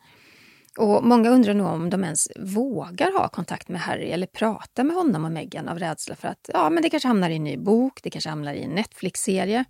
Och 0.78 1.04
många 1.04 1.30
undrar 1.30 1.54
nog 1.54 1.66
om 1.66 1.90
de 1.90 2.04
ens 2.04 2.28
vågar 2.36 3.12
ha 3.18 3.28
kontakt 3.28 3.68
med 3.68 3.80
Harry 3.80 4.10
eller 4.10 4.26
prata 4.26 4.84
med 4.84 4.96
honom 4.96 5.24
och 5.24 5.32
Meghan 5.32 5.68
av 5.68 5.78
rädsla 5.78 6.14
för 6.14 6.28
att 6.28 6.50
ja, 6.52 6.70
men 6.70 6.82
det 6.82 6.90
kanske 6.90 7.08
hamnar 7.08 7.30
i 7.30 7.36
en 7.36 7.44
ny 7.44 7.56
bok, 7.56 8.00
det 8.02 8.10
kanske 8.10 8.30
hamnar 8.30 8.54
i 8.54 8.62
en 8.62 8.70
Netflix-serie. 8.70 9.64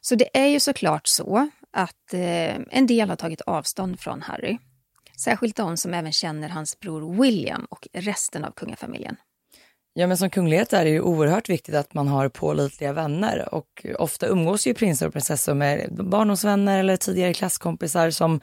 Så 0.00 0.14
det 0.14 0.38
är 0.38 0.46
ju 0.46 0.60
såklart 0.60 1.06
så 1.06 1.50
att 1.72 2.14
eh, 2.14 2.56
en 2.70 2.86
del 2.86 3.08
har 3.08 3.16
tagit 3.16 3.40
avstånd 3.40 4.00
från 4.00 4.22
Harry. 4.22 4.58
Särskilt 5.16 5.56
de 5.56 5.76
som 5.76 5.94
även 5.94 6.12
känner 6.12 6.48
hans 6.48 6.80
bror 6.80 7.22
William 7.22 7.66
och 7.70 7.88
resten 7.92 8.44
av 8.44 8.50
kungafamiljen. 8.50 9.16
Ja, 9.92 10.06
men 10.06 10.16
som 10.16 10.30
kunglighet 10.30 10.72
är 10.72 10.84
det 10.84 10.90
ju 10.90 11.00
oerhört 11.00 11.48
viktigt 11.48 11.74
att 11.74 11.94
man 11.94 12.08
har 12.08 12.28
pålitliga 12.28 12.92
vänner 12.92 13.54
och 13.54 13.86
ofta 13.98 14.26
umgås 14.26 14.66
ju 14.66 14.74
prinsar 14.74 15.06
och 15.06 15.12
prinsessor 15.12 15.54
med 15.54 15.88
barndomsvänner 15.90 16.78
eller 16.78 16.96
tidigare 16.96 17.34
klasskompisar 17.34 18.10
som, 18.10 18.40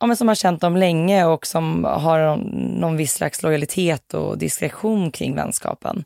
ja, 0.00 0.06
men 0.06 0.16
som 0.16 0.28
har 0.28 0.34
känt 0.34 0.60
dem 0.60 0.76
länge 0.76 1.24
och 1.24 1.46
som 1.46 1.84
har 1.84 2.26
någon, 2.26 2.40
någon 2.80 2.96
viss 2.96 3.12
slags 3.12 3.42
lojalitet 3.42 4.14
och 4.14 4.38
diskretion 4.38 5.10
kring 5.10 5.34
vänskapen. 5.34 6.04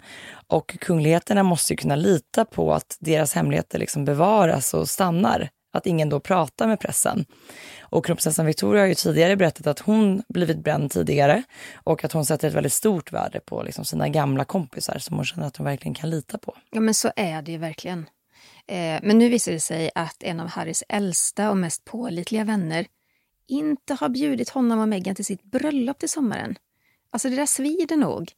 Och 0.50 0.76
kungligheterna 0.80 1.42
måste 1.42 1.72
ju 1.72 1.76
kunna 1.76 1.96
lita 1.96 2.44
på 2.44 2.74
att 2.74 2.96
deras 3.00 3.34
hemligheter 3.34 3.78
liksom 3.78 4.04
bevaras 4.04 4.74
och 4.74 4.88
stannar. 4.88 5.50
Att 5.72 5.86
ingen 5.86 6.08
då 6.08 6.20
pratar 6.20 6.66
med 6.66 6.80
pressen. 6.80 7.24
Och 7.80 8.06
kronprinsessan 8.06 8.46
Victoria 8.46 8.82
har 8.82 8.86
ju 8.86 8.94
tidigare 8.94 9.36
berättat 9.36 9.66
att 9.66 9.78
hon 9.78 10.22
blivit 10.28 10.64
bränd 10.64 10.90
tidigare 10.90 11.42
och 11.74 12.04
att 12.04 12.12
hon 12.12 12.26
sätter 12.26 12.48
ett 12.48 12.54
väldigt 12.54 12.72
stort 12.72 13.12
värde 13.12 13.40
på 13.40 13.62
liksom 13.62 13.84
sina 13.84 14.08
gamla 14.08 14.44
kompisar 14.44 14.98
som 14.98 15.16
hon 15.16 15.24
känner 15.24 15.46
att 15.46 15.56
hon 15.56 15.64
verkligen 15.64 15.94
kan 15.94 16.10
lita 16.10 16.38
på. 16.38 16.56
Ja, 16.70 16.80
men 16.80 16.94
så 16.94 17.12
är 17.16 17.42
det 17.42 17.52
ju 17.52 17.58
verkligen. 17.58 18.06
Eh, 18.66 19.00
men 19.02 19.18
nu 19.18 19.28
visar 19.28 19.52
det 19.52 19.60
sig 19.60 19.90
att 19.94 20.22
en 20.22 20.40
av 20.40 20.48
Harrys 20.48 20.84
äldsta 20.88 21.50
och 21.50 21.56
mest 21.56 21.84
pålitliga 21.84 22.44
vänner 22.44 22.86
inte 23.48 23.94
har 23.94 24.08
bjudit 24.08 24.48
honom 24.48 24.78
och 24.78 24.88
Meghan 24.88 25.14
till 25.14 25.24
sitt 25.24 25.42
bröllop 25.42 25.98
till 25.98 26.08
sommaren. 26.08 26.56
Alltså 27.10 27.28
det 27.28 27.36
där 27.36 27.46
svider 27.46 27.96
nog. 27.96 28.32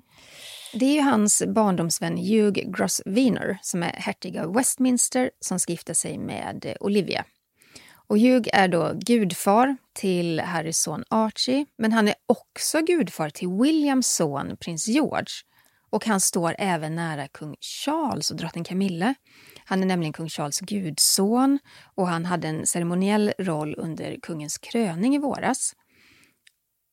Det 0.75 0.87
är 0.87 0.95
ju 0.95 1.01
hans 1.01 1.43
barndomsvän 1.47 2.17
Hugh 2.17 2.71
Grosvenor 2.71 3.59
som 3.63 3.83
är 3.83 3.93
hertig 3.93 4.39
av 4.39 4.55
Westminster 4.55 5.31
som 5.41 5.59
ska 5.59 5.73
gifta 5.73 5.95
sig 5.95 6.19
med 6.19 6.77
Olivia. 6.81 7.25
Och 8.07 8.19
Hugh 8.19 8.49
är 8.53 8.69
då 8.69 8.93
gudfar 8.95 9.77
till 9.93 10.41
Harrys 10.41 10.79
son 10.79 11.05
Archie, 11.09 11.67
men 11.79 11.93
han 11.93 12.09
är 12.09 12.15
också 12.27 12.81
gudfar 12.81 13.31
till 13.31 13.49
Williams 13.49 14.07
son 14.07 14.57
prins 14.61 14.89
George. 14.89 15.33
Och 15.91 16.07
han 16.07 16.21
står 16.21 16.55
även 16.59 16.95
nära 16.95 17.29
kung 17.29 17.57
Charles 17.61 18.31
och 18.31 18.37
drottning 18.37 18.65
Camilla. 18.65 19.15
Han 19.65 19.83
är 19.83 19.87
nämligen 19.87 20.13
kung 20.13 20.29
Charles 20.29 20.61
gudson 20.61 21.59
och 21.95 22.09
han 22.09 22.25
hade 22.25 22.49
en 22.49 22.67
ceremoniell 22.67 23.33
roll 23.39 23.75
under 23.79 24.17
kungens 24.23 24.59
kröning 24.59 25.15
i 25.15 25.19
våras. 25.19 25.75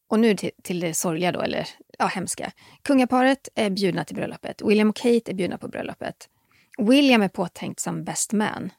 Och 0.10 0.20
nu 0.20 0.36
till, 0.36 0.52
till 0.64 0.80
det 0.80 0.94
sorgliga 0.94 1.32
då, 1.32 1.42
eller 1.42 1.68
ja, 2.00 2.06
hemska. 2.08 2.52
Kungaparet 2.84 3.50
är 3.56 3.70
bjudna 3.70 4.04
till 4.06 4.16
bröllopet. 4.16 4.62
William 4.66 4.90
och 4.90 4.96
Kate 4.96 5.32
är 5.32 5.34
bjudna 5.34 5.58
på 5.58 5.68
bröllopet. 5.68 6.16
William 6.78 7.22
är 7.22 7.28
påtänkt 7.30 7.80
som 7.80 8.04
best 8.04 8.34
man. 8.34 8.70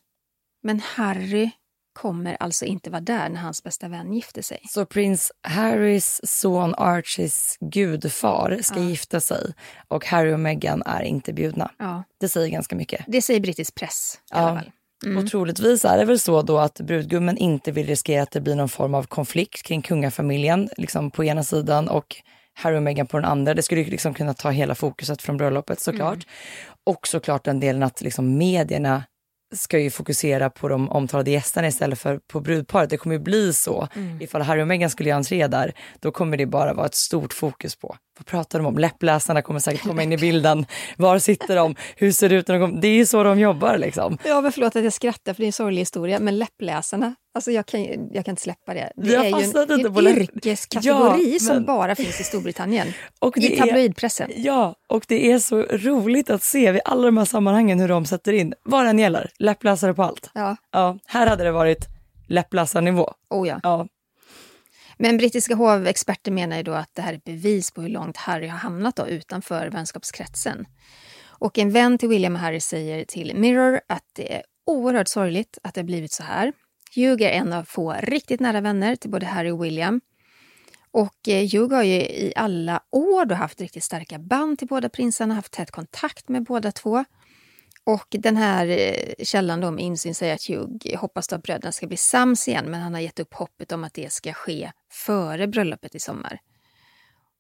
Men 0.63 0.81
Harry 0.81 1.51
kommer 1.93 2.37
alltså 2.41 2.65
inte 2.65 2.91
vara 2.91 3.01
där 3.01 3.29
när 3.29 3.41
hans 3.41 3.63
bästa 3.63 3.89
vän 3.89 4.13
gifter 4.13 4.43
sig. 4.43 4.61
Så 4.69 4.87
prins 4.87 5.33
Harrys 5.43 6.21
son 6.25 6.75
Archies 6.79 7.57
gudfar 7.61 8.59
ska 8.63 8.81
gifta 8.81 9.21
sig 9.21 9.53
och 9.89 10.07
Harry 10.07 10.33
och 10.35 10.41
Meghan 10.41 10.83
är 10.87 11.03
inte 11.03 11.33
bjudna. 11.33 11.71
Ja, 11.79 12.05
Det 12.21 12.29
säger 12.29 12.49
ganska 12.49 12.77
mycket. 12.77 13.05
det 13.09 13.23
säger 13.23 13.41
brittisk 13.41 13.75
press 13.75 14.19
i 14.31 14.35
alla 14.35 14.57
fall. 14.61 14.71
Och 15.19 15.31
troligtvis 15.31 15.85
är 15.85 15.99
det 15.99 16.05
väl 16.05 16.19
så 16.21 16.43
då 16.43 16.59
att 16.59 16.81
brudgummen 16.81 17.37
inte 17.39 17.73
vill 17.73 17.87
riskera 17.87 18.23
att 18.23 18.31
det 18.31 18.41
blir 18.41 18.55
någon 18.55 18.69
form 18.69 18.95
av 18.95 19.03
konflikt 19.03 19.63
kring 19.63 19.83
kungafamiljen 19.83 20.69
liksom 20.77 21.11
på 21.11 21.25
ena 21.25 21.43
sidan 21.45 21.89
och 21.89 22.17
Harry 22.61 22.79
och 22.79 22.83
Meghan 22.83 23.07
på 23.07 23.17
den 23.17 23.25
andra. 23.31 23.55
Det 23.55 23.63
skulle 23.63 23.85
liksom 23.85 24.15
kunna 24.15 24.35
ta 24.35 24.51
hela 24.51 24.75
fokuset 24.75 25.23
från 25.23 25.37
bröllopet 25.37 25.81
såklart. 25.81 26.27
Och 26.87 27.07
såklart 27.09 27.45
den 27.45 27.61
delen 27.61 27.83
att 27.83 28.01
liksom 28.01 28.39
medierna 28.39 29.03
ska 29.55 29.79
ju 29.79 29.91
fokusera 29.91 30.51
på 30.51 30.69
de 30.69 30.91
omtalade 30.91 31.31
gästerna 31.31 31.69
istället 31.69 31.99
för 31.99 32.21
på 32.33 32.41
brudparet. 32.41 32.91
Det 32.91 32.97
kommer 32.97 33.17
ju 33.17 33.23
bli 33.23 33.53
så. 33.53 33.89
Ifall 34.21 34.43
Harry 34.43 34.63
och 34.63 34.69
Meghan 34.69 34.91
skulle 34.91 35.09
göra 35.09 35.17
entré 35.17 35.47
där, 35.47 35.73
då 36.01 36.11
kommer 36.11 36.37
det 36.37 36.47
bara 36.47 36.75
vara 36.75 36.87
ett 36.87 36.95
stort 36.95 37.33
fokus 37.33 37.77
på. 37.77 37.97
Vad 38.21 38.27
pratar 38.27 38.59
de 38.59 38.67
om? 38.67 38.79
Läppläsarna 38.79 39.43
kommer 39.43 39.61
säkert 39.61 39.83
komma 39.83 40.03
in 40.03 40.13
i 40.13 40.17
bilden. 40.17 40.67
Var 40.97 41.19
sitter 41.19 41.57
de? 41.57 41.75
Hur 41.97 42.13
ser 42.13 42.29
det 42.29 42.35
ut 42.35 42.49
när 42.49 42.59
de 42.59 42.67
kommer? 42.69 42.83
Det 42.83 42.89
är 42.89 42.95
ju 42.95 43.07
så 43.07 43.23
de 43.23 43.39
jobbar 43.41 43.79
liksom. 43.79 44.19
Ja, 44.25 44.41
men 44.41 44.53
förlåt 44.53 44.77
att 44.77 44.85
jag 44.85 44.93
skrattar 44.93 45.35
för 45.35 45.41
det 45.43 45.45
är 45.45 45.47
en 45.47 45.53
sorglig 45.53 45.81
historia, 45.83 46.19
men 46.19 46.39
läppläsarna, 46.39 47.15
alltså 47.35 47.51
jag 47.51 47.67
kan, 47.67 47.81
jag 48.13 48.25
kan 48.25 48.33
inte 48.33 48.43
släppa 48.43 48.75
det. 48.75 48.93
Det 48.97 49.13
Jag 49.13 49.25
är 49.27 49.29
ju 49.29 49.45
en, 49.73 49.87
en 49.87 49.93
på 49.95 50.03
yrkeskategori 50.03 51.33
Ja, 51.33 51.39
som 51.39 51.55
men- 51.57 51.65
bara 51.65 51.95
finns 51.95 52.21
i 52.21 52.25
Storbritannien. 52.25 52.87
Och 53.19 53.39
I 53.39 53.41
det 53.41 53.57
är- 53.59 53.61
tabloidpressen. 53.61 54.31
Ja, 54.37 54.75
och 54.89 55.05
det 55.09 55.33
är 55.33 55.39
så 55.39 55.63
roligt 55.63 56.31
att 56.31 56.43
se 56.43 56.73
vid 56.73 56.81
alla 56.85 57.03
de 57.07 57.17
här 57.17 57.25
sammanhangen 57.25 57.81
hur 57.81 57.89
de 57.89 58.07
sätter 58.07 58.33
in, 58.33 58.55
vad 58.63 58.85
det 58.85 58.91
än 58.91 58.99
gäller, 58.99 59.31
läppläsare 59.39 59.95
på 59.95 60.03
allt. 60.03 60.31
Ja, 60.35 60.57
Ja, 60.73 60.99
här 61.07 61.27
hade 61.27 61.45
det 61.45 61.53
varit 61.53 61.87
läppläsarnivå. 62.29 63.11
oh 63.31 63.49
ja. 63.49 63.61
Ja, 63.63 63.87
men 65.03 65.17
brittiska 65.17 65.55
hovexperter 65.55 66.33
menar 66.33 66.57
ju 66.57 66.63
då 66.63 66.73
att 66.73 66.95
det 66.95 67.03
här 67.03 67.13
är 67.13 67.17
ett 67.17 67.25
bevis 67.25 67.71
på 67.71 67.83
hur 67.83 67.89
långt 67.89 68.17
Harry 68.17 68.47
har 68.47 68.59
hamnat 68.59 68.97
då 68.97 69.09
utanför 69.09 69.71
vänskapskretsen. 69.71 70.67
Och 71.27 71.59
en 71.59 71.71
vän 71.71 71.99
till 71.99 72.09
William 72.09 72.35
och 72.35 72.41
Harry 72.41 72.61
säger 72.61 73.05
till 73.05 73.37
Mirror 73.37 73.81
att 73.89 74.05
det 74.13 74.35
är 74.35 74.43
oerhört 74.67 75.09
sorgligt 75.09 75.59
att 75.63 75.75
det 75.75 75.81
har 75.81 75.87
blivit 75.87 76.13
så 76.13 76.23
här. 76.23 76.53
Hugh 76.95 77.23
är 77.23 77.31
en 77.31 77.53
av 77.53 77.65
få 77.65 77.93
riktigt 77.93 78.41
nära 78.41 78.61
vänner 78.61 78.97
till 78.97 79.11
både 79.11 79.27
Harry 79.27 79.51
och 79.51 79.65
William. 79.65 80.01
Och 80.91 81.29
eh, 81.29 81.49
Hugh 81.53 81.75
har 81.75 81.83
ju 81.83 82.01
i 82.01 82.33
alla 82.37 82.83
år 82.91 83.25
då 83.25 83.35
haft 83.35 83.61
riktigt 83.61 83.85
starka 83.85 84.19
band 84.19 84.59
till 84.59 84.69
båda 84.69 84.89
prinsarna, 84.89 85.35
haft 85.35 85.53
tät 85.53 85.71
kontakt 85.71 86.29
med 86.29 86.45
båda 86.45 86.73
två. 86.73 87.05
Och 87.85 88.07
den 88.11 88.37
här 88.37 88.67
eh, 88.67 89.25
källan 89.25 89.61
då 89.61 89.71
med 89.71 89.85
insyn 89.85 90.15
säger 90.15 90.35
att 90.35 90.49
Hugh 90.49 90.97
hoppas 90.97 91.33
att 91.33 91.43
bröderna 91.43 91.73
ska 91.73 91.87
bli 91.87 91.97
sams 91.97 92.49
igen, 92.49 92.71
men 92.71 92.81
han 92.81 92.95
har 92.95 93.01
gett 93.01 93.21
upp 93.21 93.35
hoppet 93.35 93.73
om 93.73 93.85
att 93.85 93.95
det 93.95 94.13
ska 94.13 94.33
ske 94.33 94.71
före 94.91 95.47
bröllopet 95.47 95.95
i 95.95 96.01
sommar. 96.01 96.39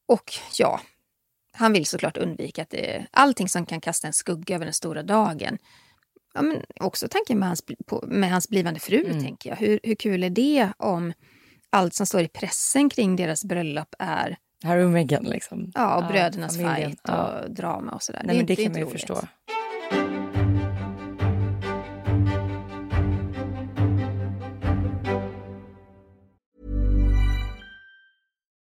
Och 0.09 0.32
ja, 0.59 0.80
Han 1.53 1.72
vill 1.72 1.86
såklart 1.86 2.16
undvika 2.16 2.62
att 2.62 2.70
det, 2.70 3.07
allting 3.11 3.48
som 3.48 3.66
kan 3.66 3.80
kasta 3.80 4.07
en 4.07 4.12
skugga 4.12 4.55
över 4.55 4.64
den 4.64 4.74
stora 4.74 5.03
dagen. 5.03 5.59
Ja, 6.34 6.42
men 6.42 6.62
också 6.80 7.09
tanken 7.09 7.38
med 7.38 7.48
hans, 7.48 7.62
på, 7.86 8.05
med 8.07 8.30
hans 8.30 8.48
blivande 8.48 8.80
fru, 8.80 9.05
Mm. 9.05 9.22
tänker 9.24 9.51
jag. 9.51 9.57
Hur, 9.57 9.80
hur 9.82 9.94
kul 9.94 10.24
är 10.24 10.30
det 10.30 10.68
om 10.76 11.12
allt 11.70 11.94
som 11.94 12.07
står 12.07 12.20
i 12.22 12.28
pressen 12.28 12.88
kring 12.90 13.16
deras 13.16 13.44
bröllop 13.44 13.94
är 13.98 14.36
Harry 14.64 14.84
och 14.84 14.90
Meghan 14.90 15.24
liksom. 15.24 15.72
ja, 15.74 15.96
och 15.96 16.07
brödernas 16.12 16.57
familjen. 16.57 16.90
fight 16.90 17.01
och 17.09 17.14
Ja. 17.14 17.44
drama 17.48 17.92
och 17.92 18.03
sådär. 18.03 18.22
Nej, 18.24 18.36
men 18.36 18.46
det, 18.46 18.57
kan 18.57 18.64
man 18.64 18.74
ju 18.74 18.80
roligt. 18.84 18.92
förstå. 18.92 19.20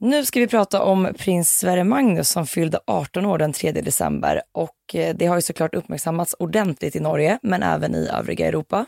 Nu 0.00 0.24
ska 0.24 0.40
vi 0.40 0.46
prata 0.46 0.82
om 0.82 1.12
prins 1.18 1.58
Sverre 1.58 1.84
Magnus 1.84 2.28
som 2.28 2.46
fyllde 2.46 2.80
18 2.86 3.26
år 3.26 3.38
den 3.38 3.52
3 3.52 3.72
december 3.72 4.42
och 4.52 4.94
eh, 4.94 5.16
det 5.16 5.26
har 5.26 5.36
ju 5.36 5.42
såklart 5.42 5.74
uppmärksammats 5.74 6.34
ordentligt 6.38 6.96
i 6.96 7.00
Norge 7.00 7.38
men 7.42 7.62
även 7.62 7.94
i 7.94 8.08
övriga 8.12 8.48
Europa. 8.48 8.86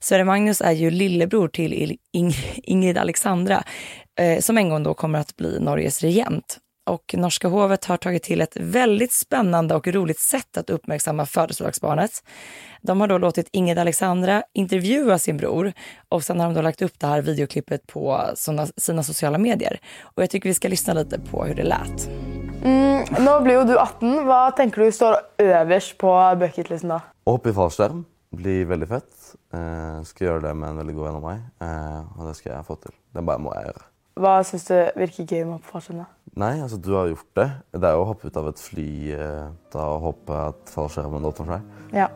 Sverre 0.00 0.24
Magnus 0.24 0.60
är 0.60 0.72
ju 0.72 0.90
lillebror 0.90 1.48
till 1.48 1.96
Ingrid 2.62 2.98
Alexandra 2.98 3.64
eh, 4.18 4.40
som 4.40 4.58
en 4.58 4.68
gång 4.68 4.82
då 4.82 4.94
kommer 4.94 5.18
att 5.18 5.36
bli 5.36 5.60
Norges 5.60 6.00
regent. 6.02 6.58
Och 6.86 7.14
norska 7.18 7.48
hovet 7.48 7.84
har 7.84 7.96
tagit 7.96 8.22
till 8.22 8.40
ett 8.40 8.56
väldigt 8.56 9.12
spännande 9.12 9.74
och 9.74 9.88
roligt 9.88 10.18
sätt 10.18 10.56
att 10.56 10.70
uppmärksamma 10.70 11.26
födelsedagsbarnet. 11.26 12.24
De 12.80 13.00
har 13.00 13.08
då 13.08 13.18
låtit 13.18 13.48
Ingrid 13.52 13.78
Alexandra 13.78 14.42
intervjua 14.52 15.18
sin 15.18 15.36
bror 15.36 15.72
och 16.08 16.24
sen 16.24 16.40
har 16.40 16.46
de 16.46 16.54
då 16.54 16.62
lagt 16.62 16.82
upp 16.82 16.98
det 16.98 17.06
här 17.06 17.22
videoklippet 17.22 17.86
på 17.86 18.20
såna, 18.34 18.66
sina 18.76 19.02
sociala 19.02 19.38
medier. 19.38 19.80
Och 20.02 20.22
jag 20.22 20.30
tycker 20.30 20.48
vi 20.48 20.54
ska 20.54 20.68
lyssna 20.68 20.94
lite 20.94 21.20
på 21.20 21.44
hur 21.44 21.54
det 21.54 21.62
lät. 21.62 22.08
Mm, 22.64 23.04
nå 23.24 23.40
blir 23.40 23.54
jo 23.54 23.64
du 23.64 23.78
18. 23.78 24.24
Hva 24.26 24.50
tenker 24.56 24.82
du 24.84 24.92
står 24.92 25.16
øverst 25.42 25.96
på 25.98 26.10
bucketlisten 26.38 26.92
da? 26.94 27.00
Å 27.26 27.34
hoppe 27.34 27.50
i 27.50 27.56
fallskjerm 27.56 28.04
blir 28.38 28.68
veldig 28.70 28.88
fett. 28.88 29.14
Eh, 29.54 30.02
skal 30.06 30.28
gjøre 30.28 30.44
det 30.46 30.52
med 30.54 30.70
en 30.70 30.78
veldig 30.78 30.94
god 30.94 31.08
venn 31.08 31.18
av 31.18 31.24
meg, 31.26 31.40
eh, 31.62 32.18
og 32.18 32.28
det 32.28 32.36
skal 32.38 32.52
jeg 32.54 32.68
få 32.68 32.78
til. 32.84 32.94
Det 33.14 33.24
bare 33.26 33.42
må 33.42 33.54
jeg 33.56 33.66
gjøre. 33.70 33.84
Hva 34.22 34.34
syns 34.46 34.68
du 34.68 34.76
virker 35.00 35.26
gøy 35.26 35.42
med 35.42 35.50
å 35.50 35.56
hoppe 35.58 35.72
fallskjerm? 35.72 36.04
da? 36.04 36.21
Nei, 36.36 36.62
altså 36.64 36.78
du 36.80 36.92
har 36.96 37.10
gjort 37.10 37.34
det. 37.36 37.50
Det 37.76 37.84
er 37.84 37.96
jo 37.96 38.04
å 38.06 38.08
hoppe 38.08 38.30
ut 38.30 38.36
av 38.40 38.48
et 38.48 38.60
fly, 38.60 38.88
eh, 39.12 39.48
da 39.72 39.86
å 39.92 39.98
hoppe 40.00 40.36
at 40.48 40.72
fallskjermen 40.72 41.26
åpner 41.28 41.50
seg. 41.56 41.96
Ja. 41.98 42.08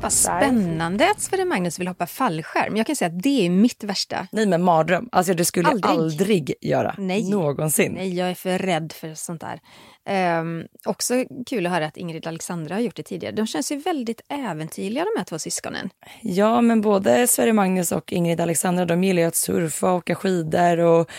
Vad 0.00 0.12
spännande 0.12 1.10
att 1.10 1.20
Sverre 1.20 1.44
Magnus 1.44 1.78
vill 1.78 1.88
hoppa 1.88 2.06
fallskärm. 2.06 2.76
Jag 2.76 2.86
kan 2.86 2.96
säga 2.96 3.08
att 3.08 3.22
det 3.22 3.46
är 3.46 3.50
mitt 3.50 3.84
värsta. 3.84 4.26
Nej 4.32 4.46
men 4.46 4.62
mardröm, 4.62 5.08
alltså 5.12 5.34
det 5.34 5.44
skulle 5.44 5.68
Aldrig. 5.68 5.84
jag 5.94 6.00
aldrig 6.00 6.54
göra. 6.60 6.94
Nej. 6.98 7.30
Någonsin. 7.30 7.92
Nej, 7.92 8.16
jag 8.16 8.30
är 8.30 8.34
för 8.34 8.58
rädd 8.58 8.92
för 8.92 9.14
sånt 9.14 9.40
där. 9.40 9.60
Ehm, 10.06 10.64
också 10.84 11.24
kul 11.46 11.66
att 11.66 11.72
höra 11.72 11.86
att 11.86 11.96
Ingrid 11.96 12.26
Alexandra 12.26 12.74
har 12.74 12.80
gjort 12.80 12.96
det 12.96 13.02
tidigare. 13.02 13.34
De 13.34 13.46
känns 13.46 13.72
ju 13.72 13.76
väldigt 13.76 14.20
äventyrliga 14.28 15.04
de 15.04 15.18
här 15.18 15.24
två 15.24 15.38
syskonen. 15.38 15.90
Ja, 16.22 16.60
men 16.60 16.80
både 16.80 17.26
Sverre 17.26 17.52
Magnus 17.52 17.92
och 17.92 18.12
Ingrid 18.12 18.40
Alexandra, 18.40 18.84
de 18.84 19.04
gillar 19.04 19.22
ju 19.22 19.28
att 19.28 19.36
surfa 19.36 19.90
och 19.90 19.96
åka 19.96 20.14
skidor 20.14 20.78
och 20.78 21.10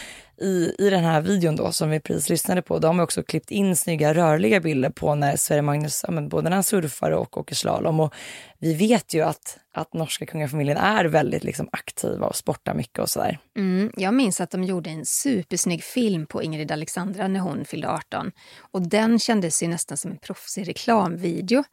i, 0.41 0.75
i 0.79 0.89
den 0.89 1.03
här 1.03 1.21
videon 1.21 1.55
då 1.55 1.71
som 1.71 1.89
vi 1.89 1.99
precis 1.99 2.29
lyssnade 2.29 2.61
på, 2.61 2.79
de 2.79 2.99
har 2.99 3.03
också 3.03 3.23
klippt 3.23 3.51
in 3.51 3.75
snygga 3.75 4.13
rörliga 4.13 4.59
bilder 4.59 4.89
på 4.89 5.15
när 5.15 5.35
Sverre 5.35 5.61
Magnus, 5.61 6.03
ja, 6.07 6.11
men 6.11 6.29
både 6.29 6.49
när 6.49 6.55
han 6.55 6.63
surfar 6.63 7.11
och 7.11 7.37
åker 7.37 7.55
slalom. 7.55 7.99
Och 7.99 8.13
vi 8.59 8.73
vet 8.73 9.13
ju 9.13 9.21
att, 9.21 9.57
att 9.73 9.93
norska 9.93 10.25
kungafamiljen 10.25 10.77
är 10.77 11.05
väldigt 11.05 11.43
liksom, 11.43 11.69
aktiva 11.71 12.27
och 12.27 12.35
sportar 12.35 12.73
mycket 12.73 12.99
och 12.99 13.09
sådär. 13.09 13.39
Mm, 13.57 13.91
jag 13.95 14.13
minns 14.13 14.41
att 14.41 14.51
de 14.51 14.63
gjorde 14.63 14.89
en 14.89 15.05
supersnygg 15.05 15.83
film 15.83 16.25
på 16.25 16.43
Ingrid 16.43 16.71
Alexandra 16.71 17.27
när 17.27 17.39
hon 17.39 17.65
fyllde 17.65 17.89
18. 17.89 18.31
Och 18.71 18.81
den 18.81 19.19
kändes 19.19 19.63
ju 19.63 19.67
nästan 19.67 19.97
som 19.97 20.11
en 20.11 20.17
proffsig 20.17 20.67
reklamvideo. 20.67 21.63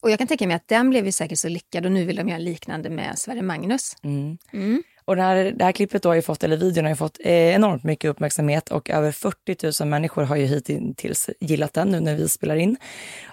Och 0.00 0.10
jag 0.10 0.18
kan 0.18 0.28
tänka 0.28 0.46
mig 0.46 0.56
att 0.56 0.68
den 0.68 0.90
blev 0.90 1.06
ju 1.06 1.12
säkert 1.12 1.38
så 1.38 1.48
lyckad 1.48 1.86
och 1.86 1.92
nu 1.92 2.04
vill 2.04 2.16
de 2.16 2.28
göra 2.28 2.38
liknande 2.38 2.90
med 2.90 3.18
Sverre 3.18 3.42
Magnus. 3.42 3.96
Mm. 4.02 4.38
Mm. 4.52 4.82
Och 5.06 5.16
det 5.16 5.22
här, 5.22 5.52
det 5.56 5.64
här 5.64 5.72
klippet 5.72 6.02
då 6.02 6.08
har 6.08 6.14
ju 6.14 6.22
fått, 6.22 6.44
eller 6.44 6.56
videon 6.56 6.84
har 6.84 6.90
ju 6.90 6.96
fått 6.96 7.18
eh, 7.20 7.54
enormt 7.54 7.84
mycket 7.84 8.10
uppmärksamhet 8.10 8.70
och 8.70 8.90
över 8.90 9.12
40 9.12 9.82
000 9.82 9.88
människor 9.88 10.22
har 10.22 10.36
ju 10.36 10.46
hittills 10.46 11.30
gillat 11.40 11.72
den 11.72 11.88
nu 11.88 12.00
när 12.00 12.14
vi 12.14 12.28
spelar 12.28 12.56
in. 12.56 12.76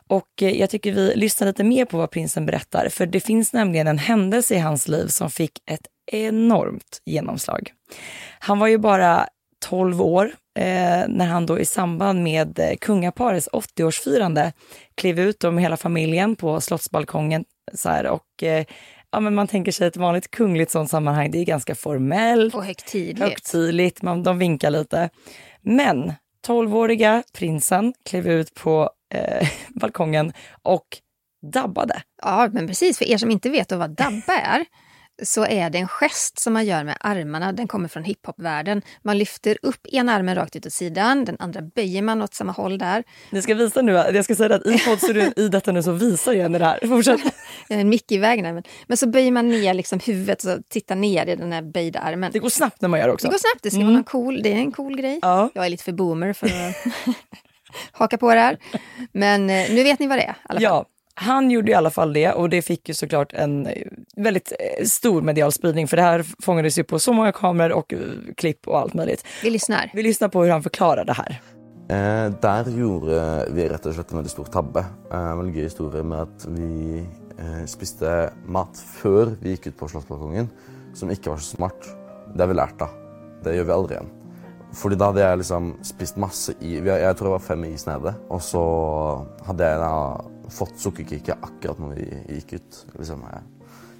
Och 0.07 0.29
eh, 0.41 0.59
jag 0.59 0.69
tycker 0.69 0.91
vi 0.91 1.15
lyssnar 1.15 1.47
lite 1.47 1.63
mer 1.63 1.85
på 1.85 1.97
vad 1.97 2.11
prinsen 2.11 2.45
berättar, 2.45 2.89
för 2.89 3.05
det 3.05 3.19
finns 3.19 3.53
nämligen 3.53 3.87
en 3.87 3.97
händelse 3.97 4.55
i 4.55 4.59
hans 4.59 4.87
liv 4.87 5.07
som 5.07 5.29
fick 5.29 5.51
ett 5.71 5.87
enormt 6.11 7.01
genomslag. 7.05 7.71
Han 8.39 8.59
var 8.59 8.67
ju 8.67 8.77
bara 8.77 9.27
12 9.65 10.01
år 10.01 10.25
eh, 10.59 11.07
när 11.07 11.25
han 11.25 11.45
då 11.45 11.59
i 11.59 11.65
samband 11.65 12.23
med 12.23 12.59
eh, 12.59 12.75
kungaparets 12.81 13.49
80-årsfirande 13.49 14.51
klev 14.95 15.19
ut 15.19 15.43
med 15.43 15.61
hela 15.61 15.77
familjen 15.77 16.35
på 16.35 16.61
slottsbalkongen 16.61 17.45
så 17.73 17.89
här, 17.89 18.07
och 18.07 18.43
eh, 18.43 18.65
ja, 19.13 19.19
men 19.19 19.35
man 19.35 19.47
tänker 19.47 19.71
sig 19.71 19.87
ett 19.87 19.97
vanligt 19.97 20.31
kungligt 20.31 20.71
sånt 20.71 20.89
sammanhang, 20.89 21.31
det 21.31 21.37
är 21.37 21.45
ganska 21.45 21.75
formellt. 21.75 22.55
Och 22.55 22.65
högtidligt. 22.65 23.19
Högtidligt, 23.19 24.01
man, 24.01 24.23
de 24.23 24.37
vinkar 24.37 24.69
lite. 24.69 25.09
Men 25.61 26.13
12-åriga 26.47 27.23
prinsen 27.33 27.93
klev 28.05 28.27
ut 28.27 28.53
på 28.53 28.89
eh, 29.13 29.49
balkongen 29.69 30.33
och 30.61 30.87
dabbade. 31.53 32.01
Ja, 32.21 32.49
men 32.51 32.67
precis. 32.67 32.97
För 32.97 33.05
er 33.05 33.17
som 33.17 33.31
inte 33.31 33.49
vet 33.49 33.71
vad 33.71 33.89
dabba 33.89 34.33
är 34.33 34.65
så 35.21 35.45
är 35.45 35.69
det 35.69 35.77
en 35.77 35.87
gest 35.87 36.39
som 36.39 36.53
man 36.53 36.65
gör 36.65 36.83
med 36.83 36.97
armarna. 36.99 37.51
Den 37.51 37.67
kommer 37.67 37.87
från 37.87 38.03
hiphopvärlden. 38.03 38.81
Man 39.01 39.17
lyfter 39.17 39.57
upp 39.61 39.87
ena 39.87 40.13
armen 40.13 40.35
rakt 40.35 40.55
ut 40.55 40.65
åt 40.65 40.73
sidan, 40.73 41.25
den 41.25 41.35
andra 41.39 41.61
böjer 41.61 42.01
man 42.01 42.21
åt 42.21 42.33
samma 42.33 42.51
håll 42.51 42.77
där. 42.77 43.03
Ni 43.29 43.41
ska 43.41 43.55
visa 43.55 43.81
nu, 43.81 43.91
jag 43.91 44.25
ska 44.25 44.35
säga 44.35 44.55
att 44.55 44.65
i 44.65 44.79
poddstudion 44.85 45.33
i 45.35 45.47
detta 45.47 45.71
nu 45.71 45.83
så 45.83 45.91
visar 45.91 46.33
Jenny 46.33 46.57
det 46.57 46.65
här. 46.65 46.87
Fortsätt. 46.87 47.21
En 47.79 47.89
mick 47.89 48.11
i 48.11 48.17
vägen. 48.17 48.55
Men, 48.55 48.63
men 48.87 48.97
så 48.97 49.07
böjer 49.07 49.31
man 49.31 49.49
ner 49.49 49.73
liksom 49.73 49.99
huvudet 49.99 50.43
och 50.43 50.59
tittar 50.69 50.95
ner 50.95 51.25
i 51.29 51.35
den 51.35 51.51
här 51.51 51.61
böjda 51.61 51.99
armen. 51.99 52.31
Det 52.33 52.39
går 52.39 52.49
snabbt 52.49 52.81
när 52.81 52.89
man 52.89 52.99
gör 52.99 53.07
det 53.07 53.13
också. 53.13 53.27
Det 53.27 53.31
går 53.31 53.37
snabbt, 53.37 53.63
det 53.63 53.69
ska 53.69 53.79
Mm. 53.79 53.93
vara 53.93 54.03
cool. 54.03 54.41
Det 54.43 54.51
är 54.53 54.57
en 54.57 54.71
cool 54.71 54.97
grej. 54.97 55.19
Ja. 55.21 55.49
Jag 55.53 55.65
är 55.65 55.69
lite 55.69 55.83
för 55.83 55.91
boomer 55.91 56.33
för 56.33 56.47
att 56.47 56.75
haka 57.91 58.17
på 58.17 58.33
det 58.33 58.39
här. 58.39 58.57
Men 59.11 59.49
eh, 59.49 59.65
nu 59.71 59.83
vet 59.83 59.99
ni 59.99 60.07
vad 60.07 60.17
det 60.17 60.23
är. 60.23 60.29
i 60.31 60.35
alla 60.43 60.59
fall. 60.59 60.63
Ja, 60.63 60.85
han 61.15 61.51
gjorde 61.51 61.71
i 61.71 61.73
alla 61.73 61.89
fall 61.89 62.13
det 62.13 62.31
och 62.31 62.49
det 62.49 62.61
fick 62.61 62.87
ju 62.89 62.93
såklart 62.93 63.33
en 63.33 63.65
eh, 63.67 63.73
väldigt 64.15 64.51
eh, 64.79 64.85
stor 64.85 65.21
medial 65.21 65.51
spridning 65.51 65.87
för 65.87 65.97
det 65.97 66.03
här 66.03 66.25
fångades 66.43 66.77
ju 66.79 66.83
på 66.83 66.99
så 66.99 67.13
många 67.13 67.31
kameror 67.31 67.71
och 67.77 67.93
klipp 68.37 68.67
och 68.67 68.79
allt 68.79 68.93
möjligt. 68.93 69.25
Vi 69.43 69.49
lyssnar. 69.49 69.91
Vi 69.93 70.03
lyssnar 70.03 70.27
på 70.27 70.43
hur 70.43 70.51
han 70.51 70.63
förklarar 70.63 71.05
det 71.05 71.13
här. 71.13 71.41
Eh, 71.89 72.31
der 72.41 72.77
gjorde 72.79 73.47
vi 73.51 73.69
rett 73.69 73.85
og 73.85 73.93
slett 73.95 74.11
en 74.11 74.17
veldig 74.17 74.31
stor 74.31 74.45
tabbe. 74.45 74.79
Eh, 75.11 75.19
en 75.19 75.37
veldig 75.37 75.55
gøy 75.55 75.63
historie 75.67 76.03
med 76.03 76.21
at 76.21 76.45
vi 76.47 77.03
Eh, 77.39 77.63
spiste 77.65 78.09
mat 78.45 78.77
før 78.77 79.33
vi 79.41 79.55
gikk 79.55 79.71
ut 79.71 79.77
på 79.79 79.89
Slottsbalkongen, 79.89 80.49
som 80.93 81.09
ikke 81.09 81.31
var 81.33 81.41
så 81.41 81.55
smart. 81.55 81.87
Det 82.33 82.43
har 82.43 82.51
vi 82.51 82.57
lært 82.57 82.83
av. 82.85 82.93
Det 83.43 83.55
gjør 83.55 83.69
vi 83.69 83.75
aldri 83.77 83.97
igjen. 83.97 84.11
Fordi 84.73 84.97
da 84.97 85.09
hadde 85.09 85.21
jeg 85.21 85.39
liksom 85.41 85.69
spist 85.85 86.17
masse 86.21 86.55
i 86.65 86.77
Jeg 86.81 87.17
tror 87.17 87.27
det 87.29 87.35
var 87.35 87.45
fem 87.45 87.65
is 87.69 87.85
nede. 87.85 88.15
Og 88.33 88.41
så 88.41 88.63
hadde 89.45 89.69
jeg 89.69 89.81
da 89.83 89.93
fått 90.53 90.81
sukkerkicket 90.81 91.45
akkurat 91.45 91.81
når 91.81 91.93
vi 91.97 92.07
gikk 92.39 92.55
ut. 92.57 92.81
Liksom, 92.97 93.21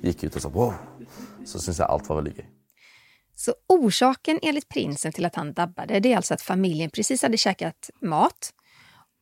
jeg 0.02 0.14
gikk 0.14 0.26
ut 0.28 0.40
og 0.40 0.46
sa 0.46 0.54
wow. 0.54 0.74
Så 1.46 1.62
syns 1.62 1.82
jeg 1.82 1.90
alt 1.90 2.10
var 2.10 2.22
veldig 2.22 2.36
gøy. 2.40 2.50
Så 3.36 3.54
orsaken 3.68 4.40
enligt 4.42 4.70
prinsen 4.70 5.12
till 5.12 5.26
att 5.26 5.36
han 5.36 5.54
dabbade 5.54 6.00
det 6.00 6.14
är 6.14 6.18
alltså 6.18 6.34
att 6.34 6.42
familjen 6.42 6.90
precis 6.90 7.22
hade 7.22 7.38
käkat 7.38 7.90
mat 8.02 8.54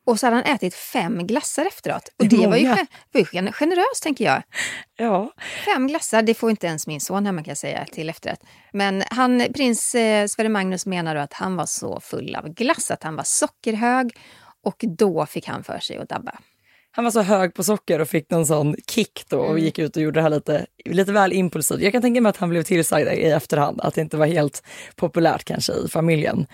och 0.06 0.20
så 0.20 0.26
hade 0.26 0.36
han 0.36 0.46
ätit 0.56 0.74
fem 0.76 1.28
glassar 1.28 1.66
efteråt. 1.66 2.10
Och 2.20 2.28
det 2.28 2.48
var 2.48 2.58
ju, 2.58 2.68
Många. 2.70 2.86
var 3.12 3.22
ju 3.22 3.26
gen- 3.34 3.54
generöst 3.54 4.04
tänker 4.04 4.26
jag. 4.26 4.44
Ja. 4.98 5.32
Fem 5.66 5.88
glassar, 5.88 6.22
det 6.22 6.34
får 6.34 6.50
inte 6.50 6.68
ens 6.68 6.88
min 6.88 7.02
son 7.02 7.26
hemma 7.26 7.44
kan 7.44 7.52
jag 7.52 7.58
säga 7.58 7.86
till 7.86 8.10
efterrätt. 8.10 8.44
Men 8.74 9.04
han, 9.10 9.46
prins 9.56 9.96
eh, 9.96 10.28
Sverre 10.28 10.50
Magnus 10.50 10.86
menar 10.86 11.16
att 11.16 11.34
han 11.34 11.56
var 11.56 11.66
så 11.66 12.00
full 12.00 12.36
av 12.36 12.48
glass 12.50 12.92
att 12.92 13.04
han 13.04 13.16
var 13.16 13.24
sockerhög 13.24 14.18
och 14.64 14.76
då 14.98 15.26
fick 15.26 15.48
han 15.48 15.64
för 15.64 15.80
sig 15.80 15.98
att 15.98 16.10
dabba. 16.10 16.40
Han 16.94 17.04
var 17.04 17.12
så 17.12 17.22
hög 17.22 17.54
på 17.54 17.64
socker 17.64 18.02
och 18.02 18.08
fick 18.08 18.30
någon 18.30 18.46
sån 18.46 18.76
kick 18.88 19.24
då 19.30 19.40
och 19.40 19.50
Mm. 19.50 19.64
gick 19.64 19.80
ut 19.80 19.96
och 19.96 20.02
gjorde 20.02 20.20
det 20.20 20.24
här 20.24 20.30
lite, 20.30 20.66
lite 20.86 21.12
väl 21.12 21.34
impulsivt. 21.34 21.82
Jag 21.82 21.92
kan 21.92 22.02
tänka 22.02 22.22
mig 22.22 22.30
att 22.30 22.38
han 22.38 22.50
blev 22.50 22.64
tillsagd 22.64 23.08
i 23.08 23.24
efterhand, 23.24 23.82
att 23.82 23.94
det 23.96 24.02
inte 24.02 24.18
var 24.18 24.26
helt 24.26 24.64
populärt 24.96 25.44
kanske 25.44 25.74
i 25.74 25.88
familjen. 25.90 26.46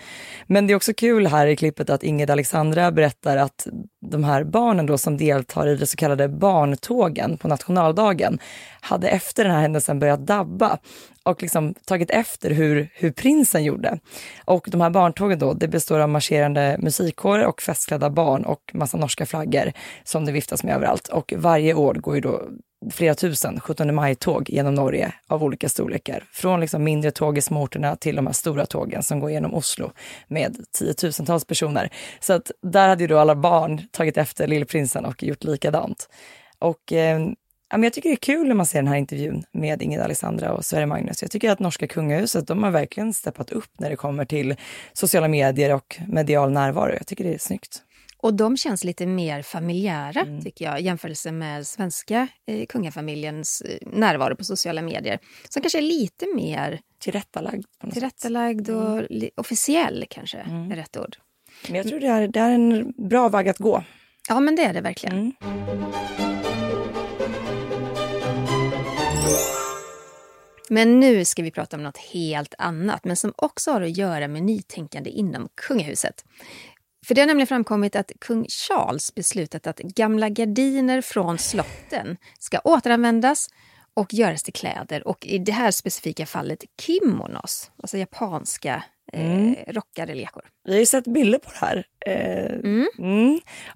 Men 0.46 0.66
det 0.66 0.72
är 0.72 0.76
också 0.76 0.92
kul 0.94 1.26
här 1.26 1.46
i 1.46 1.56
klippet 1.56 1.90
att 1.90 2.02
Ingrid 2.02 2.30
Alexandra 2.30 2.90
berättar 2.90 3.36
att 3.36 3.66
de 4.00 4.24
här 4.24 4.44
barnen 4.44 4.86
då 4.86 4.98
som 4.98 5.16
deltar 5.16 5.66
i 5.68 5.76
det 5.76 5.86
så 5.86 5.96
kallade 5.96 6.28
barntågen 6.28 7.36
på 7.38 7.48
nationaldagen 7.48 8.38
hade 8.80 9.08
efter 9.08 9.44
den 9.44 9.52
här 9.52 9.60
händelsen 9.60 9.98
börjat 9.98 10.26
dabba 10.26 10.78
och 11.22 11.42
liksom 11.42 11.74
tagit 11.84 12.10
efter 12.10 12.50
hur, 12.50 12.88
hur 12.94 13.10
prinsen 13.10 13.64
gjorde. 13.64 13.98
Och 14.44 14.68
de 14.70 14.80
här 14.80 14.90
barntågen 14.90 15.38
då, 15.38 15.52
det 15.52 15.68
består 15.68 16.00
av 16.00 16.08
marscherande 16.08 16.76
musikkårer 16.78 17.46
och 17.46 17.62
festklädda 17.62 18.10
barn 18.10 18.44
och 18.44 18.70
massa 18.72 18.96
norska 18.96 19.26
flaggor 19.26 19.72
som 20.04 20.24
det 20.24 20.32
viftas 20.32 20.64
med 20.64 20.74
överallt. 20.74 21.08
Och 21.08 21.32
varje 21.36 21.74
år 21.74 21.94
går 21.94 22.14
ju 22.14 22.20
då 22.20 22.42
flera 22.90 23.14
tusen 23.14 23.60
17 23.60 23.94
maj-tåg 23.94 24.50
genom 24.50 24.74
Norge 24.74 25.12
av 25.26 25.44
olika 25.44 25.68
storlekar. 25.68 26.24
Från 26.32 26.60
liksom 26.60 26.84
mindre 26.84 27.10
tåg 27.10 27.38
i 27.38 27.40
småorterna 27.40 27.96
till 27.96 28.16
de 28.16 28.26
här 28.26 28.34
stora 28.34 28.66
tågen 28.66 29.02
som 29.02 29.20
går 29.20 29.30
genom 29.30 29.54
Oslo 29.54 29.92
med 30.28 30.56
tiotusentals 30.78 31.44
personer. 31.44 31.90
Så 32.20 32.32
att 32.32 32.50
där 32.62 32.88
hade 32.88 33.02
ju 33.02 33.06
då 33.06 33.18
alla 33.18 33.34
barn 33.34 33.82
tagit 33.90 34.16
efter 34.16 34.46
lillprinsen 34.46 35.04
och 35.04 35.22
gjort 35.22 35.44
likadant. 35.44 36.08
Och 36.58 36.92
eh, 36.92 37.20
ja, 37.70 37.76
men 37.76 37.82
jag 37.82 37.92
tycker 37.92 38.08
det 38.08 38.14
är 38.14 38.16
kul 38.16 38.48
när 38.48 38.54
man 38.54 38.66
ser 38.66 38.78
den 38.78 38.88
här 38.88 38.96
intervjun 38.96 39.44
med 39.52 39.82
Ingrid 39.82 40.00
Alexandra 40.00 40.52
och 40.52 40.64
Sverre 40.64 40.86
Magnus. 40.86 41.22
Jag 41.22 41.30
tycker 41.30 41.50
att 41.50 41.58
norska 41.58 41.86
kungahuset, 41.86 42.46
de 42.46 42.62
har 42.62 42.70
verkligen 42.70 43.14
steppat 43.14 43.50
upp 43.52 43.70
när 43.78 43.90
det 43.90 43.96
kommer 43.96 44.24
till 44.24 44.56
sociala 44.92 45.28
medier 45.28 45.74
och 45.74 45.96
medial 46.08 46.52
närvaro. 46.52 46.92
Jag 46.92 47.06
tycker 47.06 47.24
det 47.24 47.34
är 47.34 47.38
snyggt. 47.38 47.82
Och 48.20 48.34
de 48.34 48.56
känns 48.56 48.84
lite 48.84 49.06
mer 49.06 49.42
familjära 49.42 50.26
tycker 50.44 50.64
jag 50.64 50.80
i 50.80 50.84
jämförelse 50.84 51.32
med 51.32 51.66
svenska 51.66 52.28
eh, 52.46 52.66
kungafamiljens 52.66 53.60
eh, 53.60 53.88
närvaro 53.92 54.36
på 54.36 54.44
sociala 54.44 54.82
medier. 54.82 55.18
Som 55.48 55.62
kanske 55.62 55.78
är 55.78 55.82
lite 55.82 56.26
mer 56.34 56.80
Tillrättalagd. 57.00 57.64
Tillrättalagd 57.92 58.70
och 58.70 59.02
li- 59.10 59.30
officiell 59.36 60.04
kanske 60.10 60.38
är 60.38 60.76
rätt 60.76 60.96
ord. 60.96 61.16
Men 61.66 61.74
jag 61.76 61.88
tror 61.88 62.00
det 62.00 62.06
är, 62.06 62.28
det 62.28 62.40
är 62.40 62.50
en 62.50 62.92
bra 63.08 63.28
väg 63.28 63.48
att 63.48 63.58
gå. 63.58 63.84
Ja 64.28 64.40
men 64.40 64.56
det 64.56 64.62
är 64.64 64.72
det 64.74 64.80
verkligen. 64.80 65.16
Mm. 65.42 66.37
Men 70.70 71.00
nu 71.00 71.24
ska 71.24 71.42
vi 71.42 71.50
prata 71.50 71.76
om 71.76 71.82
något 71.82 71.96
helt 71.98 72.54
annat, 72.58 73.04
men 73.04 73.16
som 73.16 73.32
också 73.36 73.70
har 73.72 73.80
att 73.82 73.96
göra 73.96 74.28
med 74.28 74.42
nytänkande 74.42 75.10
inom 75.10 75.48
kungahuset. 75.54 76.24
För 77.06 77.14
det 77.14 77.20
har 77.20 77.26
nämligen 77.26 77.46
framkommit 77.46 77.96
att 77.96 78.12
kung 78.20 78.46
Charles 78.48 79.14
beslutat 79.14 79.66
att 79.66 79.78
gamla 79.78 80.28
gardiner 80.28 81.00
från 81.00 81.38
slotten 81.38 82.16
ska 82.38 82.58
återanvändas 82.64 83.48
och 83.94 84.14
göras 84.14 84.42
till 84.42 84.52
kläder. 84.52 85.08
Och 85.08 85.26
i 85.26 85.38
det 85.38 85.52
här 85.52 85.70
specifika 85.70 86.26
fallet 86.26 86.64
kimonos, 86.80 87.70
alltså 87.82 87.98
japanska 87.98 88.84
eh, 89.12 89.30
Mm. 89.32 89.54
rockade 89.68 90.14
lekor. 90.14 90.42
Vi 90.64 90.72
har 90.72 90.80
ju 90.80 90.86
sett 90.86 91.04
bilder 91.04 91.38
på 91.38 91.50
det 91.50 91.66
här. 91.66 91.84
Eh, 92.06 92.54
mm. 92.54 92.86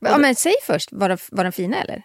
Ja, 0.00 0.18
men 0.18 0.34
säg 0.34 0.54
först, 0.66 0.92
var 0.92 1.08
de, 1.08 1.16
var 1.30 1.44
de 1.44 1.52
fina 1.52 1.82
eller? 1.82 2.02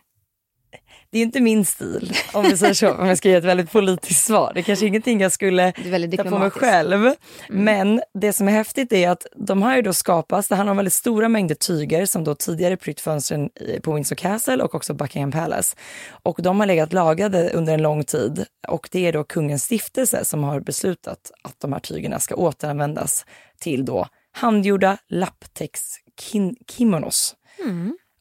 Det 1.10 1.20
är 1.20 1.24
inte 1.24 1.40
min 1.40 1.66
stil, 1.66 2.14
om 2.34 2.44
vi 2.44 2.58
säger 2.58 2.74
så, 2.74 2.94
om 2.94 3.08
jag 3.08 3.18
ska 3.18 3.30
ge 3.30 3.36
ett 3.36 3.44
väldigt 3.44 3.72
politiskt 3.72 4.26
svar. 4.26 4.52
Det 4.54 4.60
är 4.60 4.64
kanske 4.64 4.86
ingenting 4.86 5.22
jag 5.22 5.32
skulle 5.32 5.72
ta 5.72 5.82
på 5.82 5.90
mig 5.90 6.08
diplomatiskt. 6.08 6.64
Mm. 6.64 6.72
själv. 6.72 7.14
Men 7.50 8.02
det 8.14 8.34
som 8.34 8.48
är 8.48 8.52
häftigt 8.52 8.94
är 8.94 9.10
att 9.10 9.26
de 9.36 9.62
har 9.62 9.76
ju 9.76 9.82
då 9.82 9.94
skapats, 9.94 10.48
det 10.48 10.56
handlar 10.56 10.72
om 10.72 10.78
väldigt 10.78 10.94
stora 10.94 11.30
mängder 11.30 11.56
tyger 11.56 12.06
som 12.06 12.24
då 12.24 12.36
tidigare 12.36 12.78
prytt 12.78 13.02
fönstren 13.02 13.50
på 13.84 13.94
Windsor 13.94 14.16
Castle 14.16 14.64
och 14.64 14.76
också 14.76 14.94
Buckingham 14.94 15.32
Palace. 15.32 15.76
Och 16.10 16.40
de 16.42 16.60
har 16.60 16.68
legat 16.68 16.94
lagrade 16.94 17.50
under 17.50 17.74
en 17.74 17.82
lång 17.82 18.04
tid 18.04 18.46
och 18.68 18.90
det 18.92 19.08
är 19.08 19.14
då 19.14 19.24
kungens 19.24 19.64
stiftelse 19.64 20.26
som 20.26 20.44
har 20.44 20.60
beslutat 20.60 21.32
att 21.42 21.60
de 21.60 21.74
här 21.74 21.80
tygerna 21.80 22.20
ska 22.20 22.36
återanvändas 22.36 23.26
till 23.60 23.86
då 23.86 24.08
handgjorda 24.32 24.98
lapptäcks-kimonos. 25.10 27.36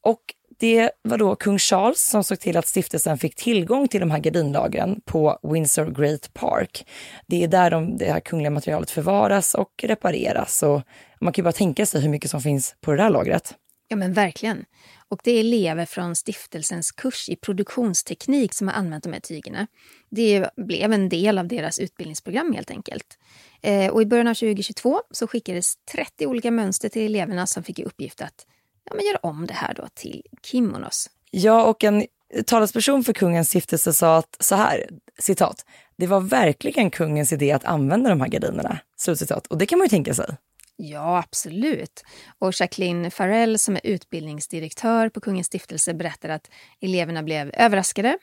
Och 0.03 0.21
det 0.59 0.91
var 1.03 1.19
då 1.19 1.37
kung 1.37 1.59
Charles 1.59 2.09
som 2.11 2.25
såg 2.25 2.41
till 2.41 2.57
att 2.57 2.67
stiftelsen 2.67 3.19
fick 3.19 3.35
tillgång 3.35 3.89
till 3.89 4.01
de 4.01 4.11
här 4.11 4.19
gardinlagren 4.19 5.01
på 5.05 5.39
Windsor 5.43 5.91
Great 5.91 6.35
Park. 6.35 6.87
Det 7.27 7.45
är 7.45 7.49
där 7.49 7.71
de, 7.71 7.97
det 7.97 8.13
här 8.13 8.21
kungliga 8.21 8.51
materialet 8.51 8.91
förvaras 8.91 9.55
och 9.55 9.71
repareras. 9.83 10.63
Och 10.63 10.83
man 11.21 11.33
kan 11.33 11.43
ju 11.43 11.45
bara 11.45 11.53
tänka 11.53 11.87
sig 11.87 12.01
hur 12.01 12.09
mycket 12.09 12.31
som 12.31 12.41
finns 12.41 12.77
på 12.81 12.91
det 12.91 12.97
där 12.97 13.11
lagret. 13.11 13.55
Ja 13.89 13.97
men 13.97 14.13
verkligen. 14.13 14.65
Och 15.09 15.21
det 15.25 15.31
är 15.31 15.41
elever 15.41 15.87
från 15.87 16.17
stiftelsens 16.17 16.93
kurs 16.93 17.29
i 17.29 17.37
produktionsteknik 17.37 18.55
som 18.55 18.69
har 18.69 18.75
använt 18.75 19.05
de 19.05 19.13
här 19.13 19.21
tygerna. 19.21 19.67
Det 20.11 20.51
blev 20.57 20.93
en 20.93 21.09
del 21.09 21.39
av 21.39 21.49
deras 21.49 21.79
utbildningsprogram 21.79 22.53
helt 22.53 22.71
enkelt. 22.71 23.19
Eh, 23.63 23.91
och 23.91 24.03
i 24.03 24.07
början 24.07 24.29
av 24.29 24.35
2022 24.35 25.03
så 25.11 25.27
skickades 25.27 25.77
30 25.93 26.27
olika 26.27 26.51
mönster 26.51 26.89
till 26.89 27.03
eleverna 27.03 27.47
som 27.47 27.63
fick 27.63 27.79
i 27.79 27.85
uppgift 27.85 28.21
att 28.21 28.47
ja, 28.87 28.97
men 28.97 29.07
göra 29.07 29.19
om 29.23 29.47
det 29.47 29.55
här 29.55 29.75
då 29.75 29.87
till 29.95 30.23
kimonos. 30.43 31.11
Ja, 31.31 31.65
och 31.65 31.85
en 31.85 32.07
talesperson 32.47 33.05
för 33.05 33.13
kungens 33.13 33.49
stiftelse 33.49 33.93
sa 33.93 34.17
att 34.17 34.37
så 34.41 34.55
här, 34.55 34.89
citat, 35.19 35.65
det 35.97 36.07
var 36.07 36.21
verkligen 36.21 36.91
kungens 36.91 37.33
idé 37.33 37.53
att 37.53 37.65
använda 37.65 38.11
de 38.11 38.21
här 38.21 38.29
gardinerna, 38.29 38.79
slutcitat. 38.97 39.47
Och 39.47 39.59
det 39.59 39.67
kan 39.67 39.79
man 39.79 39.85
ju 39.85 39.91
tänka 39.91 40.15
sig. 40.15 40.27
Ja, 40.77 41.19
absolut. 41.19 42.05
Och 42.39 42.53
Jacqueline 42.61 43.11
Farrell 43.11 43.59
som 43.59 43.77
är 43.77 43.81
utbildningsdirektör 43.85 45.09
på 45.09 45.21
Kungens 45.21 45.47
stiftelse 45.47 45.95
berättar 45.95 46.29
att 46.29 46.51
eleverna 46.81 47.23
blev 47.23 47.51
överraskade 47.55 48.19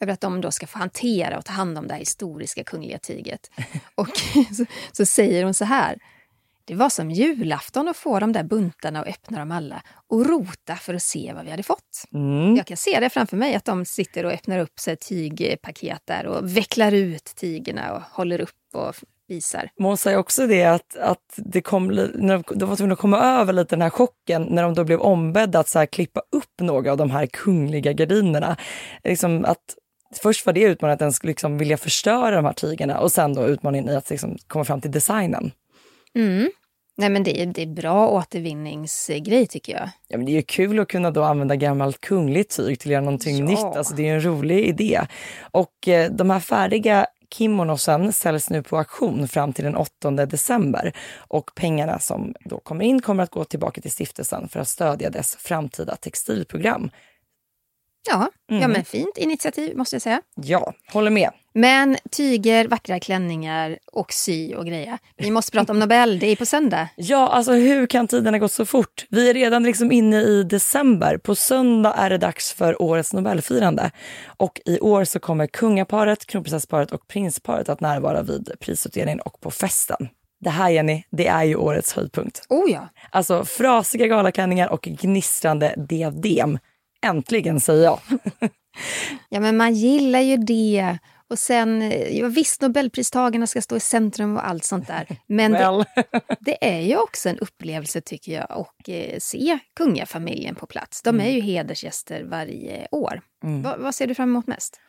över 0.00 0.12
att 0.12 0.20
de 0.20 0.40
då 0.40 0.50
ska 0.50 0.66
få 0.66 0.78
hantera 0.78 1.38
och 1.38 1.44
ta 1.44 1.52
hand 1.52 1.78
om 1.78 1.86
det 1.86 1.94
här 1.94 2.00
historiska 2.00 2.64
kungliga 2.64 2.98
tyget. 2.98 3.50
Och 3.94 4.08
så, 4.56 4.64
så 4.92 5.06
säger 5.06 5.44
hon 5.44 5.54
så 5.54 5.64
här. 5.64 5.98
Det 6.64 6.74
var 6.74 6.88
som 6.88 7.10
julafton 7.10 7.88
att 7.88 7.96
få 7.96 8.18
de 8.18 8.32
där 8.32 8.42
buntarna 8.42 9.00
och 9.00 9.08
öppna 9.08 9.38
dem 9.38 9.50
alla 9.50 9.82
och 10.08 10.26
rota 10.26 10.76
för 10.76 10.94
att 10.94 11.02
se 11.02 11.32
vad 11.34 11.44
vi 11.44 11.50
hade 11.50 11.62
fått. 11.62 12.04
Mm. 12.14 12.56
Jag 12.56 12.66
kan 12.66 12.76
se 12.76 13.00
det 13.00 13.10
framför 13.10 13.36
mig 13.36 13.54
att 13.54 13.64
de 13.64 13.84
sitter 13.84 14.26
och 14.26 14.32
öppnar 14.32 14.58
upp 14.58 14.80
sig 14.80 14.96
tygpaket 14.96 16.02
där 16.04 16.26
och 16.26 16.56
vecklar 16.56 16.92
ut 16.92 17.32
tygerna 17.36 17.92
och 17.92 18.02
håller 18.02 18.40
upp 18.40 18.50
och 18.74 18.94
visar. 19.28 19.70
Hon 19.76 19.96
säger 19.96 20.18
också 20.18 20.46
det 20.46 20.64
att, 20.64 20.96
att 20.96 21.34
det 21.36 21.62
kom, 21.62 21.86
när 21.86 22.34
de, 22.34 22.44
de 22.54 22.68
var 22.68 22.76
tvungna 22.76 22.92
att 22.92 22.98
komma 22.98 23.18
över 23.18 23.52
lite 23.52 23.76
den 23.76 23.82
här 23.82 23.90
chocken 23.90 24.42
när 24.42 24.62
de 24.62 24.74
då 24.74 24.84
blev 24.84 25.00
ombedda 25.00 25.58
att 25.58 25.68
så 25.68 25.78
här 25.78 25.86
klippa 25.86 26.20
upp 26.32 26.60
några 26.60 26.92
av 26.92 26.96
de 26.96 27.10
här 27.10 27.26
kungliga 27.26 27.92
gardinerna. 27.92 28.56
Liksom 29.04 29.44
att, 29.44 29.76
först 30.22 30.46
var 30.46 30.52
det 30.52 30.60
utmaningen 30.60 31.08
att 31.08 31.14
skulle 31.14 31.30
liksom 31.30 31.58
vilja 31.58 31.76
förstöra 31.76 32.36
de 32.36 32.44
här 32.44 32.52
tygerna 32.52 33.00
och 33.00 33.12
sen 33.12 33.34
då 33.34 33.46
utmaningen 33.46 33.88
i 33.88 33.96
att 33.96 34.10
liksom 34.10 34.36
komma 34.46 34.64
fram 34.64 34.80
till 34.80 34.90
designen. 34.90 35.52
Mm. 36.16 36.50
Nej 36.96 37.10
men 37.10 37.22
det 37.22 37.42
är, 37.42 37.46
det 37.46 37.62
är 37.62 37.66
bra 37.66 38.08
återvinningsgrej 38.08 39.46
tycker 39.46 39.72
jag. 39.72 39.88
Ja, 40.08 40.16
men 40.16 40.26
det 40.26 40.32
är 40.32 40.36
ju 40.36 40.42
kul 40.42 40.80
att 40.80 40.88
kunna 40.88 41.10
då 41.10 41.22
använda 41.22 41.56
gammalt 41.56 42.00
kungligt 42.00 42.56
tyg 42.56 42.80
till 42.80 42.88
att 42.88 42.92
göra 42.92 43.04
någonting 43.04 43.36
Ja. 43.38 43.44
nytt. 43.44 43.76
Alltså, 43.76 43.94
det 43.94 44.08
är 44.08 44.14
en 44.14 44.24
rolig 44.24 44.66
idé. 44.66 45.00
Och 45.50 45.88
eh, 45.88 46.10
de 46.12 46.30
här 46.30 46.40
färdiga 46.40 47.06
kimonosen 47.34 48.12
säljs 48.12 48.50
nu 48.50 48.62
på 48.62 48.78
auktion 48.78 49.28
fram 49.28 49.52
till 49.52 49.64
den 49.64 49.76
8 49.76 50.10
december. 50.10 50.92
Och 51.16 51.50
pengarna 51.54 51.98
som 51.98 52.34
då 52.44 52.60
kommer 52.60 52.84
in 52.84 53.02
kommer 53.02 53.22
att 53.22 53.30
gå 53.30 53.44
tillbaka 53.44 53.80
till 53.80 53.90
stiftelsen 53.92 54.48
för 54.48 54.60
att 54.60 54.68
stödja 54.68 55.10
dess 55.10 55.36
framtida 55.36 55.96
textilprogram. 55.96 56.90
Ja, 58.08 58.28
ja 58.48 58.56
Mm. 58.56 58.70
men 58.72 58.84
fint 58.84 59.16
initiativ 59.18 59.76
måste 59.76 59.94
jag 59.96 60.02
säga. 60.02 60.20
Ja, 60.34 60.72
håller 60.92 61.10
med. 61.10 61.30
Men 61.54 61.96
tyger, 62.10 62.68
vackra 62.68 63.00
klänningar 63.00 63.78
och 63.92 64.12
sy 64.12 64.54
och 64.54 64.66
grejer. 64.66 64.98
Vi 65.16 65.30
måste 65.30 65.52
prata 65.52 65.72
om 65.72 65.78
Nobel, 65.78 66.18
det 66.18 66.26
är 66.26 66.36
på 66.36 66.46
söndag. 66.46 66.88
Ja, 66.96 67.28
alltså 67.28 67.52
hur 67.52 67.86
kan 67.86 68.08
tiden 68.08 68.34
ha 68.34 68.38
gått 68.38 68.52
så 68.52 68.66
fort? 68.66 69.06
Vi 69.10 69.30
är 69.30 69.34
redan 69.34 69.62
liksom 69.62 69.92
inne 69.92 70.20
i 70.22 70.42
december. 70.42 71.16
På 71.18 71.34
söndag 71.34 71.94
är 71.96 72.10
det 72.10 72.18
dags 72.18 72.52
för 72.52 72.82
årets 72.82 73.12
Nobelfirande. 73.12 73.90
Och 74.26 74.60
i 74.64 74.80
år 74.80 75.04
så 75.04 75.20
kommer 75.20 75.46
kungaparet, 75.46 76.26
kronprinsessparet 76.26 76.92
och 76.92 77.08
prinsparet 77.08 77.68
att 77.68 77.80
närvara 77.80 78.22
vid 78.22 78.52
prisutdelningen 78.60 79.20
och 79.20 79.40
på 79.40 79.50
festen. 79.50 80.08
Det 80.40 80.50
här 80.50 80.70
Jenny, 80.70 81.02
det 81.10 81.26
är 81.26 81.44
ju 81.44 81.56
årets 81.56 81.92
höjdpunkt. 81.92 82.42
Oh 82.48 82.70
ja. 82.70 82.88
Alltså 83.10 83.44
frasiga 83.44 84.06
galaklänningar 84.06 84.68
och 84.68 84.82
gnistrande 84.82 85.74
diadem. 85.88 86.58
Äntligen 87.02 87.60
säger 87.60 87.84
jag. 87.84 88.00
Ja 89.28 89.40
men 89.40 89.56
man 89.56 89.74
gillar 89.74 90.20
ju 90.20 90.36
det. 90.36 90.98
Och 91.28 91.38
sen, 91.38 91.92
ja, 92.10 92.28
visst, 92.28 92.60
Nobelpristagarna 92.60 93.46
ska 93.46 93.62
stå 93.62 93.76
i 93.76 93.80
centrum 93.80 94.36
och 94.36 94.48
allt 94.48 94.64
sånt 94.64 94.86
där. 94.86 95.06
Men 95.26 95.52
Well. 95.52 95.84
det, 95.94 96.36
det 96.40 96.64
är 96.64 96.80
ju 96.80 96.96
också 96.96 97.28
en 97.28 97.38
upplevelse 97.38 98.00
tycker 98.00 98.32
jag 98.32 98.46
att 98.50 98.88
eh, 98.88 99.18
se 99.18 99.58
kungafamiljen 99.76 100.54
på 100.54 100.66
plats. 100.66 101.02
De 101.02 101.20
är 101.20 101.30
ju 101.30 101.40
hedersgäster 101.40 102.24
varje 102.24 102.88
år. 102.90 103.20
Mm. 103.44 103.62
Va, 103.62 103.76
vad 103.78 103.94
ser 103.94 104.06
du 104.06 104.14
fram 104.14 104.28
emot 104.28 104.46
mest? 104.46 104.80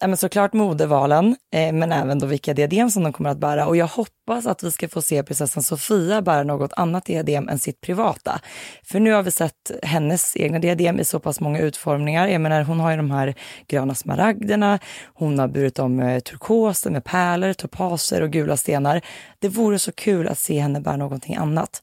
Ja, 0.00 0.06
men 0.06 0.16
såklart 0.16 0.52
modevalen, 0.52 1.36
eh, 1.54 1.72
men 1.72 1.92
även 1.92 2.18
då 2.18 2.26
vilka 2.26 2.54
diadem 2.54 2.90
som 2.90 3.02
de 3.02 3.12
kommer 3.12 3.30
att 3.30 3.38
bära. 3.38 3.66
Och 3.66 3.76
jag 3.76 3.86
hoppas 3.86 4.46
att 4.46 4.62
vi 4.62 4.70
ska 4.70 4.88
få 4.88 5.02
se 5.02 5.22
prinsessan 5.22 5.62
Sofia 5.62 6.22
bära 6.22 6.42
något 6.42 6.72
annat 6.72 7.04
diadem 7.04 7.48
än 7.48 7.58
sitt 7.58 7.80
privata. 7.80 8.40
För 8.84 9.00
nu 9.00 9.12
har 9.12 9.22
vi 9.22 9.30
sett 9.30 9.70
hennes 9.82 10.36
egna 10.36 10.58
diadem 10.58 11.00
i 11.00 11.04
så 11.04 11.20
pass 11.20 11.40
många 11.40 11.58
utformningar. 11.58 12.28
Jag 12.28 12.40
menar, 12.40 12.62
hon 12.62 12.80
har 12.80 12.90
ju 12.90 12.96
de 12.96 13.10
här 13.10 13.34
gröna 13.68 13.94
smaragderna, 13.94 14.78
hon 15.14 15.38
har 15.38 15.48
burit 15.48 15.78
om 15.78 16.00
eh, 16.00 16.20
turkoser 16.20 16.90
med 16.90 17.04
pärlor, 17.04 17.52
topaser 17.52 18.22
och 18.22 18.30
gula 18.30 18.56
stenar. 18.56 19.00
Det 19.38 19.48
vore 19.48 19.78
så 19.78 19.92
kul 19.92 20.28
att 20.28 20.38
se 20.38 20.60
henne 20.60 20.80
bära 20.80 20.96
någonting 20.96 21.36
annat. 21.36 21.82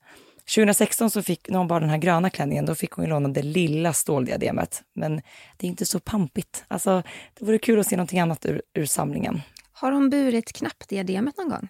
2016 0.55 1.09
så 1.09 1.21
fick, 1.23 1.49
när 1.49 1.57
hon 1.57 1.67
bar 1.67 1.79
den 1.79 1.89
här 1.89 1.97
gröna 1.97 2.29
klänningen, 2.29 2.65
då 2.65 2.75
fick 2.75 2.91
hon 2.91 3.05
ju 3.05 3.09
låna 3.09 3.29
det 3.29 3.41
lilla 3.41 3.93
ståldiademet. 3.93 4.83
Men 4.95 5.15
det 5.57 5.67
är 5.67 5.69
inte 5.69 5.85
så 5.85 5.99
pampigt. 5.99 6.65
Alltså, 6.67 7.03
det 7.39 7.45
vore 7.45 7.57
kul 7.57 7.79
att 7.79 7.87
se 7.87 7.95
någonting 7.97 8.19
annat 8.19 8.45
ur, 8.45 8.61
ur 8.73 8.85
samlingen. 8.85 9.41
Har 9.71 9.91
hon 9.91 10.09
burit 10.09 10.53
knappdiademet 10.53 11.37
någon 11.37 11.49
gång? 11.49 11.67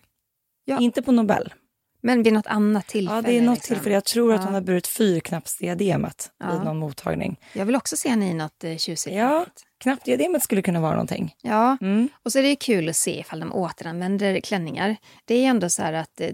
Ja. 0.65 0.79
Inte 0.79 1.01
på 1.01 1.11
Nobel. 1.11 1.53
Men 2.01 2.23
vid 2.23 2.33
något 2.33 2.47
annat 2.47 2.87
tillfälle? 2.87 3.17
Ja, 3.17 3.21
det 3.21 3.37
är 3.37 3.41
något 3.41 3.55
liksom. 3.57 3.75
tillfälle. 3.75 3.93
Jag 3.95 4.05
tror 4.05 4.33
att 4.33 4.39
Ja. 4.41 4.45
hon 4.45 4.53
har 4.53 4.61
burit 4.61 4.87
fyrknappsdiademet 4.87 6.31
Ja. 6.39 6.51
vid 6.51 6.61
någon 6.63 6.77
mottagning. 6.77 7.39
Jag 7.53 7.65
vill 7.65 7.75
också 7.75 7.97
se 7.97 8.09
henne 8.09 8.29
i 8.29 8.33
något 8.33 8.63
eh, 8.63 8.77
tjusigt. 8.77 9.15
Ja, 9.15 9.45
knappdiademet 9.79 10.43
skulle 10.43 10.61
kunna 10.61 10.79
vara 10.81 10.91
någonting. 10.91 11.33
Ja, 11.41 11.77
Mm. 11.81 12.09
och 12.23 12.31
så 12.31 12.39
är 12.39 12.43
det 12.43 12.55
kul 12.55 12.89
att 12.89 12.95
se 12.95 13.19
ifall 13.19 13.39
de 13.39 13.53
återanvänder 13.53 14.39
klänningar. 14.41 14.95
Det 15.25 15.35
är 15.35 15.49
ändå 15.49 15.69
så 15.69 15.83
att 15.83 16.21
eh, 16.21 16.29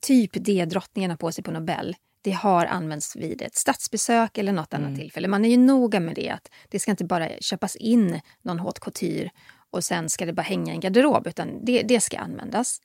typ 0.00 0.30
det 0.34 0.64
drottningen 0.64 1.10
har 1.10 1.18
på 1.18 1.32
sig 1.32 1.44
på 1.44 1.50
Nobel, 1.50 1.96
det 2.22 2.32
har 2.32 2.66
använts 2.66 3.16
vid 3.16 3.42
ett 3.42 3.56
statsbesök 3.56 4.38
eller 4.38 4.52
något 4.52 4.74
annat 4.74 4.96
tillfälle. 4.96 5.28
Man 5.28 5.44
är 5.44 5.48
ju 5.48 5.56
noga 5.56 6.00
med 6.00 6.14
det, 6.14 6.30
att 6.30 6.50
det 6.68 6.78
ska 6.78 6.90
inte 6.90 7.04
bara 7.04 7.28
köpas 7.40 7.76
in 7.76 8.20
någon 8.42 8.58
haute 8.58 8.80
couture 8.80 9.30
och 9.70 9.84
sen 9.84 10.08
ska 10.08 10.26
det 10.26 10.32
bara 10.32 10.42
hänga 10.42 10.72
i 10.72 10.74
en 10.74 10.80
garderob, 10.80 11.26
utan 11.26 11.64
det, 11.64 11.82
det 11.82 12.00
ska 12.00 12.18
användas. 12.18 12.80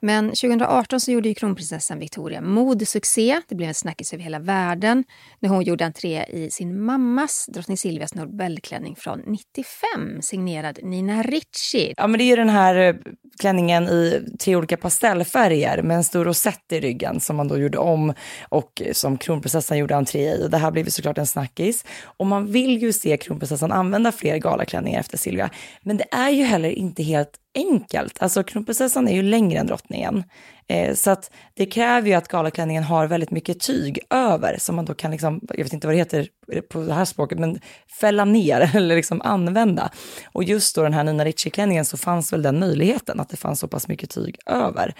Men 0.00 0.28
2018 0.28 1.00
så 1.00 1.12
gjorde 1.12 1.28
ju 1.28 1.34
kronprinsessan 1.34 1.98
Victoria 1.98 2.40
modesuccé. 2.40 3.40
Det 3.48 3.54
blev 3.54 3.68
en 3.68 3.74
snackis 3.74 4.12
över 4.12 4.24
hela 4.24 4.38
världen 4.38 5.04
när 5.40 5.48
hon 5.48 5.62
gjorde 5.62 5.84
entré 5.84 6.24
i 6.24 6.50
sin 6.50 6.80
mammas, 6.80 7.46
drottning 7.48 7.76
Silvias 7.76 8.14
Nobelklänning 8.14 8.96
från 8.96 9.18
95, 9.26 10.22
signerad 10.22 10.78
Nina 10.82 11.22
Ricci. 11.22 11.94
Ja, 11.96 12.06
men 12.06 12.18
det 12.18 12.24
är 12.24 12.26
ju 12.26 12.36
den 12.36 12.48
här 12.48 12.74
eh, 12.74 12.94
klänningen 13.40 13.88
i 13.88 14.22
tre 14.40 14.56
olika 14.56 14.76
pastellfärger 14.76 15.82
med 15.82 15.96
en 15.96 16.04
stor 16.04 16.24
rosett 16.24 16.72
i 16.72 16.80
ryggen 16.80 17.20
som 17.20 17.36
man 17.36 17.48
då 17.48 17.58
gjorde 17.58 17.78
om 17.78 18.14
och 18.48 18.82
som 18.92 19.18
kronprinsessan 19.18 19.78
gjorde 19.78 19.96
entré 19.96 20.34
i. 20.34 20.48
Det 20.48 20.58
här 20.58 20.70
blev 20.70 20.84
ju 20.84 20.90
såklart 20.90 21.18
en 21.18 21.26
snackis. 21.26 21.84
Och 22.04 22.26
man 22.26 22.52
vill 22.52 22.82
ju 22.82 22.92
se 22.92 23.16
kronprinsessan 23.16 23.72
använda 23.72 24.12
fler 24.12 24.36
galaklänningar 24.36 25.00
efter 25.00 25.18
Silvia. 25.18 25.50
Men 25.82 25.96
det 25.96 26.06
är 26.10 26.30
ju 26.30 26.44
heller 26.44 26.70
inte 26.70 27.02
helt 27.02 27.38
enkelt. 27.54 28.22
Alltså 28.22 28.42
kronprinsessan 28.42 29.08
är 29.08 29.14
ju 29.14 29.22
längre 29.22 29.58
än 29.58 29.66
drottningen. 29.66 30.24
Eh, 30.68 30.94
så 30.94 31.10
att 31.10 31.30
det 31.54 31.66
kräver 31.66 32.08
ju 32.08 32.14
att 32.14 32.28
galaklänningen 32.28 32.82
har 32.82 33.06
väldigt 33.06 33.30
mycket 33.30 33.60
tyg 33.60 33.98
över 34.10 34.56
som 34.58 34.76
man 34.76 34.84
då 34.84 34.94
kan, 34.94 35.10
liksom, 35.10 35.40
jag 35.48 35.64
vet 35.64 35.72
inte 35.72 35.86
vad 35.86 35.94
det 35.94 35.98
heter 35.98 36.28
på 36.68 36.80
det 36.80 36.94
här 36.94 37.04
språket, 37.04 37.38
men 37.38 37.60
fälla 38.00 38.24
ner 38.24 38.70
eller 38.76 38.96
liksom 38.96 39.22
använda. 39.22 39.90
Och 40.32 40.44
just 40.44 40.76
då 40.76 40.82
den 40.82 40.92
här 40.92 41.04
Nina 41.04 41.24
Ricci-klänningen 41.24 41.84
så 41.84 41.96
fanns 41.96 42.32
väl 42.32 42.42
den 42.42 42.58
möjligheten 42.58 43.20
att 43.20 43.28
det 43.28 43.36
fanns 43.36 43.60
så 43.60 43.68
pass 43.68 43.88
mycket 43.88 44.10
tyg 44.10 44.38
över. 44.46 44.94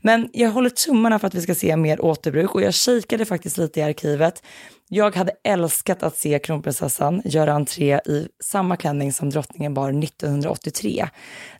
Men 0.00 0.30
jag 0.32 0.50
håller 0.50 0.70
tummarna 0.70 1.18
för 1.18 1.26
att 1.26 1.34
vi 1.34 1.40
ska 1.40 1.54
se 1.54 1.76
mer 1.76 2.04
återbruk 2.04 2.54
och 2.54 2.62
jag 2.62 2.74
kikade 2.74 3.24
faktiskt 3.24 3.58
lite 3.58 3.80
i 3.80 3.82
arkivet. 3.82 4.42
Jag 4.88 5.16
hade 5.16 5.32
älskat 5.44 6.02
att 6.02 6.16
se 6.16 6.38
kronprinsessan 6.38 7.22
göra 7.24 7.52
entré 7.52 8.00
i 8.06 8.28
samma 8.44 8.76
klänning 8.76 9.12
som 9.12 9.30
drottningen 9.30 9.74
bar 9.74 10.04
1983. 10.04 11.08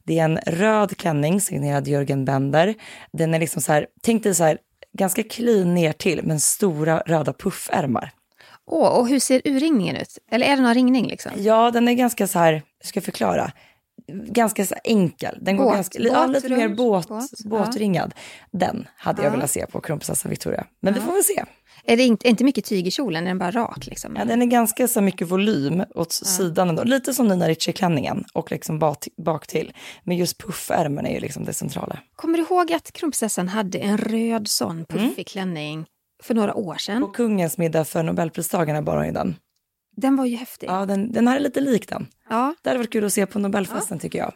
Det 0.05 0.19
är 0.19 0.25
en 0.25 0.39
röd 0.47 0.97
klänning 0.97 1.41
signerad 1.41 1.89
Jörgen 1.89 2.25
Bender. 2.25 2.75
Den 3.13 3.35
är 3.35 3.39
liksom 3.47 3.63
så 3.63 3.73
här, 3.73 3.87
tänk 4.03 4.23
dig 4.23 4.35
så 4.35 4.45
här, 4.45 4.59
ganska 4.99 5.23
clean 5.23 5.75
ner 5.75 5.93
till 5.93 6.21
men 6.25 6.41
stora 6.41 7.01
röda 7.07 7.33
puffärmar. 7.33 8.11
Åh, 8.67 8.89
och 8.99 9.09
hur 9.09 9.21
ser 9.21 9.43
urringningen 9.45 9.97
ut? 9.97 10.19
Eller 10.31 10.47
är 10.47 10.57
det 10.57 10.63
någon 10.63 10.75
ringning 10.75 11.07
liksom? 11.07 11.33
Ja, 11.37 11.71
den 11.71 11.89
är 11.89 11.93
ganska 11.95 12.27
så 12.27 12.39
här, 12.39 12.53
jag 12.79 12.89
ska 12.89 13.01
förklara, 13.01 13.53
ganska 14.29 14.67
så 14.67 14.75
enkel. 14.85 15.39
Den 15.43 15.57
går 15.57 15.65
Båt- 15.65 15.75
ganska, 15.75 15.99
ja, 15.99 16.27
lite 16.27 16.49
mer 16.49 16.69
båt, 16.69 17.09
båt, 17.09 17.25
ja. 17.45 17.51
båtringad. 17.51 18.15
Den 18.53 18.89
hade 18.97 19.23
jag 19.23 19.31
Ja. 19.31 19.35
velat 19.35 19.51
se 19.51 19.67
på 19.67 19.81
kronprinsessan 19.81 20.31
Victoria. 20.31 20.67
Men 20.81 20.95
vi 20.95 21.01
Ja. 21.01 21.07
får 21.07 21.13
väl 21.13 21.25
se. 21.25 21.45
Är 21.89 21.97
det 21.97 22.03
inte, 22.03 22.29
inte 22.29 22.45
mycket 22.45 22.65
tyg 22.65 22.87
i 22.87 22.91
kjolen? 22.91 23.25
Är 23.25 23.29
den 23.29 23.39
bara 23.39 23.51
rak? 23.51 23.87
Liksom? 23.87 24.17
Ja, 24.17 24.25
den 24.25 24.43
är 24.43 24.47
ganska 24.47 24.89
så 24.89 25.01
mycket 25.01 25.29
volym 25.29 25.83
åt 25.95 26.13
sidan 26.13 26.69
ändå. 26.69 26.85
Lite 26.85 27.15
som 27.15 27.29
Nina 27.29 27.49
Ricci-klänningen 27.49 28.25
och 28.33 28.51
liksom 28.51 28.79
bak, 28.79 29.09
bak 29.25 29.47
till. 29.47 29.73
Men 30.05 30.17
just 30.17 30.39
puffärmen 30.39 31.07
är 31.07 31.15
ju 31.15 31.21
liksom 31.21 31.45
det 31.45 31.53
centrala. 31.53 31.99
Kommer 32.17 32.39
du 32.39 32.45
ihåg 32.45 32.73
att 32.73 32.93
kronprinsessan 32.93 33.49
hade 33.49 33.79
en 33.79 33.99
röd 33.99 34.49
sån 34.49 34.85
puffig 34.85 35.05
Mm. 35.13 35.25
klänning 35.25 35.87
för 36.23 36.35
några 36.35 36.55
år 36.55 36.75
sedan? 36.75 37.01
På 37.03 37.09
kungens 37.09 37.59
middag 37.59 37.85
för 37.85 38.03
Nobelpristagarna 38.03 38.83
bar 38.83 38.97
hon 38.97 39.07
ju 39.07 39.13
den. 39.13 39.37
Den 39.97 40.17
var 40.17 40.25
ju 40.25 40.37
häftig. 40.37 40.67
Ja, 40.71 40.87
den, 40.87 41.13
den 41.13 41.29
här 41.29 41.37
är 41.37 41.41
lite 41.41 41.61
lik 41.61 41.89
den. 41.89 42.07
Ja, 42.31 42.55
Det 42.63 42.69
hade 42.71 42.79
varit 42.79 42.93
kul 42.93 43.05
att 43.05 43.13
se 43.13 43.27
på 43.27 43.39
Nobelfesten 43.39 43.99
tycker 43.99 44.19
jag. 44.19 44.33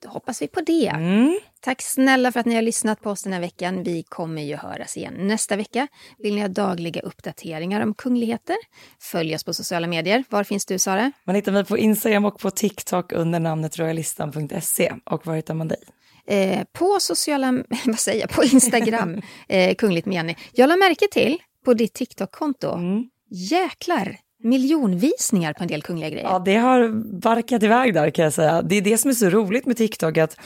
Då 0.00 0.08
hoppas 0.08 0.42
vi 0.42 0.48
på 0.48 0.60
det. 0.60 0.88
Mm. 0.88 1.38
Tack 1.60 1.82
snälla 1.82 2.32
för 2.32 2.40
att 2.40 2.46
ni 2.46 2.54
har 2.54 2.62
lyssnat 2.62 3.00
på 3.00 3.10
oss 3.10 3.22
den 3.22 3.32
här 3.32 3.40
veckan. 3.40 3.82
Vi 3.82 4.02
kommer 4.02 4.42
ju 4.42 4.56
höras 4.56 4.96
igen 4.96 5.14
nästa 5.18 5.56
vecka. 5.56 5.88
Vill 6.18 6.34
ni 6.34 6.40
ha 6.40 6.48
dagliga 6.48 7.00
uppdateringar 7.00 7.80
om 7.80 7.94
kungligheter? 7.94 8.56
Följ 9.00 9.34
oss 9.34 9.44
på 9.44 9.54
sociala 9.54 9.86
medier. 9.86 10.24
Var 10.28 10.44
finns 10.44 10.66
du, 10.66 10.78
Sara? 10.78 11.12
Man 11.24 11.34
hittar 11.34 11.52
mig 11.52 11.64
på 11.64 11.78
Instagram 11.78 12.24
och 12.24 12.38
på 12.38 12.50
TikTok 12.50 13.12
under 13.12 13.40
namnet 13.40 13.78
royalistan.se. 13.78 14.94
Och 15.04 15.26
var 15.26 15.34
hittar 15.34 15.54
man 15.54 15.68
dig? 15.68 15.80
Eh, 16.26 16.64
på 16.72 16.98
sociala... 17.00 17.52
Vad 17.84 17.98
säger 17.98 18.20
jag? 18.20 18.30
På 18.30 18.44
Instagram. 18.44 19.22
eh, 19.48 19.74
Kungligt 19.74 20.06
med 20.06 20.14
Jenny. 20.14 20.34
Jag 20.52 20.68
la 20.68 20.76
märke 20.76 21.08
till 21.10 21.38
på 21.64 21.74
ditt 21.74 21.94
TikTok-konto. 21.94 22.74
Mm. 22.74 23.04
Jäklar! 23.30 24.27
Miljonvisningar 24.42 25.52
på 25.52 25.62
en 25.62 25.68
del 25.68 25.82
kungliga 25.82 26.10
grejer. 26.10 26.26
Ja, 26.26 26.38
det 26.38 26.56
har 26.56 26.88
barkat 27.20 27.62
iväg 27.62 27.94
där 27.94 28.10
kan 28.10 28.24
jag 28.24 28.32
säga. 28.32 28.62
Det 28.62 28.74
är 28.76 28.82
det 28.82 28.98
som 28.98 29.10
är 29.10 29.14
så 29.14 29.30
roligt 29.30 29.66
med 29.66 29.76
TikTok, 29.76 30.16
att 30.16 30.36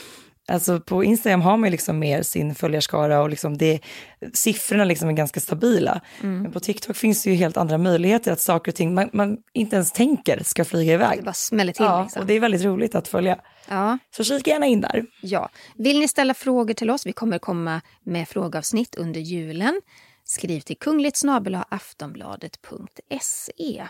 alltså, 0.47 0.79
på 0.79 1.03
Instagram 1.03 1.41
har 1.41 1.57
man 1.57 1.67
ju 1.67 1.71
liksom 1.71 1.99
mer 1.99 2.21
sin 2.21 2.55
följarskara 2.55 3.21
och 3.21 3.29
liksom 3.29 3.57
det, 3.57 3.79
siffrorna 4.33 4.83
liksom 4.83 5.09
är 5.09 5.13
ganska 5.13 5.39
stabila. 5.39 6.01
Men 6.21 6.51
på 6.51 6.59
TikTok 6.59 6.95
finns 6.95 7.23
det 7.23 7.29
ju 7.29 7.35
helt 7.35 7.57
andra 7.57 7.77
möjligheter 7.77 8.31
att 8.31 8.39
saker 8.39 8.71
och 8.71 8.75
ting 8.75 8.93
man, 8.93 9.09
man 9.13 9.37
inte 9.53 9.75
ens 9.75 9.91
tänker 9.91 10.43
ska 10.43 10.65
flyga 10.65 10.93
iväg. 10.93 11.17
Det 11.17 11.23
bara 11.23 11.33
smäller 11.33 11.73
till. 11.73 11.85
Ja, 11.85 12.03
liksom. 12.03 12.21
och 12.21 12.27
det 12.27 12.33
är 12.33 12.39
väldigt 12.39 12.63
roligt 12.63 12.95
att 12.95 13.07
följa. 13.07 13.37
Ja. 13.69 13.97
Så 14.15 14.23
kika 14.23 14.51
gärna 14.51 14.65
in 14.65 14.81
där. 14.81 15.05
Ja. 15.21 15.49
Vill 15.75 15.99
ni 15.99 16.07
ställa 16.07 16.33
frågor 16.33 16.73
till 16.73 16.89
oss? 16.89 17.05
Vi 17.05 17.13
kommer 17.13 17.39
komma 17.39 17.81
med 18.03 18.27
frågeavsnitt 18.27 18.95
under 18.95 19.19
julen. 19.19 19.81
Skriv 20.23 20.59
till 20.59 20.77
kungligt 20.77 21.21
aftonbladet.se. 21.69 23.87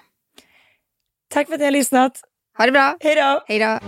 Tack 1.29 1.47
för 1.47 1.53
att 1.53 1.59
ni 1.59 1.65
har 1.65 1.71
lyssnat. 1.71 2.21
Ha 2.57 2.65
det 2.65 2.71
bra! 2.71 2.97
Hej 2.99 3.15
då! 3.15 3.43
Hej 3.47 3.59
då! 3.59 3.79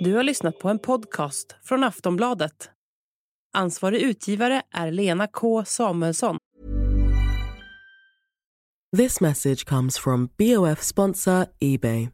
Du 0.00 0.14
har 0.14 0.22
lyssnat 0.22 0.58
på 0.58 0.68
en 0.68 0.78
podcast 0.78 1.56
från 1.64 1.84
Aftonbladet. 1.84 2.70
Ansvarig 3.52 4.02
utgivare 4.02 4.62
är 4.70 4.90
Lena 4.90 5.26
K 5.26 5.64
Samuelsson. 5.64 6.38
This 8.96 9.20
message 9.20 9.64
comes 9.64 9.98
from 9.98 10.28
BOF 10.38 10.82
sponsor 10.82 11.46
eBay. 11.60 12.13